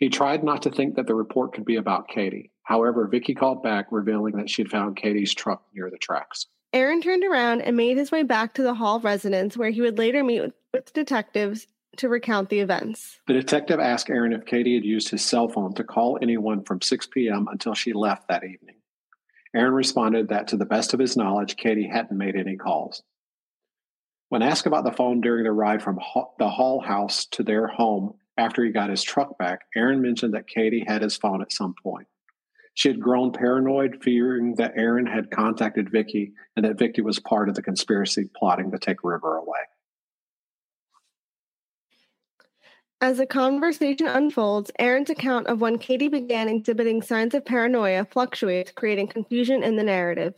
He 0.00 0.08
tried 0.08 0.42
not 0.42 0.62
to 0.62 0.70
think 0.70 0.96
that 0.96 1.06
the 1.06 1.14
report 1.14 1.52
could 1.52 1.66
be 1.66 1.76
about 1.76 2.08
Kadie. 2.08 2.50
However, 2.62 3.06
Vicki 3.06 3.34
called 3.34 3.62
back, 3.62 3.86
revealing 3.90 4.36
that 4.36 4.48
she 4.48 4.62
had 4.62 4.70
found 4.70 4.96
Kadie's 4.96 5.34
truck 5.34 5.62
near 5.74 5.90
the 5.90 5.98
tracks. 5.98 6.46
Aaron 6.72 7.02
turned 7.02 7.22
around 7.22 7.60
and 7.60 7.76
made 7.76 7.98
his 7.98 8.10
way 8.10 8.22
back 8.22 8.54
to 8.54 8.62
the 8.62 8.74
Hall 8.74 8.98
residence, 8.98 9.56
where 9.56 9.70
he 9.70 9.82
would 9.82 9.98
later 9.98 10.24
meet 10.24 10.40
with, 10.40 10.54
with 10.72 10.92
detectives 10.94 11.66
to 11.98 12.08
recount 12.08 12.48
the 12.48 12.60
events. 12.60 13.20
The 13.26 13.34
detective 13.34 13.78
asked 13.78 14.08
Aaron 14.08 14.32
if 14.32 14.46
Kadie 14.46 14.76
had 14.76 14.84
used 14.84 15.10
his 15.10 15.24
cell 15.24 15.48
phone 15.48 15.74
to 15.74 15.84
call 15.84 16.18
anyone 16.22 16.64
from 16.64 16.80
6 16.80 17.08
p.m. 17.08 17.48
until 17.50 17.74
she 17.74 17.92
left 17.92 18.28
that 18.28 18.44
evening. 18.44 18.76
Aaron 19.54 19.74
responded 19.74 20.28
that 20.28 20.48
to 20.48 20.56
the 20.56 20.64
best 20.64 20.94
of 20.94 21.00
his 21.00 21.16
knowledge, 21.16 21.56
Kadie 21.56 21.90
hadn't 21.92 22.16
made 22.16 22.36
any 22.36 22.56
calls. 22.56 23.02
When 24.28 24.42
asked 24.42 24.66
about 24.66 24.84
the 24.84 24.92
phone 24.92 25.20
during 25.20 25.44
the 25.44 25.52
ride 25.52 25.82
from 25.82 25.98
the 26.38 26.48
Hall 26.48 26.80
house 26.80 27.26
to 27.32 27.42
their 27.42 27.66
home, 27.66 28.14
after 28.40 28.64
he 28.64 28.70
got 28.70 28.88
his 28.88 29.02
truck 29.02 29.36
back, 29.36 29.60
Aaron 29.76 30.00
mentioned 30.00 30.32
that 30.32 30.48
Kadie 30.48 30.88
had 30.88 31.02
his 31.02 31.16
phone 31.16 31.42
at 31.42 31.52
some 31.52 31.74
point. 31.82 32.06
She 32.72 32.88
had 32.88 32.98
grown 32.98 33.32
paranoid, 33.32 34.02
fearing 34.02 34.54
that 34.54 34.72
Aaron 34.76 35.04
had 35.04 35.30
contacted 35.30 35.90
Vicki 35.90 36.32
and 36.56 36.64
that 36.64 36.78
Vicki 36.78 37.02
was 37.02 37.18
part 37.18 37.50
of 37.50 37.54
the 37.54 37.62
conspiracy 37.62 38.30
plotting 38.34 38.70
to 38.70 38.78
take 38.78 39.04
River 39.04 39.36
away. 39.36 39.58
As 43.02 43.18
the 43.18 43.26
conversation 43.26 44.06
unfolds, 44.06 44.70
Aaron's 44.78 45.10
account 45.10 45.46
of 45.46 45.60
when 45.60 45.78
Kadie 45.78 46.10
began 46.10 46.48
exhibiting 46.48 47.02
signs 47.02 47.34
of 47.34 47.44
paranoia 47.44 48.06
fluctuates, 48.06 48.72
creating 48.72 49.08
confusion 49.08 49.62
in 49.62 49.76
the 49.76 49.82
narrative. 49.82 50.34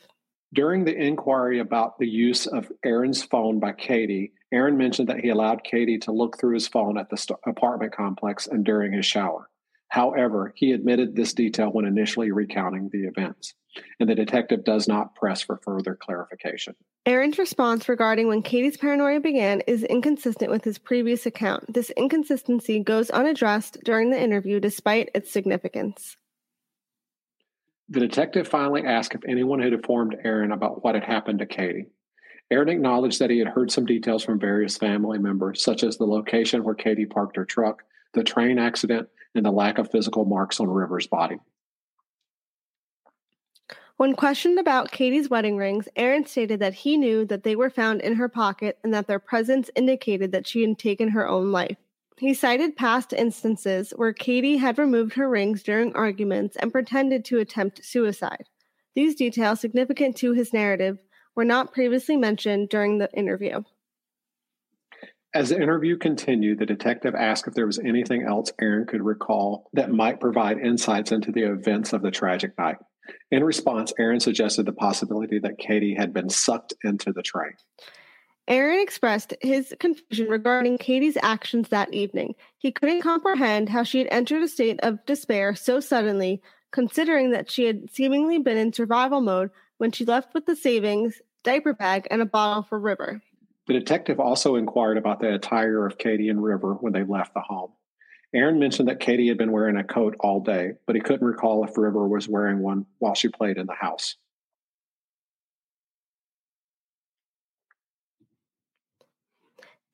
During 0.52 0.84
the 0.84 0.96
inquiry 0.96 1.60
about 1.60 1.98
the 1.98 2.08
use 2.08 2.46
of 2.46 2.70
Aaron's 2.84 3.22
phone 3.22 3.60
by 3.60 3.72
Kadie, 3.72 4.32
Aaron 4.52 4.76
mentioned 4.76 5.08
that 5.08 5.20
he 5.20 5.30
allowed 5.30 5.64
Kadie 5.64 6.00
to 6.02 6.12
look 6.12 6.38
through 6.38 6.54
his 6.54 6.68
phone 6.68 6.98
at 6.98 7.08
the 7.08 7.36
apartment 7.46 7.92
complex 7.92 8.46
and 8.46 8.64
during 8.64 8.92
his 8.92 9.06
shower. 9.06 9.48
However, 9.88 10.52
he 10.56 10.72
admitted 10.72 11.14
this 11.14 11.34
detail 11.34 11.70
when 11.70 11.84
initially 11.84 12.30
recounting 12.30 12.88
the 12.90 13.04
events, 13.04 13.54
and 14.00 14.08
the 14.08 14.14
detective 14.14 14.64
does 14.64 14.88
not 14.88 15.14
press 15.14 15.42
for 15.42 15.60
further 15.62 15.94
clarification. 15.94 16.74
Aaron's 17.04 17.38
response 17.38 17.88
regarding 17.88 18.28
when 18.28 18.42
Kadie's 18.42 18.76
paranoia 18.76 19.20
began 19.20 19.60
is 19.66 19.82
inconsistent 19.84 20.50
with 20.50 20.64
his 20.64 20.78
previous 20.78 21.26
account. 21.26 21.74
This 21.74 21.90
inconsistency 21.90 22.80
goes 22.80 23.10
unaddressed 23.10 23.78
during 23.84 24.10
the 24.10 24.22
interview 24.22 24.60
despite 24.60 25.10
its 25.14 25.30
significance. 25.30 26.16
The 27.88 28.00
detective 28.00 28.48
finally 28.48 28.86
asked 28.86 29.14
if 29.14 29.20
anyone 29.28 29.60
had 29.60 29.74
informed 29.74 30.16
Aaron 30.24 30.52
about 30.52 30.82
what 30.82 30.94
had 30.94 31.04
happened 31.04 31.40
to 31.40 31.46
Kadie. 31.46 31.90
Aaron 32.52 32.68
acknowledged 32.68 33.18
that 33.18 33.30
he 33.30 33.38
had 33.38 33.48
heard 33.48 33.72
some 33.72 33.86
details 33.86 34.22
from 34.22 34.38
various 34.38 34.76
family 34.76 35.18
members, 35.18 35.64
such 35.64 35.82
as 35.82 35.96
the 35.96 36.04
location 36.04 36.62
where 36.62 36.74
Kadie 36.74 37.08
parked 37.08 37.34
her 37.36 37.46
truck, 37.46 37.82
the 38.12 38.22
train 38.22 38.58
accident, 38.58 39.08
and 39.34 39.46
the 39.46 39.50
lack 39.50 39.78
of 39.78 39.90
physical 39.90 40.26
marks 40.26 40.60
on 40.60 40.68
River's 40.68 41.06
body. 41.06 41.38
When 43.96 44.14
questioned 44.14 44.58
about 44.58 44.90
Kadie's 44.90 45.30
wedding 45.30 45.56
rings, 45.56 45.88
Aaron 45.96 46.26
stated 46.26 46.60
that 46.60 46.74
he 46.74 46.98
knew 46.98 47.24
that 47.24 47.42
they 47.42 47.56
were 47.56 47.70
found 47.70 48.02
in 48.02 48.16
her 48.16 48.28
pocket 48.28 48.78
and 48.84 48.92
that 48.92 49.06
their 49.06 49.18
presence 49.18 49.70
indicated 49.74 50.30
that 50.32 50.46
she 50.46 50.60
had 50.60 50.78
taken 50.78 51.08
her 51.08 51.26
own 51.26 51.52
life. 51.52 51.78
He 52.18 52.34
cited 52.34 52.76
past 52.76 53.14
instances 53.14 53.94
where 53.96 54.12
Kadie 54.12 54.58
had 54.58 54.76
removed 54.76 55.14
her 55.14 55.30
rings 55.30 55.62
during 55.62 55.94
arguments 55.94 56.56
and 56.56 56.70
pretended 56.70 57.24
to 57.26 57.38
attempt 57.38 57.82
suicide. 57.82 58.44
These 58.94 59.14
details, 59.14 59.60
significant 59.60 60.16
to 60.18 60.32
his 60.32 60.52
narrative, 60.52 60.98
were 61.34 61.44
not 61.44 61.72
previously 61.72 62.16
mentioned 62.16 62.68
during 62.68 62.98
the 62.98 63.10
interview. 63.12 63.62
As 65.34 65.48
the 65.48 65.60
interview 65.60 65.96
continued, 65.96 66.58
the 66.58 66.66
detective 66.66 67.14
asked 67.14 67.46
if 67.46 67.54
there 67.54 67.66
was 67.66 67.78
anything 67.78 68.22
else 68.22 68.52
Aaron 68.60 68.86
could 68.86 69.02
recall 69.02 69.70
that 69.72 69.90
might 69.90 70.20
provide 70.20 70.58
insights 70.58 71.10
into 71.10 71.32
the 71.32 71.50
events 71.50 71.94
of 71.94 72.02
the 72.02 72.10
tragic 72.10 72.52
night. 72.58 72.76
In 73.30 73.42
response, 73.42 73.94
Aaron 73.98 74.20
suggested 74.20 74.66
the 74.66 74.72
possibility 74.72 75.38
that 75.38 75.58
Kadie 75.58 75.96
had 75.96 76.12
been 76.12 76.28
sucked 76.28 76.74
into 76.84 77.12
the 77.12 77.22
train. 77.22 77.52
Aaron 78.46 78.80
expressed 78.80 79.34
his 79.40 79.74
confusion 79.78 80.28
regarding 80.28 80.76
Kadie's 80.76 81.16
actions 81.22 81.68
that 81.68 81.94
evening. 81.94 82.34
He 82.58 82.72
couldn't 82.72 83.00
comprehend 83.02 83.70
how 83.70 83.84
she 83.84 83.98
had 83.98 84.08
entered 84.10 84.42
a 84.42 84.48
state 84.48 84.80
of 84.82 85.04
despair 85.06 85.54
so 85.54 85.80
suddenly, 85.80 86.42
considering 86.72 87.30
that 87.30 87.50
she 87.50 87.64
had 87.64 87.90
seemingly 87.90 88.38
been 88.38 88.58
in 88.58 88.72
survival 88.72 89.20
mode 89.20 89.50
when 89.82 89.90
she 89.90 90.04
left 90.04 90.32
with 90.32 90.46
the 90.46 90.54
savings, 90.54 91.20
diaper 91.42 91.72
bag, 91.74 92.06
and 92.08 92.22
a 92.22 92.24
bottle 92.24 92.62
for 92.62 92.78
River. 92.78 93.20
The 93.66 93.72
detective 93.72 94.20
also 94.20 94.54
inquired 94.54 94.96
about 94.96 95.18
the 95.18 95.34
attire 95.34 95.84
of 95.84 95.98
Kadie 95.98 96.30
and 96.30 96.40
River 96.40 96.74
when 96.74 96.92
they 96.92 97.02
left 97.02 97.34
the 97.34 97.40
home. 97.40 97.72
Aaron 98.32 98.60
mentioned 98.60 98.86
that 98.86 99.00
Kadie 99.00 99.26
had 99.26 99.38
been 99.38 99.50
wearing 99.50 99.76
a 99.76 99.82
coat 99.82 100.14
all 100.20 100.38
day, 100.38 100.74
but 100.86 100.94
he 100.94 101.00
couldn't 101.00 101.26
recall 101.26 101.64
if 101.64 101.76
River 101.76 102.06
was 102.06 102.28
wearing 102.28 102.60
one 102.60 102.86
while 103.00 103.14
she 103.14 103.26
played 103.26 103.58
in 103.58 103.66
the 103.66 103.74
house. 103.74 104.14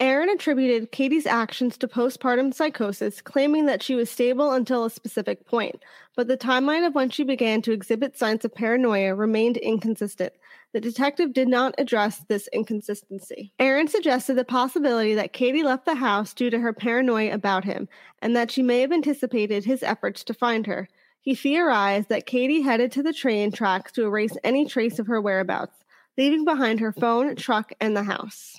Aaron 0.01 0.28
attributed 0.28 0.92
Kadie's 0.92 1.26
actions 1.26 1.76
to 1.78 1.88
postpartum 1.88 2.55
psychosis, 2.55 3.20
claiming 3.20 3.66
that 3.66 3.82
she 3.82 3.96
was 3.96 4.09
stable 4.09 4.53
until 4.53 4.84
a 4.84 4.90
specific 4.90 5.44
point, 5.44 5.82
but 6.14 6.28
the 6.28 6.36
timeline 6.36 6.86
of 6.86 6.94
when 6.94 7.11
she 7.11 7.24
began 7.24 7.62
to 7.62 7.72
exhibit 7.72 8.16
signs 8.16 8.44
of 8.44 8.55
paranoia 8.55 9.16
remained 9.16 9.57
inconsistent. 9.57 10.32
The 10.72 10.80
detective 10.80 11.32
did 11.32 11.49
not 11.49 11.74
address 11.78 12.18
this 12.28 12.49
inconsistency. 12.53 13.53
Aaron 13.59 13.88
suggested 13.88 14.34
the 14.34 14.44
possibility 14.44 15.14
that 15.16 15.32
Kadie 15.32 15.64
left 15.64 15.84
the 15.84 15.96
house 15.96 16.32
due 16.32 16.51
to 16.51 16.61
her 16.61 16.72
paranoia 16.72 17.34
about 17.34 17.64
him, 17.64 17.88
and 18.22 18.36
that 18.36 18.53
she 18.53 18.62
may 18.62 18.82
have 18.82 18.92
anticipated 18.92 19.64
his 19.64 19.82
efforts 19.82 20.22
to 20.24 20.34
find 20.34 20.66
her. 20.66 20.88
He 21.20 21.34
theorized 21.34 22.09
that 22.11 22.26
Kadie 22.26 22.62
headed 22.62 22.92
to 22.92 23.03
the 23.03 23.12
train 23.12 23.51
tracks 23.51 23.90
to 23.92 24.05
erase 24.05 24.36
any 24.44 24.64
trace 24.64 25.01
of 25.01 25.09
her 25.09 25.20
whereabouts, 25.20 25.84
leaving 26.16 26.44
behind 26.44 26.78
her 26.78 26.92
phone, 26.92 27.34
truck, 27.34 27.72
and 27.80 27.96
the 27.96 28.05
house. 28.05 28.57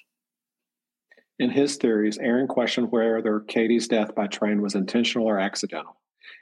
In 1.40 1.50
his 1.50 1.78
theories, 1.78 2.18
Aaron 2.18 2.48
questioned 2.48 2.92
whether 2.92 3.40
Kadie's 3.40 3.88
death 3.88 4.14
by 4.14 4.28
train 4.28 4.62
was 4.62 4.76
intentional 4.76 5.28
or 5.28 5.40
accidental. 5.40 5.96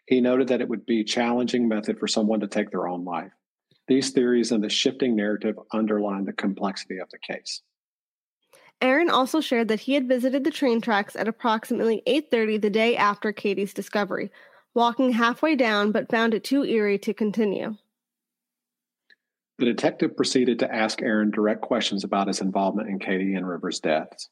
He 0.07 0.21
noted 0.21 0.47
that 0.47 0.59
it 0.59 0.67
would 0.67 0.87
be 0.87 1.01
a 1.01 1.05
challenging 1.05 1.67
method 1.67 1.99
for 1.99 2.07
someone 2.07 2.39
to 2.39 2.47
take 2.47 2.71
their 2.71 2.87
own 2.87 3.05
life. 3.05 3.31
These 3.87 4.09
theories 4.09 4.51
and 4.51 4.63
the 4.63 4.69
shifting 4.69 5.15
narrative 5.15 5.57
underline 5.71 6.25
the 6.25 6.33
complexity 6.33 6.97
of 6.97 7.09
the 7.11 7.19
case. 7.19 7.61
Aaron 8.81 9.09
also 9.09 9.39
shared 9.39 9.67
that 9.67 9.81
he 9.81 9.93
had 9.93 10.07
visited 10.07 10.43
the 10.43 10.51
train 10.51 10.81
tracks 10.81 11.15
at 11.15 11.27
approximately 11.27 12.01
8:30 12.07 12.57
the 12.57 12.69
day 12.69 12.95
after 12.95 13.31
Kadie's 13.31 13.73
discovery, 13.73 14.31
walking 14.73 15.11
halfway 15.11 15.55
down 15.55 15.91
but 15.91 16.09
found 16.09 16.33
it 16.33 16.43
too 16.43 16.63
eerie 16.63 16.99
to 16.99 17.13
continue. 17.13 17.77
The 19.57 19.65
detective 19.65 20.15
proceeded 20.15 20.59
to 20.59 20.73
ask 20.73 21.01
Aaron 21.01 21.31
direct 21.31 21.61
questions 21.61 22.03
about 22.03 22.27
his 22.27 22.41
involvement 22.41 22.89
in 22.89 22.99
Kadie 22.99 23.35
and 23.35 23.47
River's 23.47 23.79
deaths. 23.79 24.29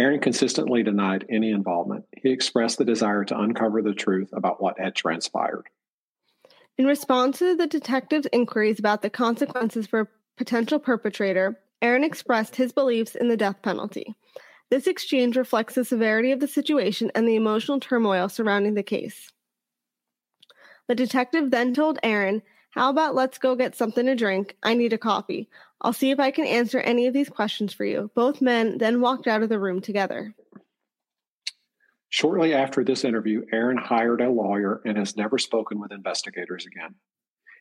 Aaron 0.00 0.18
consistently 0.18 0.82
denied 0.82 1.26
any 1.28 1.50
involvement. 1.50 2.06
He 2.16 2.30
expressed 2.30 2.78
the 2.78 2.86
desire 2.86 3.22
to 3.26 3.38
uncover 3.38 3.82
the 3.82 3.92
truth 3.92 4.30
about 4.32 4.62
what 4.62 4.80
had 4.80 4.94
transpired. 4.94 5.64
In 6.78 6.86
response 6.86 7.38
to 7.40 7.54
the 7.54 7.66
detective's 7.66 8.26
inquiries 8.32 8.78
about 8.78 9.02
the 9.02 9.10
consequences 9.10 9.86
for 9.86 10.00
a 10.00 10.08
potential 10.38 10.78
perpetrator, 10.78 11.60
Aaron 11.82 12.02
expressed 12.02 12.56
his 12.56 12.72
beliefs 12.72 13.14
in 13.14 13.28
the 13.28 13.36
death 13.36 13.60
penalty. 13.60 14.14
This 14.70 14.86
exchange 14.86 15.36
reflects 15.36 15.74
the 15.74 15.84
severity 15.84 16.32
of 16.32 16.40
the 16.40 16.48
situation 16.48 17.10
and 17.14 17.28
the 17.28 17.36
emotional 17.36 17.78
turmoil 17.78 18.30
surrounding 18.30 18.72
the 18.72 18.82
case. 18.82 19.30
The 20.88 20.94
detective 20.94 21.50
then 21.50 21.74
told 21.74 21.98
Aaron, 22.02 22.40
How 22.70 22.90
about 22.90 23.14
let's 23.14 23.38
go 23.38 23.56
get 23.56 23.74
something 23.74 24.06
to 24.06 24.14
drink? 24.14 24.56
I 24.62 24.74
need 24.74 24.92
a 24.92 24.98
coffee. 24.98 25.48
I'll 25.80 25.92
see 25.92 26.10
if 26.10 26.20
I 26.20 26.30
can 26.30 26.46
answer 26.46 26.78
any 26.78 27.06
of 27.06 27.14
these 27.14 27.28
questions 27.28 27.72
for 27.72 27.84
you. 27.84 28.10
Both 28.14 28.40
men 28.40 28.78
then 28.78 29.00
walked 29.00 29.26
out 29.26 29.42
of 29.42 29.48
the 29.48 29.58
room 29.58 29.80
together. 29.80 30.34
Shortly 32.10 32.54
after 32.54 32.84
this 32.84 33.04
interview, 33.04 33.44
Aaron 33.52 33.78
hired 33.78 34.20
a 34.20 34.30
lawyer 34.30 34.82
and 34.84 34.98
has 34.98 35.16
never 35.16 35.38
spoken 35.38 35.80
with 35.80 35.92
investigators 35.92 36.66
again. 36.66 36.96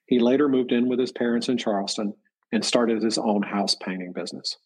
He 0.05 0.20
later 0.20 0.49
moved 0.49 0.72
in 0.72 0.89
with 0.89 0.99
his 0.99 1.12
parents 1.12 1.49
in 1.49 1.57
Charleston 1.57 2.14
and 2.51 2.66
started 2.66 3.03
his 3.03 3.18
own 3.18 3.43
house 3.43 3.76
painting 3.76 4.12
business. 4.12 4.57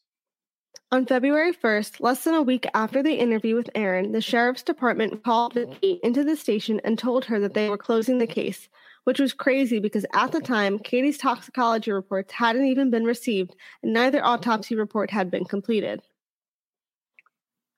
On 0.92 1.06
February 1.06 1.54
1st, 1.54 2.00
less 2.00 2.24
than 2.24 2.34
a 2.34 2.42
week 2.42 2.66
after 2.74 3.04
the 3.04 3.16
interview 3.16 3.56
with 3.56 3.70
Aaron, 3.76 4.12
the 4.12 4.22
sheriff's 4.22 4.64
department 4.64 5.24
called 5.24 5.54
Vicki 5.54 6.00
into 6.04 6.24
the 6.24 6.36
station 6.36 6.80
and 6.84 6.98
told 6.98 7.26
her 7.26 7.40
that 7.40 7.54
they 7.54 7.70
were 7.70 7.78
closing 7.78 8.20
the 8.20 8.28
case, 8.28 8.70
which 9.04 9.20
was 9.20 9.34
crazy 9.34 9.80
because 9.80 10.06
at 10.14 10.32
the 10.32 10.40
time, 10.40 10.80
Kadie's 10.80 11.18
toxicology 11.18 11.92
reports 11.92 12.34
hadn't 12.34 12.66
even 12.66 12.90
been 12.90 13.04
received 13.04 13.56
and 13.82 13.94
neither 13.94 14.24
autopsy 14.24 14.76
report 14.76 15.12
had 15.12 15.30
been 15.30 15.46
completed. 15.46 16.02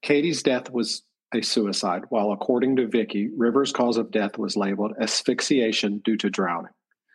Kadie's 0.02 0.44
death 0.44 0.70
was 0.72 1.02
a 1.34 1.42
suicide, 1.42 2.04
while 2.10 2.32
according 2.32 2.76
to 2.76 2.88
Vicki, 2.88 3.30
Rivers' 3.36 3.72
cause 3.72 3.98
of 3.98 4.12
death 4.12 4.38
was 4.38 4.56
labeled 4.56 4.94
asphyxiation 5.00 6.00
due 6.00 6.18
to 6.18 6.30
drowning, 6.30 6.72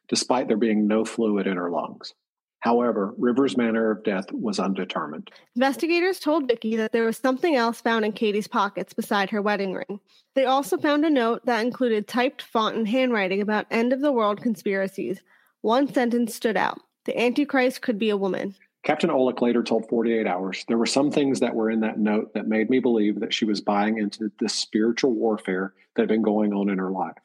despite 0.09 0.49
there 0.49 0.57
being 0.57 0.87
no 0.87 1.05
fluid 1.05 1.47
in 1.47 1.57
her 1.57 1.71
lungs. 1.71 2.13
However, 2.61 3.15
Rivers' 3.17 3.57
manner 3.57 3.91
of 3.91 4.05
death 4.05 4.31
was 4.33 4.59
undetermined. 4.59 5.31
Investigators 5.57 6.21
told 6.21 6.47
Vicki 6.47 6.77
that 6.77 6.93
there 6.93 7.07
was 7.07 7.17
something 7.17 7.57
else 7.57 7.81
found 7.81 8.05
in 8.05 8.13
Kadie's 8.13 8.49
pockets 8.49 8.93
beside 8.93 9.31
her 9.31 9.41
wedding 9.41 9.73
ring. 9.73 10.01
They 10.35 10.45
also 10.45 10.77
found 10.77 11.05
a 11.05 11.11
note 11.11 11.47
that 11.47 11.65
included 11.65 12.07
typed 12.07 12.43
font 12.43 12.77
and 12.77 12.87
handwriting 12.87 13.41
about 13.41 13.67
end 13.71 13.93
of 13.93 14.01
the 14.01 14.13
world 14.13 14.43
conspiracies. 14.43 15.23
One 15.63 15.93
sentence 15.93 16.35
stood 16.35 16.57
out 16.57 16.81
The 17.07 17.19
Antichrist 17.19 17.81
could 17.81 17.99
be 17.99 18.11
a 18.11 18.17
woman. 18.17 18.55
Captain 18.83 19.11
Olick 19.11 19.43
later 19.43 19.63
told 19.63 19.89
48 19.89 20.27
Hours 20.27 20.65
there 20.69 20.79
were 20.79 20.87
some 20.87 21.11
things 21.11 21.41
that 21.41 21.55
were 21.55 21.71
in 21.71 21.81
that 21.81 21.99
note 21.99 22.33
that 22.35 22.49
made 22.49 22.71
me 22.71 22.79
believe 22.79 23.21
that 23.21 23.35
she 23.35 23.45
was 23.45 23.61
buying 23.61 23.99
into 23.99 24.31
this 24.39 24.55
spiritual 24.55 25.13
warfare 25.13 25.75
that 25.95 26.03
had 26.03 26.09
been 26.09 26.23
going 26.23 26.53
on 26.53 26.71
in 26.71 26.79
her 26.79 26.91
life. 26.91 27.17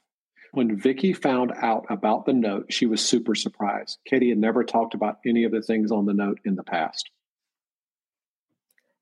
When 0.55 0.77
Vicki 0.77 1.11
found 1.11 1.51
out 1.61 1.85
about 1.89 2.25
the 2.25 2.31
note, 2.31 2.71
she 2.71 2.85
was 2.85 3.03
super 3.03 3.35
surprised. 3.35 3.99
Kadie 4.09 4.29
had 4.29 4.37
never 4.37 4.63
talked 4.63 4.93
about 4.93 5.19
any 5.25 5.43
of 5.43 5.51
the 5.51 5.61
things 5.61 5.91
on 5.91 6.05
the 6.05 6.13
note 6.13 6.39
in 6.45 6.55
the 6.55 6.63
past. 6.63 7.09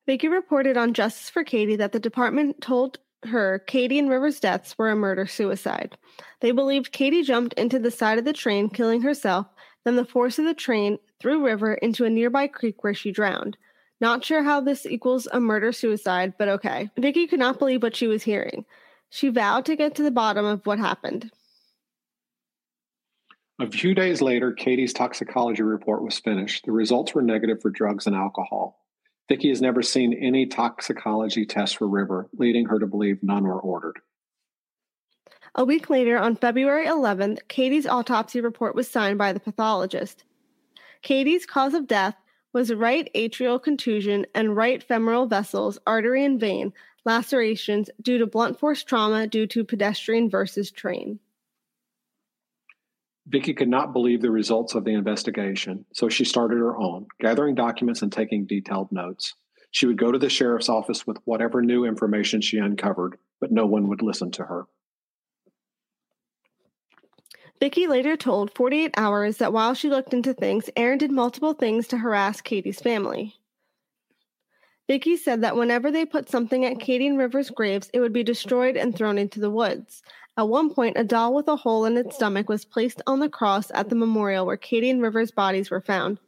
Vicki 0.08 0.28
reported 0.28 0.78
on 0.78 0.96
Justice 0.96 1.30
for 1.30 1.44
Kadie 1.44 1.78
that 1.78 1.92
the 1.92 2.00
department 2.00 2.60
told 2.60 2.98
her 3.26 3.64
Kadie 3.68 4.00
and 4.00 4.10
Rivers' 4.10 4.40
deaths 4.40 4.76
were 4.80 4.90
a 4.90 4.96
murder 4.96 5.28
suicide. 5.28 5.96
They 6.42 6.50
believed 6.50 6.92
Kadie 6.92 7.24
jumped 7.24 7.54
into 7.54 7.78
the 7.78 7.92
side 7.92 8.18
of 8.18 8.26
the 8.26 8.34
train, 8.34 8.68
killing 8.68 9.04
herself, 9.04 9.46
then 9.86 9.96
the 9.96 10.06
force 10.06 10.40
of 10.40 10.46
the 10.46 10.56
train 10.56 10.98
threw 11.22 11.46
River 11.46 11.76
into 11.76 12.04
a 12.04 12.10
nearby 12.10 12.48
creek 12.48 12.84
where 12.84 12.96
she 12.96 13.12
drowned. 13.12 13.58
Not 14.02 14.26
sure 14.26 14.42
how 14.42 14.60
this 14.60 14.88
equals 14.88 15.28
a 15.32 15.40
murder 15.40 15.72
suicide, 15.72 16.34
but 16.40 16.50
okay. 16.50 16.90
Vicki 16.98 17.28
could 17.28 17.38
not 17.38 17.60
believe 17.60 17.84
what 17.84 17.96
she 17.96 18.08
was 18.08 18.24
hearing. 18.24 18.66
She 19.12 19.30
vowed 19.30 19.66
to 19.66 19.76
get 19.76 19.94
to 19.96 20.04
the 20.04 20.10
bottom 20.10 20.46
of 20.46 20.66
what 20.66 20.80
happened. 20.80 21.30
A 23.64 23.72
few 23.72 23.96
days 23.96 24.22
later, 24.22 24.52
Kadie's 24.52 24.92
toxicology 24.92 25.64
report 25.64 26.04
was 26.04 26.20
finished. 26.20 26.66
The 26.66 26.74
results 26.74 27.16
were 27.16 27.22
negative 27.22 27.62
for 27.62 27.70
drugs 27.70 28.06
and 28.06 28.14
alcohol. 28.14 28.84
Vicki 29.30 29.48
has 29.48 29.62
never 29.62 29.82
seen 29.82 30.14
any 30.14 30.46
toxicology 30.46 31.46
tests 31.46 31.78
for 31.78 31.88
River, 31.88 32.28
leading 32.38 32.66
her 32.66 32.78
to 32.78 32.86
believe 32.86 33.24
none 33.24 33.46
were 33.46 33.62
ordered. 33.62 34.02
A 35.56 35.64
week 35.64 35.90
later, 35.90 36.18
on 36.18 36.36
February 36.36 36.88
11th, 36.88 37.48
Kadie's 37.48 37.88
autopsy 37.88 38.42
report 38.42 38.76
was 38.76 38.90
signed 38.90 39.18
by 39.18 39.32
the 39.32 39.40
pathologist. 39.40 40.26
Kadie's 41.02 41.46
cause 41.46 41.74
of 41.74 41.88
death 41.88 42.18
was 42.52 42.74
right 42.74 43.10
atrial 43.16 43.64
contusion 43.64 44.26
and 44.36 44.58
right 44.58 44.84
femoral 44.84 45.26
vessels, 45.26 45.80
artery 45.88 46.26
and 46.26 46.38
vein 46.38 46.74
lacerations 47.06 47.90
due 48.02 48.18
to 48.18 48.28
blunt 48.28 48.60
force 48.60 48.84
trauma 48.84 49.26
due 49.26 49.48
to 49.48 49.64
pedestrian 49.64 50.30
versus 50.30 50.70
train. 50.70 51.20
Vicki 53.28 53.54
could 53.54 53.70
not 53.70 53.94
believe 53.94 54.22
the 54.22 54.32
results 54.32 54.76
of 54.76 54.84
the 54.84 54.94
investigation, 54.94 55.86
so 55.94 56.10
she 56.10 56.26
started 56.26 56.58
her 56.58 56.78
own, 56.78 57.08
gathering 57.20 57.56
documents 57.56 58.02
and 58.02 58.12
taking 58.12 58.46
detailed 58.46 58.92
notes. 58.92 59.36
She 59.72 59.86
would 59.86 59.98
go 59.98 60.12
to 60.12 60.20
the 60.20 60.30
sheriff's 60.30 60.70
office 60.70 61.08
with 61.08 61.18
whatever 61.26 61.62
new 61.62 61.86
information 61.86 62.42
she 62.42 62.58
uncovered, 62.58 63.18
but 63.40 63.52
no 63.52 63.66
one 63.66 63.88
would 63.88 64.02
listen 64.02 64.30
to 64.32 64.44
her. 64.44 64.66
Vicki 67.60 67.88
later 67.88 68.18
told 68.18 68.54
48 68.54 68.94
Hours 68.98 69.38
that 69.38 69.54
while 69.54 69.74
she 69.74 69.90
looked 69.90 70.14
into 70.14 70.34
things, 70.34 70.70
Aaron 70.76 70.98
did 70.98 71.12
multiple 71.12 71.54
things 71.54 71.88
to 71.88 71.98
harass 71.98 72.42
Kadie's 72.42 72.82
family. 72.82 73.36
Vicki 74.88 75.16
said 75.16 75.42
that 75.42 75.56
whenever 75.56 75.90
they 75.90 76.06
put 76.06 76.30
something 76.30 76.66
at 76.66 76.78
Kadie 76.78 77.08
and 77.08 77.18
Rivers' 77.18 77.50
graves, 77.50 77.90
it 77.94 78.02
would 78.02 78.12
be 78.12 78.24
destroyed 78.24 78.76
and 78.76 78.94
thrown 78.94 79.18
into 79.18 79.40
the 79.40 79.50
woods. 79.50 80.04
At 80.36 80.50
one 80.50 80.74
point, 80.74 80.98
a 80.98 81.04
doll 81.04 81.34
with 81.34 81.48
a 81.48 81.56
hole 81.56 81.86
in 81.86 81.96
its 81.96 82.16
oh. 82.16 82.18
stomach 82.18 82.50
was 82.50 82.66
placed 82.66 83.02
on 83.06 83.20
the 83.20 83.30
cross 83.30 83.72
at 83.74 83.90
the 83.90 83.96
memorial 83.96 84.46
where 84.46 84.58
Kadie 84.58 84.90
and 84.90 85.02
Rivers' 85.02 85.32
bodies 85.32 85.70
were 85.70 85.82
found. 85.82 86.20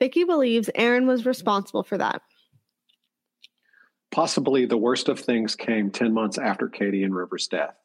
Vicki 0.00 0.24
believes 0.24 0.70
Aaron 0.74 1.06
was 1.06 1.24
responsible 1.24 1.84
for 1.84 1.96
that. 1.98 2.22
Possibly 4.10 4.66
the 4.66 4.76
worst 4.76 5.08
of 5.08 5.20
things 5.20 5.54
came 5.54 5.90
10 5.90 6.12
months 6.12 6.38
after 6.38 6.68
Kadie 6.68 7.04
and 7.04 7.14
Rivers' 7.14 7.48
death. 7.48 7.76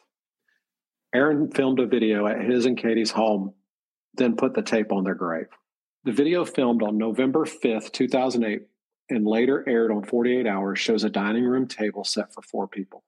Aaron 1.13 1.51
filmed 1.51 1.80
a 1.80 1.88
video 1.88 2.28
at 2.28 2.41
his 2.41 2.65
and 2.65 2.78
Kadie's 2.78 3.11
home, 3.11 3.53
then 4.15 4.36
put 4.36 4.53
the 4.53 4.61
tape 4.61 4.91
on 4.91 5.03
their 5.03 5.15
grave. 5.15 5.47
The 6.03 6.11
video 6.11 6.45
filmed 6.45 6.84
on 6.84 6.97
November 6.97 7.45
5th, 7.45 7.91
2008, 7.91 8.61
and 9.09 9.26
later 9.26 9.67
aired 9.67 9.91
on 9.91 10.03
48 10.03 10.45
Hours 10.47 10.80
shows 10.80 11.03
a 11.03 11.09
dining 11.09 11.43
room 11.43 11.67
table 11.67 12.03
set 12.03 12.34
for 12.34 12.41
four 12.41 12.67
people. 12.67 13.03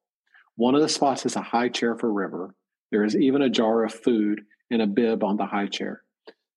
One 0.62 0.76
of 0.76 0.82
the 0.84 0.90
spots 0.90 1.26
is 1.26 1.36
a 1.36 1.42
high 1.42 1.70
chair 1.70 1.96
for 1.98 2.14
River. 2.14 2.54
There 2.92 3.04
is 3.04 3.18
even 3.18 3.42
a 3.42 3.50
jar 3.50 3.84
of 3.84 3.96
food 3.96 4.42
and 4.70 4.80
a 4.80 4.86
bib 4.86 5.24
on 5.24 5.38
the 5.38 5.48
high 5.48 5.66
chair. 5.66 6.04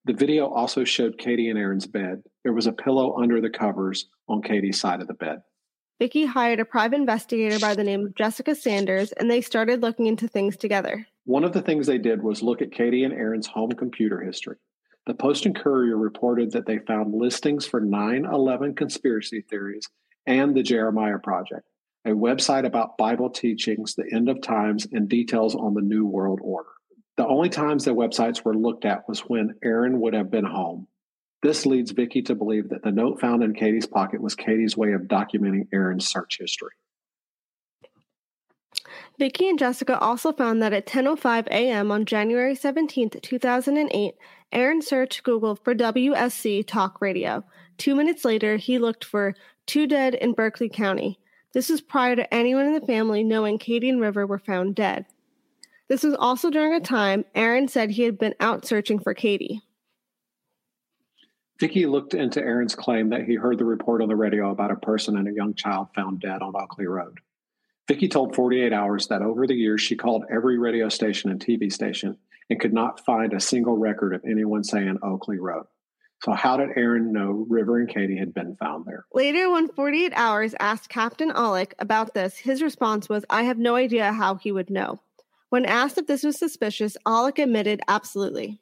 The 0.05 0.12
video 0.12 0.46
also 0.46 0.84
showed 0.84 1.16
Kadie 1.16 1.48
and 1.48 1.59
Aaron's 1.59 1.86
bed. 1.86 2.22
There 2.42 2.52
was 2.52 2.66
a 2.66 2.72
pillow 2.72 3.18
under 3.18 3.40
the 3.40 3.48
covers 3.48 4.11
on 4.28 4.42
Kadie's 4.42 4.78
side 4.78 5.00
of 5.00 5.07
the 5.07 5.14
bed. 5.14 5.38
Vicki 5.98 6.26
hired 6.26 6.61
a 6.61 6.66
private 6.66 6.96
investigator 6.96 7.59
by 7.59 7.74
the 7.74 7.82
name 7.82 8.05
of 8.05 8.14
Jessica 8.14 8.55
Sanders, 8.55 9.12
and 9.12 9.30
they 9.30 9.40
started 9.40 9.80
looking 9.80 10.05
into 10.05 10.28
things 10.28 10.59
together. 10.59 11.07
One 11.24 11.42
of 11.42 11.55
the 11.55 11.62
things 11.62 11.86
they 11.86 11.96
did 11.96 12.22
was 12.22 12.42
look 12.42 12.61
at 12.61 12.72
Kadie 12.72 13.07
and 13.07 13.14
Aaron's 13.14 13.46
home 13.46 13.72
computer 13.72 14.20
history. 14.20 14.57
The 15.07 15.14
Post 15.14 15.46
and 15.46 15.57
Courier 15.57 15.96
reported 15.96 16.52
that 16.52 16.66
they 16.66 16.76
found 16.80 17.14
listings 17.14 17.64
for 17.64 17.80
9 17.80 18.26
11 18.26 18.74
conspiracy 18.74 19.40
theories 19.48 19.88
and 20.26 20.55
the 20.55 20.62
Jeremiah 20.62 21.18
Project, 21.18 21.64
a 22.05 22.11
website 22.11 22.66
about 22.66 22.98
Bible 22.98 23.30
teachings, 23.30 23.94
the 23.94 24.09
end 24.12 24.28
of 24.28 24.42
times, 24.42 24.86
and 24.92 25.09
details 25.09 25.55
on 25.55 25.74
the 25.74 25.80
New 25.80 26.07
World 26.07 26.40
Order. 26.42 26.68
The 27.16 27.26
only 27.26 27.48
times 27.48 27.84
the 27.84 27.94
websites 27.94 28.44
were 28.44 28.57
looked 28.57 28.84
at 28.84 29.09
was 29.09 29.20
when 29.20 29.55
Aaron 29.62 30.00
would 30.00 30.14
have 30.14 30.30
been 30.30 30.44
home. 30.44 30.88
This 31.42 31.66
leads 31.66 31.92
Vicki 31.92 32.22
to 32.22 32.34
believe 32.34 32.70
that 32.70 32.82
the 32.82 32.90
note 32.90 33.20
found 33.20 33.42
in 33.42 33.55
Kadie's 33.55 33.86
pocket 33.86 34.20
was 34.20 34.34
Kadie's 34.34 34.76
way 34.76 34.92
of 34.92 35.02
documenting 35.02 35.68
Aaron's 35.72 36.09
search 36.09 36.38
history. 36.40 36.70
Vicki 39.18 39.48
and 39.48 39.59
Jessica 39.59 39.98
also 39.98 40.32
found 40.32 40.61
that 40.61 40.72
at 40.72 40.86
10:05 40.86 41.46
a.m. 41.48 41.92
on 41.92 42.05
January 42.05 42.55
17, 42.55 43.11
2008, 43.22 44.14
Aaron 44.52 44.82
searched 44.82 45.22
Google 45.22 45.55
for 45.55 45.74
WSC 45.74 46.66
Talk 46.66 47.00
Radio. 47.00 47.44
2 47.78 47.94
minutes 47.94 48.24
later, 48.24 48.57
he 48.57 48.78
looked 48.78 49.05
for 49.05 49.34
Two 49.66 49.86
Dead 49.86 50.14
in 50.14 50.32
Berkeley 50.32 50.68
County. 50.68 51.18
This 51.55 51.70
was 51.70 51.80
prior 51.80 52.16
to 52.16 52.34
anyone 52.34 52.66
in 52.66 52.74
the 52.74 52.84
family 52.84 53.22
knowing 53.22 53.59
Kadie 53.59 53.88
and 53.88 54.00
River 54.00 54.26
were 54.26 54.40
found 54.40 54.74
dead. 54.74 55.07
This 55.88 56.02
was 56.02 56.14
also 56.14 56.50
during 56.50 56.74
a 56.74 56.80
time 56.80 57.24
Aaron 57.34 57.68
said 57.68 57.90
he 57.90 58.02
had 58.02 58.18
been 58.18 58.34
out 58.40 58.66
searching 58.66 58.98
for 58.98 59.14
Kadie. 59.14 59.61
Vicki 61.61 61.86
looked 61.86 62.14
into 62.14 62.40
Aaron's 62.40 62.74
claim 62.74 63.11
that 63.11 63.24
he 63.24 63.36
heard 63.36 63.59
the 63.59 63.64
report 63.64 64.02
on 64.02 64.09
the 64.09 64.16
radio 64.16 64.50
about 64.50 64.72
a 64.72 64.76
person 64.76 65.16
and 65.16 65.28
a 65.28 65.32
young 65.32 65.55
child 65.55 65.88
found 65.94 66.20
dead 66.20 66.42
on 66.42 66.57
Oakley 66.57 66.86
Road. 66.86 67.18
Vicki 67.86 68.09
told 68.09 68.34
48 68.34 68.72
Hours 68.72 69.07
that 69.07 69.22
over 69.22 69.46
the 69.46 69.55
years 69.55 69.80
she 69.80 69.94
called 69.94 70.24
every 70.28 70.59
radio 70.59 70.88
station 70.88 71.30
and 71.30 71.38
TV 71.38 71.72
station 71.72 72.16
and 72.50 72.59
could 72.59 72.72
not 72.72 73.05
find 73.05 73.32
a 73.32 73.40
single 73.40 73.76
record 73.76 74.14
of 74.14 74.24
anyone 74.24 74.64
saying 74.64 74.98
Oakley 75.02 75.38
Road. 75.38 75.66
So, 76.24 76.32
how 76.32 76.56
did 76.56 76.70
Aaron 76.74 77.12
know 77.12 77.44
River 77.50 77.78
and 77.78 77.86
Kadie 77.86 78.18
had 78.18 78.32
been 78.32 78.56
found 78.56 78.86
there? 78.86 79.04
Later, 79.12 79.50
when 79.50 79.68
48 79.68 80.10
Hours 80.16 80.54
asked 80.58 80.88
Captain 80.88 81.30
Olick 81.30 81.74
about 81.78 82.14
this, 82.14 82.38
his 82.38 82.62
response 82.62 83.10
was, 83.10 83.26
I 83.28 83.42
have 83.42 83.58
no 83.58 83.76
idea 83.76 84.10
how 84.10 84.36
he 84.36 84.50
would 84.50 84.70
know. 84.70 85.00
When 85.50 85.66
asked 85.66 85.98
if 85.98 86.06
this 86.06 86.22
was 86.22 86.38
suspicious, 86.38 86.96
Olick 87.04 87.38
admitted 87.38 87.82
absolutely. 87.88 88.58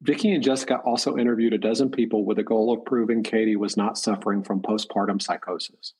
Vicki 0.00 0.32
and 0.32 0.44
Jessica 0.44 0.76
also 0.76 1.18
interviewed 1.18 1.54
a 1.54 1.58
dozen 1.58 1.90
people 1.90 2.24
with 2.24 2.36
the 2.36 2.44
goal 2.44 2.72
of 2.72 2.84
proving 2.84 3.24
Kadie 3.24 3.56
was 3.56 3.76
not 3.76 3.98
suffering 3.98 4.44
from 4.44 4.62
postpartum 4.62 5.20
psychosis. 5.20 5.94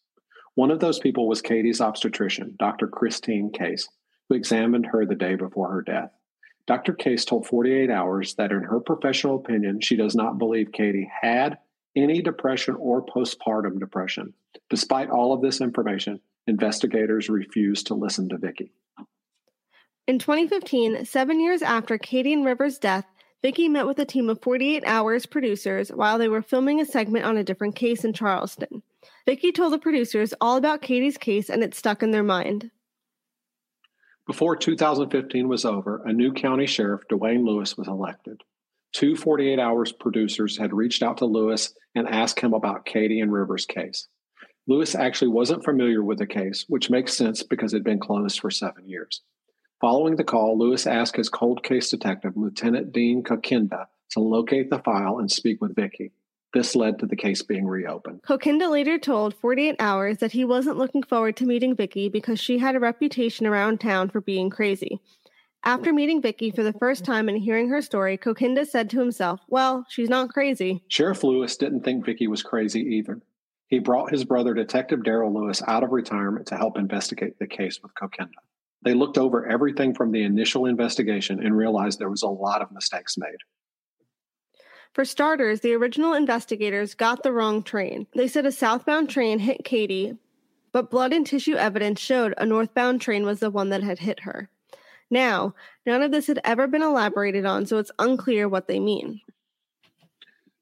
One 0.55 0.70
of 0.70 0.78
those 0.78 1.01
people 1.01 1.26
was 1.26 1.43
Kadie's 1.43 1.80
obstetrician, 1.80 2.55
Dr. 2.61 2.86
Christine 2.86 3.51
Case, 3.51 3.88
who 4.28 4.36
examined 4.36 4.86
her 4.86 5.05
the 5.05 5.16
day 5.16 5.34
before 5.34 5.72
her 5.72 5.82
death. 5.82 6.12
Dr. 6.67 6.93
Case 6.93 7.25
told 7.25 7.47
48 7.47 7.91
Hours 7.91 8.35
that, 8.35 8.53
in 8.53 8.63
her 8.63 8.81
professional 8.81 9.37
opinion, 9.37 9.81
she 9.81 9.97
does 9.97 10.15
not 10.15 10.39
believe 10.39 10.73
Kadie 10.73 11.11
had 11.21 11.59
any 11.97 12.23
depression 12.23 12.77
or 12.77 13.05
postpartum 13.05 13.79
depression. 13.79 14.35
Despite 14.69 15.11
all 15.11 15.33
of 15.33 15.43
this 15.43 15.61
information, 15.61 16.21
investigators 16.47 17.29
refused 17.29 17.89
to 17.89 17.95
listen 17.95 18.29
to 18.29 18.39
Vicki. 18.39 18.73
In 20.07 20.19
2015, 20.19 21.05
seven 21.05 21.41
years 21.41 21.63
after 21.63 21.99
Kadie 21.99 22.33
and 22.33 22.45
Rivers' 22.45 22.79
death, 22.79 23.07
Vicki 23.43 23.69
met 23.69 23.87
with 23.87 23.99
a 23.99 24.05
team 24.05 24.29
of 24.29 24.43
48 24.43 24.83
Hours 24.87 25.25
producers 25.25 25.91
while 25.91 26.19
they 26.19 26.29
were 26.29 26.43
filming 26.43 26.81
a 26.81 26.85
segment 26.85 27.25
on 27.25 27.37
a 27.37 27.45
different 27.45 27.75
case 27.75 28.05
in 28.05 28.13
Charleston. 28.13 28.83
Vicki 29.25 29.53
told 29.53 29.73
the 29.73 29.79
producers 29.79 30.35
all 30.41 30.57
about 30.57 30.83
Kadie's 30.83 31.17
case 31.17 31.49
and 31.49 31.63
it 31.63 31.75
stuck 31.75 32.03
in 32.03 32.11
their 32.11 32.23
mind. 32.23 32.71
Before 34.31 34.55
2015 34.55 35.49
was 35.49 35.64
over, 35.64 36.03
a 36.05 36.12
new 36.12 36.33
county 36.33 36.64
sheriff, 36.64 37.01
Duane 37.09 37.45
Lewis, 37.45 37.76
was 37.76 37.89
elected. 37.89 38.45
Two 38.93 39.16
48 39.16 39.59
Hours 39.59 39.91
producers 39.91 40.57
had 40.57 40.72
reached 40.72 41.03
out 41.03 41.18
to 41.18 41.24
Lewis 41.24 41.74
and 41.97 42.07
asked 42.07 42.39
him 42.39 42.55
about 42.55 42.87
Kadie 42.87 43.20
and 43.20 43.33
Rivers' 43.33 43.66
case. 43.66 44.07
Lewis 44.68 44.95
actually 44.95 45.33
wasn't 45.33 45.64
familiar 45.64 46.05
with 46.05 46.18
the 46.18 46.28
case, 46.28 46.64
which 46.68 46.91
makes 46.91 47.16
sense 47.16 47.43
because 47.43 47.72
it 47.72 47.78
had 47.78 47.85
been 47.85 47.99
closed 47.99 48.39
for 48.39 48.53
seven 48.53 48.89
years. 48.89 49.20
Following 49.81 50.14
the 50.14 50.22
call, 50.22 50.57
Lewis 50.57 50.87
asked 50.87 51.16
his 51.16 51.28
cold 51.28 51.64
case 51.64 51.91
detective, 51.91 52.37
Lieutenant 52.37 52.93
Dean 52.93 53.24
Kokinda, 53.24 53.87
to 54.11 54.20
locate 54.20 54.70
the 54.70 54.78
file 54.78 55.18
and 55.18 55.28
speak 55.28 55.61
with 55.61 55.74
Vicki. 55.74 56.12
This 56.53 56.75
led 56.75 56.99
to 56.99 57.07
the 57.07 57.17
case 57.17 57.43
being 57.43 57.67
reopened. 57.67 58.23
Kokinda 58.23 58.69
later 58.69 58.99
told 58.99 59.35
48 59.35 59.77
Hours 59.79 60.19
that 60.19 60.33
he 60.33 60.45
wasn't 60.45 60.79
looking 60.79 61.03
forward 61.03 61.37
to 61.37 61.47
meeting 61.47 61.77
Vicki 61.77 62.09
because 62.09 62.41
she 62.41 62.59
had 62.59 62.75
a 62.75 62.81
reputation 62.81 63.47
around 63.47 63.81
town 63.81 64.11
for 64.11 64.21
being 64.21 64.51
crazy. 64.51 65.01
After 65.63 65.93
meeting 65.93 66.23
Vicki 66.23 66.51
for 66.51 66.63
the 66.63 66.73
first 66.73 67.05
time 67.05 67.29
and 67.29 67.39
hearing 67.39 67.69
her 67.69 67.83
story, 67.83 68.17
Kokinda 68.17 68.67
said 68.67 68.89
to 68.91 68.99
himself, 68.99 69.41
Well, 69.49 69.87
she's 69.91 70.09
not 70.09 70.31
crazy. 70.31 70.83
Sheriff 70.89 71.23
Lewis 71.23 71.57
didn't 71.57 71.85
think 71.85 72.05
Vicki 72.05 72.27
was 72.27 72.43
crazy 72.43 72.81
either. 72.81 73.21
He 73.69 73.79
brought 73.79 74.11
his 74.11 74.25
brother, 74.25 74.53
Detective 74.53 75.01
Daryl 75.01 75.33
Lewis, 75.33 75.63
out 75.69 75.85
of 75.85 75.91
retirement 75.91 76.47
to 76.47 76.57
help 76.57 76.77
investigate 76.77 77.39
the 77.39 77.47
case 77.47 77.79
with 77.83 77.95
Kokinda. 77.95 78.31
They 78.83 78.95
looked 78.95 79.19
over 79.19 79.47
everything 79.47 79.95
from 79.95 80.11
the 80.11 80.23
initial 80.25 80.67
investigation 80.67 81.45
and 81.45 81.57
realized 81.57 81.99
there 81.99 82.11
was 82.11 82.23
a 82.23 82.29
lot 82.29 82.63
of 82.63 82.73
mistakes 82.73 83.17
made. 83.19 83.37
For 84.93 85.05
starters, 85.05 85.61
the 85.61 85.74
original 85.74 86.14
investigators 86.14 86.95
got 86.95 87.22
the 87.22 87.32
wrong 87.32 87.62
train. 87.62 88.07
They 88.14 88.26
said 88.26 88.45
a 88.45 88.53
southbound 88.53 89.09
train 89.09 89.38
hit 89.38 89.64
Kadie, 89.64 90.18
but 90.72 90.91
blood 90.91 91.12
and 91.12 91.26
tissue 91.26 91.55
evidence 91.55 92.01
showed 92.01 92.34
a 92.36 92.47
northbound 92.47 93.01
train 93.01 93.24
was 93.24 93.41
the 93.41 93.51
one 93.51 93.68
that 93.68 93.82
had 93.82 94.01
hit 94.01 94.20
her. 94.20 94.51
Now, 95.11 95.55
none 95.86 96.03
of 96.03 96.11
this 96.11 96.26
had 96.26 96.41
ever 96.45 96.66
been 96.66 96.82
elaborated 96.82 97.45
on, 97.45 97.66
so 97.66 97.78
it's 97.78 97.91
unclear 97.99 98.49
what 98.49 98.68
they 98.68 98.80
mean. 98.80 99.20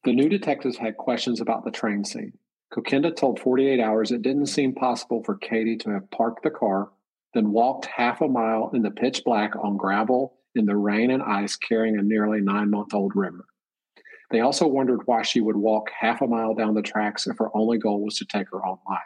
The 0.04 0.12
new 0.12 0.28
detectives 0.28 0.76
had 0.76 0.96
questions 0.96 1.40
about 1.40 1.64
the 1.64 1.70
train 1.70 2.04
scene. 2.04 2.32
Kokinda 2.72 3.14
told 3.16 3.40
48 3.40 3.80
Hours 3.80 4.10
it 4.10 4.22
didn't 4.22 4.46
seem 4.46 4.74
possible 4.74 5.22
for 5.24 5.38
Kadie 5.38 5.80
to 5.80 5.90
have 5.90 6.10
parked 6.10 6.42
the 6.42 6.50
car, 6.50 6.90
then 7.34 7.52
walked 7.52 7.86
half 7.86 8.20
a 8.20 8.28
mile 8.28 8.70
in 8.74 8.82
the 8.82 8.90
pitch 8.90 9.24
black 9.24 9.52
on 9.56 9.76
gravel 9.76 10.34
in 10.54 10.66
the 10.66 10.76
rain 10.76 11.10
and 11.10 11.22
ice 11.22 11.56
carrying 11.56 11.98
a 11.98 12.02
nearly 12.02 12.40
nine 12.40 12.70
month 12.70 12.92
old 12.94 13.12
River. 13.14 13.46
They 14.30 14.40
also 14.40 14.66
wondered 14.66 15.06
why 15.06 15.22
she 15.22 15.40
would 15.40 15.56
walk 15.56 15.90
half 15.98 16.20
a 16.20 16.26
mile 16.26 16.54
down 16.54 16.74
the 16.74 16.82
tracks 16.82 17.26
if 17.26 17.38
her 17.38 17.48
only 17.56 17.78
goal 17.78 18.04
was 18.04 18.18
to 18.18 18.26
take 18.26 18.50
her 18.50 18.64
own 18.64 18.78
life. 18.88 19.00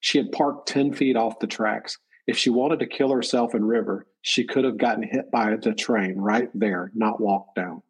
She 0.00 0.18
had 0.18 0.32
parked 0.32 0.68
10 0.68 0.92
feet 0.92 1.16
off 1.16 1.38
the 1.38 1.46
tracks. 1.46 1.98
If 2.26 2.36
she 2.36 2.50
wanted 2.50 2.80
to 2.80 2.86
kill 2.86 3.12
herself 3.12 3.54
in 3.54 3.64
River, 3.64 4.06
she 4.20 4.44
could 4.44 4.64
have 4.64 4.76
gotten 4.76 5.02
hit 5.02 5.30
by 5.30 5.56
the 5.56 5.72
train 5.72 6.16
right 6.16 6.50
there, 6.54 6.90
not 6.94 7.20
walked 7.20 7.54
down. 7.54 7.82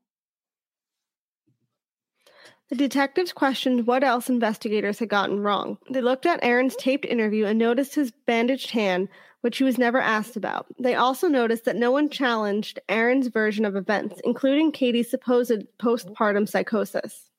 The 2.68 2.76
detectives 2.76 3.32
questioned 3.32 3.86
what 3.86 4.02
else 4.02 4.28
investigators 4.28 4.98
had 4.98 5.08
gotten 5.08 5.40
wrong. 5.40 5.78
They 5.90 6.00
looked 6.00 6.26
at 6.26 6.40
Aaron's 6.42 6.74
taped 6.76 7.04
interview 7.04 7.46
and 7.46 7.58
noticed 7.58 7.94
his 7.94 8.10
bandaged 8.26 8.72
hand, 8.72 9.08
which 9.46 9.58
he 9.58 9.64
was 9.64 9.78
never 9.78 10.00
asked 10.00 10.36
about. 10.36 10.66
They 10.76 10.96
also 10.96 11.28
noticed 11.28 11.66
that 11.66 11.76
no 11.76 11.92
one 11.92 12.08
challenged 12.08 12.80
Aaron's 12.88 13.28
version 13.28 13.64
of 13.64 13.76
events, 13.76 14.20
including 14.24 14.72
Kadie's 14.72 15.08
supposed 15.08 15.62
postpartum 15.78 16.48
psychosis. 16.48 17.30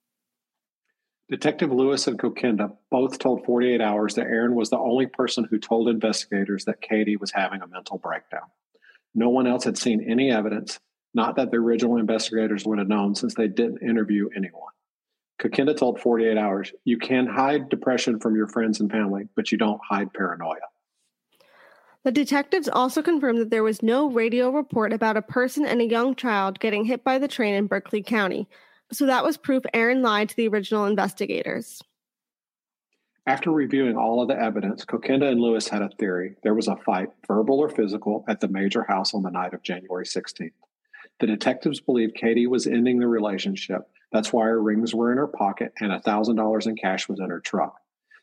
Detective 1.29 1.69
Lewis 1.69 2.07
and 2.07 2.17
Kokinda 2.17 2.71
both 2.89 3.19
told 3.19 3.43
48 3.43 3.81
Hours 3.81 4.15
that 4.15 4.27
Aaron 4.27 4.55
was 4.55 4.69
the 4.69 4.77
only 4.77 5.05
person 5.05 5.43
who 5.43 5.59
told 5.59 5.89
investigators 5.89 6.63
that 6.63 6.79
Kadie 6.79 7.19
was 7.19 7.33
having 7.33 7.61
a 7.61 7.67
mental 7.67 7.97
breakdown. 7.97 8.47
No 9.13 9.27
one 9.27 9.45
else 9.45 9.65
had 9.65 9.77
seen 9.77 10.09
any 10.09 10.31
evidence, 10.31 10.79
not 11.13 11.35
that 11.35 11.51
the 11.51 11.57
original 11.57 11.97
investigators 11.97 12.63
would 12.63 12.79
have 12.79 12.87
known 12.87 13.15
since 13.15 13.35
they 13.35 13.49
didn't 13.49 13.83
interview 13.83 14.29
anyone. 14.33 14.71
Kokinda 15.41 15.75
told 15.75 15.99
48 15.99 16.37
Hours, 16.37 16.71
You 16.85 16.99
can 16.99 17.27
hide 17.27 17.67
depression 17.67 18.21
from 18.21 18.37
your 18.37 18.47
friends 18.47 18.79
and 18.79 18.89
family, 18.89 19.27
but 19.35 19.51
you 19.51 19.57
don't 19.57 19.81
hide 19.83 20.13
paranoia. 20.13 20.55
The 22.03 22.11
detectives 22.11 22.69
also 22.69 23.01
confirmed 23.01 23.39
that 23.39 23.49
there 23.49 23.63
was 23.63 23.83
no 23.83 24.09
radio 24.09 24.49
report 24.49 24.93
about 24.93 25.17
a 25.17 25.21
person 25.21 25.65
and 25.65 25.81
a 25.81 25.85
young 25.85 26.15
child 26.15 26.59
getting 26.59 26.85
hit 26.85 27.03
by 27.03 27.17
the 27.17 27.27
train 27.27 27.53
in 27.53 27.67
Berkeley 27.67 28.01
County, 28.01 28.47
so 28.91 29.05
that 29.05 29.23
was 29.23 29.37
proof 29.37 29.63
Aaron 29.73 30.01
lied 30.01 30.29
to 30.29 30.35
the 30.35 30.47
original 30.47 30.85
investigators. 30.85 31.81
After 33.25 33.51
reviewing 33.51 33.97
all 33.97 34.21
of 34.21 34.29
the 34.29 34.39
evidence, 34.39 34.85
Kokinda 34.85 35.29
and 35.29 35.41
Lewis 35.41 35.67
had 35.67 35.81
a 35.81 35.89
theory 35.99 36.37
there 36.43 36.53
was 36.53 36.69
a 36.69 36.77
fight, 36.77 37.09
verbal 37.27 37.59
or 37.59 37.67
physical, 37.67 38.23
at 38.29 38.39
the 38.39 38.47
major 38.47 38.83
house 38.83 39.13
on 39.13 39.23
the 39.23 39.29
night 39.29 39.53
of 39.53 39.63
January 39.63 40.05
16th. 40.05 40.53
The 41.19 41.27
detectives 41.27 41.81
believed 41.81 42.15
Kadie 42.15 42.47
was 42.47 42.67
ending 42.67 42.99
the 42.99 43.07
relationship. 43.07 43.89
That's 44.13 44.31
why 44.31 44.45
her 44.45 44.61
rings 44.61 44.95
were 44.95 45.11
in 45.11 45.17
her 45.17 45.27
pocket 45.27 45.73
and 45.81 45.91
$1,000 45.91 46.67
in 46.67 46.75
cash 46.77 47.09
was 47.09 47.19
in 47.19 47.29
her 47.29 47.41
truck. 47.41 47.81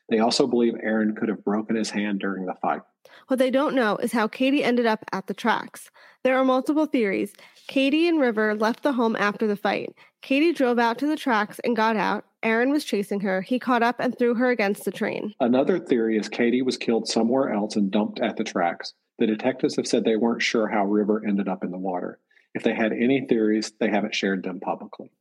They 0.09 0.19
also 0.19 0.47
believe 0.47 0.75
Aaron 0.81 1.15
could 1.15 1.29
have 1.29 1.43
broken 1.43 1.75
his 1.75 1.89
hand 1.89 2.19
during 2.19 2.45
the 2.45 2.53
fight. 2.61 2.81
What 3.27 3.39
they 3.39 3.49
don't 3.49 3.75
know 3.75 3.97
is 3.97 4.11
how 4.11 4.27
Kadie 4.27 4.63
ended 4.63 4.85
up 4.85 5.03
at 5.11 5.27
the 5.27 5.33
tracks. 5.33 5.89
There 6.23 6.37
are 6.37 6.45
multiple 6.45 6.85
theories. 6.85 7.33
Kadie 7.67 8.07
and 8.07 8.19
River 8.19 8.55
left 8.55 8.83
the 8.83 8.93
home 8.93 9.15
after 9.15 9.47
the 9.47 9.55
fight. 9.55 9.95
Kadie 10.21 10.55
drove 10.55 10.79
out 10.79 10.97
to 10.99 11.07
the 11.07 11.15
tracks 11.15 11.59
and 11.63 11.75
got 11.75 11.95
out. 11.95 12.25
Aaron 12.43 12.69
was 12.69 12.85
chasing 12.85 13.21
her. 13.21 13.41
He 13.41 13.57
caught 13.57 13.83
up 13.83 13.95
and 13.99 14.17
threw 14.17 14.35
her 14.35 14.49
against 14.49 14.85
the 14.85 14.91
train. 14.91 15.33
Another 15.39 15.79
theory 15.79 16.17
is 16.17 16.29
Kadie 16.29 16.63
was 16.63 16.77
killed 16.77 17.07
somewhere 17.07 17.51
else 17.51 17.75
and 17.75 17.89
dumped 17.91 18.19
at 18.19 18.37
the 18.37 18.43
tracks. 18.43 18.93
The 19.17 19.27
detectives 19.27 19.75
have 19.77 19.87
said 19.87 20.03
they 20.03 20.15
weren't 20.15 20.41
sure 20.41 20.67
how 20.67 20.85
River 20.85 21.23
ended 21.25 21.47
up 21.47 21.63
in 21.63 21.71
the 21.71 21.77
water. 21.77 22.19
If 22.53 22.63
they 22.63 22.73
had 22.73 22.91
any 22.91 23.25
theories, 23.27 23.71
they 23.79 23.89
haven't 23.89 24.15
shared 24.15 24.43
them 24.43 24.59
publicly. 24.59 25.11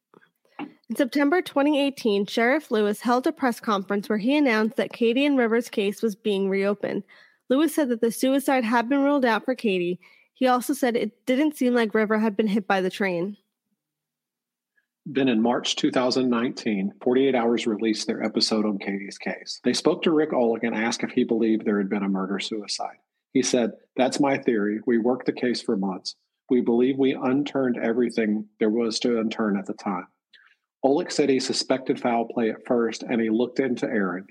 In 0.90 0.96
September 0.96 1.40
2018, 1.40 2.26
Sheriff 2.26 2.70
Lewis 2.70 3.00
held 3.00 3.26
a 3.26 3.32
press 3.32 3.58
conference 3.58 4.08
where 4.08 4.18
he 4.18 4.36
announced 4.36 4.76
that 4.76 4.92
Kadie 4.92 5.24
and 5.24 5.38
Rivers' 5.38 5.70
case 5.70 6.02
was 6.02 6.14
being 6.14 6.50
reopened. 6.50 7.04
Lewis 7.48 7.74
said 7.74 7.88
that 7.88 8.02
the 8.02 8.10
suicide 8.10 8.64
had 8.64 8.88
been 8.88 9.02
ruled 9.02 9.24
out 9.24 9.44
for 9.44 9.54
Kadie. 9.54 9.98
He 10.34 10.46
also 10.46 10.74
said 10.74 10.94
it 10.94 11.24
didn't 11.24 11.56
seem 11.56 11.74
like 11.74 11.94
River 11.94 12.18
had 12.18 12.36
been 12.36 12.48
hit 12.48 12.66
by 12.66 12.82
the 12.82 12.90
train. 12.90 13.38
Then 15.06 15.28
in 15.28 15.40
March 15.40 15.76
2019, 15.76 16.94
48 17.02 17.34
Hours 17.34 17.66
released 17.66 18.06
their 18.06 18.22
episode 18.22 18.66
on 18.66 18.78
Kadie's 18.78 19.18
case. 19.18 19.60
They 19.64 19.74
spoke 19.74 20.02
to 20.02 20.10
Rick 20.10 20.32
Olick 20.32 20.64
and 20.64 20.74
asked 20.74 21.02
if 21.02 21.10
he 21.10 21.24
believed 21.24 21.64
there 21.64 21.78
had 21.78 21.90
been 21.90 22.02
a 22.02 22.08
murder 22.08 22.38
suicide. 22.38 22.96
He 23.32 23.42
said, 23.42 23.72
That's 23.96 24.20
my 24.20 24.38
theory. 24.38 24.80
We 24.86 24.98
worked 24.98 25.26
the 25.26 25.32
case 25.32 25.62
for 25.62 25.76
months. 25.76 26.16
We 26.50 26.60
believe 26.60 26.98
we 26.98 27.12
unturned 27.12 27.78
everything 27.78 28.46
there 28.58 28.70
was 28.70 28.98
to 29.00 29.18
unturn 29.18 29.58
at 29.58 29.66
the 29.66 29.74
time. 29.74 30.06
Olick 30.84 31.10
said 31.10 31.28
he 31.28 31.40
suspected 31.40 32.00
foul 32.00 32.26
play 32.26 32.50
at 32.50 32.66
first 32.66 33.02
and 33.02 33.20
he 33.20 33.30
looked 33.30 33.58
into 33.58 33.86
Aaron 33.86 34.26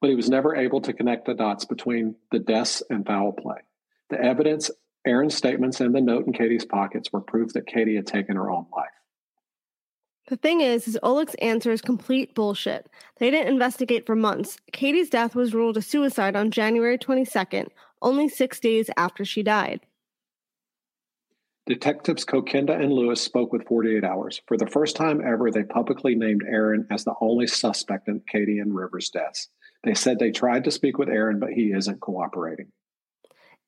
but 0.00 0.10
he 0.10 0.16
was 0.16 0.28
never 0.28 0.54
able 0.54 0.80
to 0.82 0.92
connect 0.92 1.26
the 1.26 1.34
dots 1.34 1.64
between 1.64 2.14
the 2.30 2.38
deaths 2.38 2.82
and 2.90 3.06
foul 3.06 3.32
play. 3.32 3.58
The 4.10 4.20
evidence, 4.20 4.70
Aaron's 5.06 5.34
statements, 5.34 5.80
and 5.80 5.94
the 5.94 6.00
note 6.00 6.26
in 6.26 6.32
Kadie's 6.32 6.64
pockets 6.64 7.12
were 7.12 7.20
proof 7.20 7.52
that 7.54 7.66
Kadie 7.66 7.96
had 7.96 8.06
taken 8.06 8.36
her 8.36 8.50
own 8.50 8.66
life. 8.74 8.86
The 10.28 10.36
thing 10.36 10.60
is, 10.60 10.86
is 10.86 10.98
Olick's 11.02 11.34
answer 11.36 11.72
is 11.72 11.80
complete 11.80 12.34
bullshit. 12.34 12.88
They 13.18 13.30
didn't 13.30 13.52
investigate 13.52 14.06
for 14.06 14.14
months. 14.14 14.58
Kadie's 14.72 15.08
death 15.08 15.34
was 15.34 15.54
ruled 15.54 15.78
a 15.78 15.82
suicide 15.82 16.36
on 16.36 16.50
January 16.50 16.98
22nd, 16.98 17.68
only 18.02 18.28
six 18.28 18.60
days 18.60 18.90
after 18.96 19.24
she 19.24 19.42
died. 19.42 19.80
Detectives 21.68 22.24
Kokinda 22.24 22.80
and 22.80 22.90
Lewis 22.90 23.20
spoke 23.20 23.52
with 23.52 23.66
48 23.66 24.02
Hours. 24.02 24.40
For 24.46 24.56
the 24.56 24.66
first 24.66 24.96
time 24.96 25.20
ever, 25.20 25.50
they 25.50 25.64
publicly 25.64 26.14
named 26.14 26.42
Aaron 26.48 26.86
as 26.90 27.04
the 27.04 27.12
only 27.20 27.46
suspect 27.46 28.08
in 28.08 28.22
Kadie 28.32 28.58
and 28.58 28.74
Rivers' 28.74 29.10
deaths. 29.10 29.48
They 29.84 29.92
said 29.92 30.18
they 30.18 30.30
tried 30.30 30.64
to 30.64 30.70
speak 30.70 30.96
with 30.96 31.10
Aaron, 31.10 31.38
but 31.38 31.52
he 31.52 31.72
isn't 31.72 32.00
cooperating. 32.00 32.68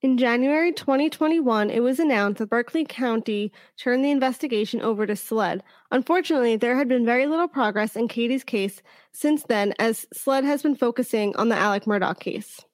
In 0.01 0.17
January 0.17 0.73
2021, 0.73 1.69
it 1.69 1.81
was 1.81 2.01
announced 2.01 2.39
that 2.39 2.49
Berkeley 2.49 2.87
County 2.87 3.53
turned 3.77 4.03
the 4.03 4.11
investigation 4.11 4.81
over 4.81 5.07
to 5.07 5.15
SLED. 5.15 5.63
Unfortunately, 5.91 6.57
there 6.57 6.77
had 6.77 6.89
been 6.89 7.05
very 7.05 7.27
little 7.27 7.49
progress 7.49 7.97
in 7.97 8.09
Kadie's 8.09 8.45
case 8.45 8.81
since 9.13 9.43
then, 9.43 9.75
as 9.79 10.07
SLED 10.15 10.45
has 10.45 10.63
been 10.63 10.75
focusing 10.75 11.37
on 11.37 11.51
the 11.51 11.57
Alex 11.57 11.85
Murdaugh 11.85 12.19
case. 12.19 12.65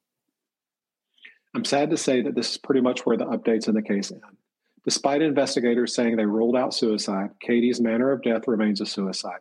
I'm 1.52 1.64
sad 1.64 1.90
to 1.90 1.96
say 1.96 2.22
that 2.22 2.36
this 2.36 2.52
is 2.52 2.58
pretty 2.58 2.80
much 2.80 3.04
where 3.04 3.16
the 3.16 3.26
updates 3.26 3.66
in 3.66 3.74
the 3.74 3.82
case 3.82 4.12
end. 4.12 4.22
Despite 4.86 5.20
investigators 5.20 5.96
saying 5.96 6.14
they 6.14 6.26
ruled 6.26 6.54
out 6.54 6.72
suicide, 6.72 7.30
Kadie's 7.44 7.80
manner 7.80 8.12
of 8.12 8.22
death 8.22 8.46
remains 8.46 8.80
a 8.80 8.86
suicide. 8.86 9.40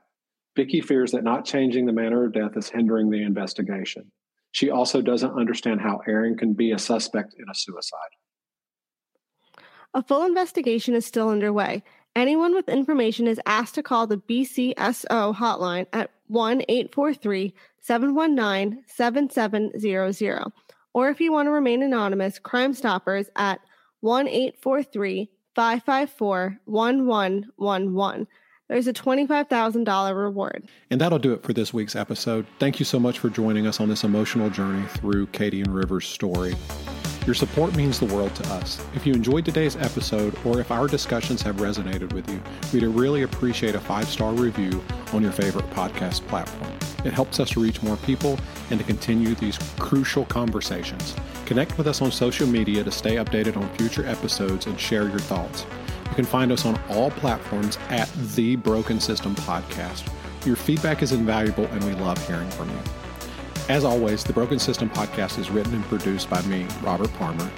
Vicki 0.56 0.82
fears 0.82 1.12
that 1.12 1.24
not 1.24 1.46
changing 1.46 1.86
the 1.86 1.94
manner 1.94 2.26
of 2.26 2.34
death 2.34 2.58
is 2.58 2.68
hindering 2.68 3.12
the 3.12 3.22
investigation. 3.22 4.12
She 4.52 4.72
also 4.72 5.04
doesn't 5.04 5.38
understand 5.38 5.82
how 5.82 6.02
Aaron 6.08 6.36
can 6.36 6.54
be 6.54 6.72
a 6.72 6.80
suspect 6.80 7.36
in 7.38 7.46
a 7.48 7.54
suicide. 7.54 8.00
A 9.94 10.02
full 10.02 10.26
investigation 10.26 10.96
is 10.96 11.06
still 11.06 11.30
underway. 11.30 11.84
Anyone 12.16 12.56
with 12.56 12.68
information 12.68 13.28
is 13.28 13.40
asked 13.46 13.76
to 13.76 13.84
call 13.84 14.08
the 14.08 14.18
BCSO 14.18 15.36
hotline 15.36 15.86
at 15.94 16.10
1 16.26 16.64
843 16.68 17.54
719 17.82 18.84
7700. 18.88 20.52
Or 20.94 21.10
if 21.10 21.22
you 21.22 21.32
want 21.32 21.46
to 21.46 21.52
remain 21.52 21.84
anonymous, 21.84 22.40
Crime 22.40 22.74
Stoppers 22.74 23.30
at 23.36 23.60
1 24.00 24.28
843 24.28 25.30
554 25.56 26.60
1111. 26.66 28.28
There's 28.68 28.88
a 28.88 28.94
$25,000 28.94 30.16
reward. 30.18 30.68
And 30.90 31.00
that'll 31.00 31.20
do 31.20 31.34
it 31.34 31.44
for 31.44 31.54
this 31.54 31.74
week's 31.74 31.96
episode. 31.96 32.48
Thank 32.60 32.80
you 32.80 32.86
so 32.86 33.00
much 33.00 33.20
for 33.20 33.30
joining 33.30 33.68
us 33.68 33.80
on 33.80 33.90
this 33.90 34.04
emotional 34.04 34.50
journey 34.50 34.86
through 34.88 35.28
Kadie 35.28 35.64
and 35.64 35.74
River's 35.74 36.08
story. 36.08 36.56
Your 37.28 37.36
support 37.36 37.76
means 37.76 38.00
the 38.00 38.06
world 38.06 38.36
to 38.36 38.48
us. 38.54 38.84
If 38.94 39.06
you 39.06 39.14
enjoyed 39.14 39.46
today's 39.46 39.76
episode 39.76 40.36
or 40.46 40.60
if 40.60 40.72
our 40.72 40.88
discussions 40.88 41.42
have 41.44 41.58
resonated 41.58 42.14
with 42.14 42.30
you, 42.30 42.42
we'd 42.74 42.86
really 42.88 43.24
appreciate 43.24 43.76
a 43.76 43.80
five 43.80 44.08
star 44.08 44.32
review 44.34 44.84
on 45.14 45.24
your 45.24 45.32
favorite 45.32 45.68
podcast 45.72 46.28
platform. 46.28 46.72
It 47.04 47.14
helps 47.14 47.40
us 47.40 47.52
to 47.52 47.60
reach 47.60 47.82
more 47.82 47.98
people 47.98 48.40
and 48.70 48.80
to 48.80 48.86
continue 48.86 49.36
these 49.36 49.58
crucial 49.80 50.26
conversations. 50.26 51.16
Connect 51.46 51.78
with 51.78 51.86
us 51.86 52.02
on 52.02 52.12
social 52.12 52.48
media 52.48 52.84
to 52.84 52.92
stay 52.92 53.16
updated 53.16 53.56
on 53.56 53.70
future 53.78 54.06
episodes 54.08 54.66
and 54.66 54.80
share 54.80 55.08
your 55.08 55.20
thoughts. 55.20 55.66
You 56.10 56.16
can 56.16 56.26
find 56.26 56.52
us 56.52 56.66
on 56.66 56.80
all 56.90 57.12
platforms 57.12 57.78
at 57.90 58.12
The 58.36 58.56
Broken 58.56 59.00
System 59.00 59.36
Podcast. 59.36 60.10
Your 60.44 60.56
feedback 60.56 61.04
is 61.04 61.12
invaluable 61.12 61.66
and 61.66 61.84
we 61.84 61.94
love 61.94 62.26
hearing 62.28 62.50
from 62.50 62.70
you. 62.70 62.80
As 63.70 63.84
always, 63.84 64.24
the 64.24 64.34
Broken 64.34 64.58
System 64.58 64.90
Podcast 64.90 65.38
is 65.38 65.52
written 65.52 65.76
and 65.76 65.84
produced 65.86 66.30
by 66.32 66.42
me, 66.44 66.66
Robert 66.82 67.14
Parmer. 67.14 67.50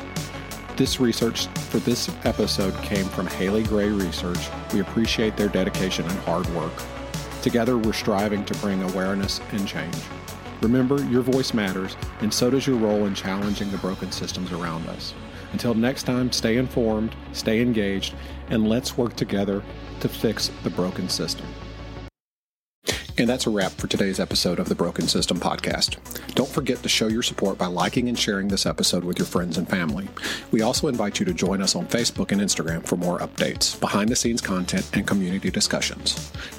This 0.76 1.00
research 1.00 1.48
for 1.48 1.80
this 1.80 2.10
episode 2.26 2.76
came 2.84 3.06
from 3.06 3.28
Haley 3.28 3.64
Gray 3.64 3.90
Research. 3.90 4.50
We 4.74 4.82
appreciate 4.82 5.38
their 5.38 5.50
dedication 5.50 6.06
and 6.06 6.20
hard 6.20 6.46
work. 6.54 6.74
Together, 7.42 7.78
we're 7.78 7.94
striving 7.94 8.44
to 8.46 8.54
bring 8.56 8.84
awareness 8.84 9.40
and 9.52 9.66
change. 9.66 9.96
Remember, 10.62 11.02
your 11.06 11.22
voice 11.22 11.54
matters, 11.54 11.96
and 12.22 12.34
so 12.34 12.50
does 12.50 12.66
your 12.66 12.78
role 12.78 13.06
in 13.06 13.14
challenging 13.14 13.72
the 13.72 13.78
broken 13.78 14.12
systems 14.12 14.52
around 14.52 14.88
us. 14.90 15.14
Until 15.52 15.74
next 15.74 16.04
time, 16.04 16.32
stay 16.32 16.58
informed, 16.58 17.16
stay 17.32 17.62
engaged, 17.62 18.16
and 18.50 18.68
let's 18.68 18.98
work 18.98 19.16
together 19.16 19.64
to 20.00 20.10
fix 20.10 20.52
the 20.64 20.70
broken 20.70 21.10
system. 21.10 21.46
And 23.20 23.28
that's 23.28 23.48
a 23.48 23.50
wrap 23.50 23.72
for 23.72 23.88
today's 23.88 24.20
episode 24.20 24.60
of 24.60 24.70
the 24.70 24.76
Broken 24.76 25.08
System 25.08 25.40
Podcast. 25.40 25.98
Don't 26.36 26.50
forget 26.50 26.84
to 26.84 26.90
show 26.90 27.08
your 27.08 27.24
support 27.24 27.58
by 27.58 27.66
liking 27.66 28.10
and 28.10 28.20
sharing 28.20 28.48
this 28.48 28.68
episode 28.68 29.04
with 29.04 29.18
your 29.18 29.26
friends 29.26 29.58
and 29.58 29.68
family. 29.68 30.08
We 30.52 30.62
also 30.62 30.88
invite 30.88 31.20
you 31.20 31.26
to 31.26 31.34
join 31.34 31.64
us 31.64 31.76
on 31.76 31.88
Facebook 31.88 32.32
and 32.32 32.40
Instagram 32.40 32.86
for 32.86 32.96
more 32.96 33.18
updates, 33.18 33.80
behind 33.80 34.10
the 34.10 34.16
scenes 34.16 34.40
content, 34.40 34.88
and 34.94 35.08
community 35.08 35.50
discussions. 35.50 36.32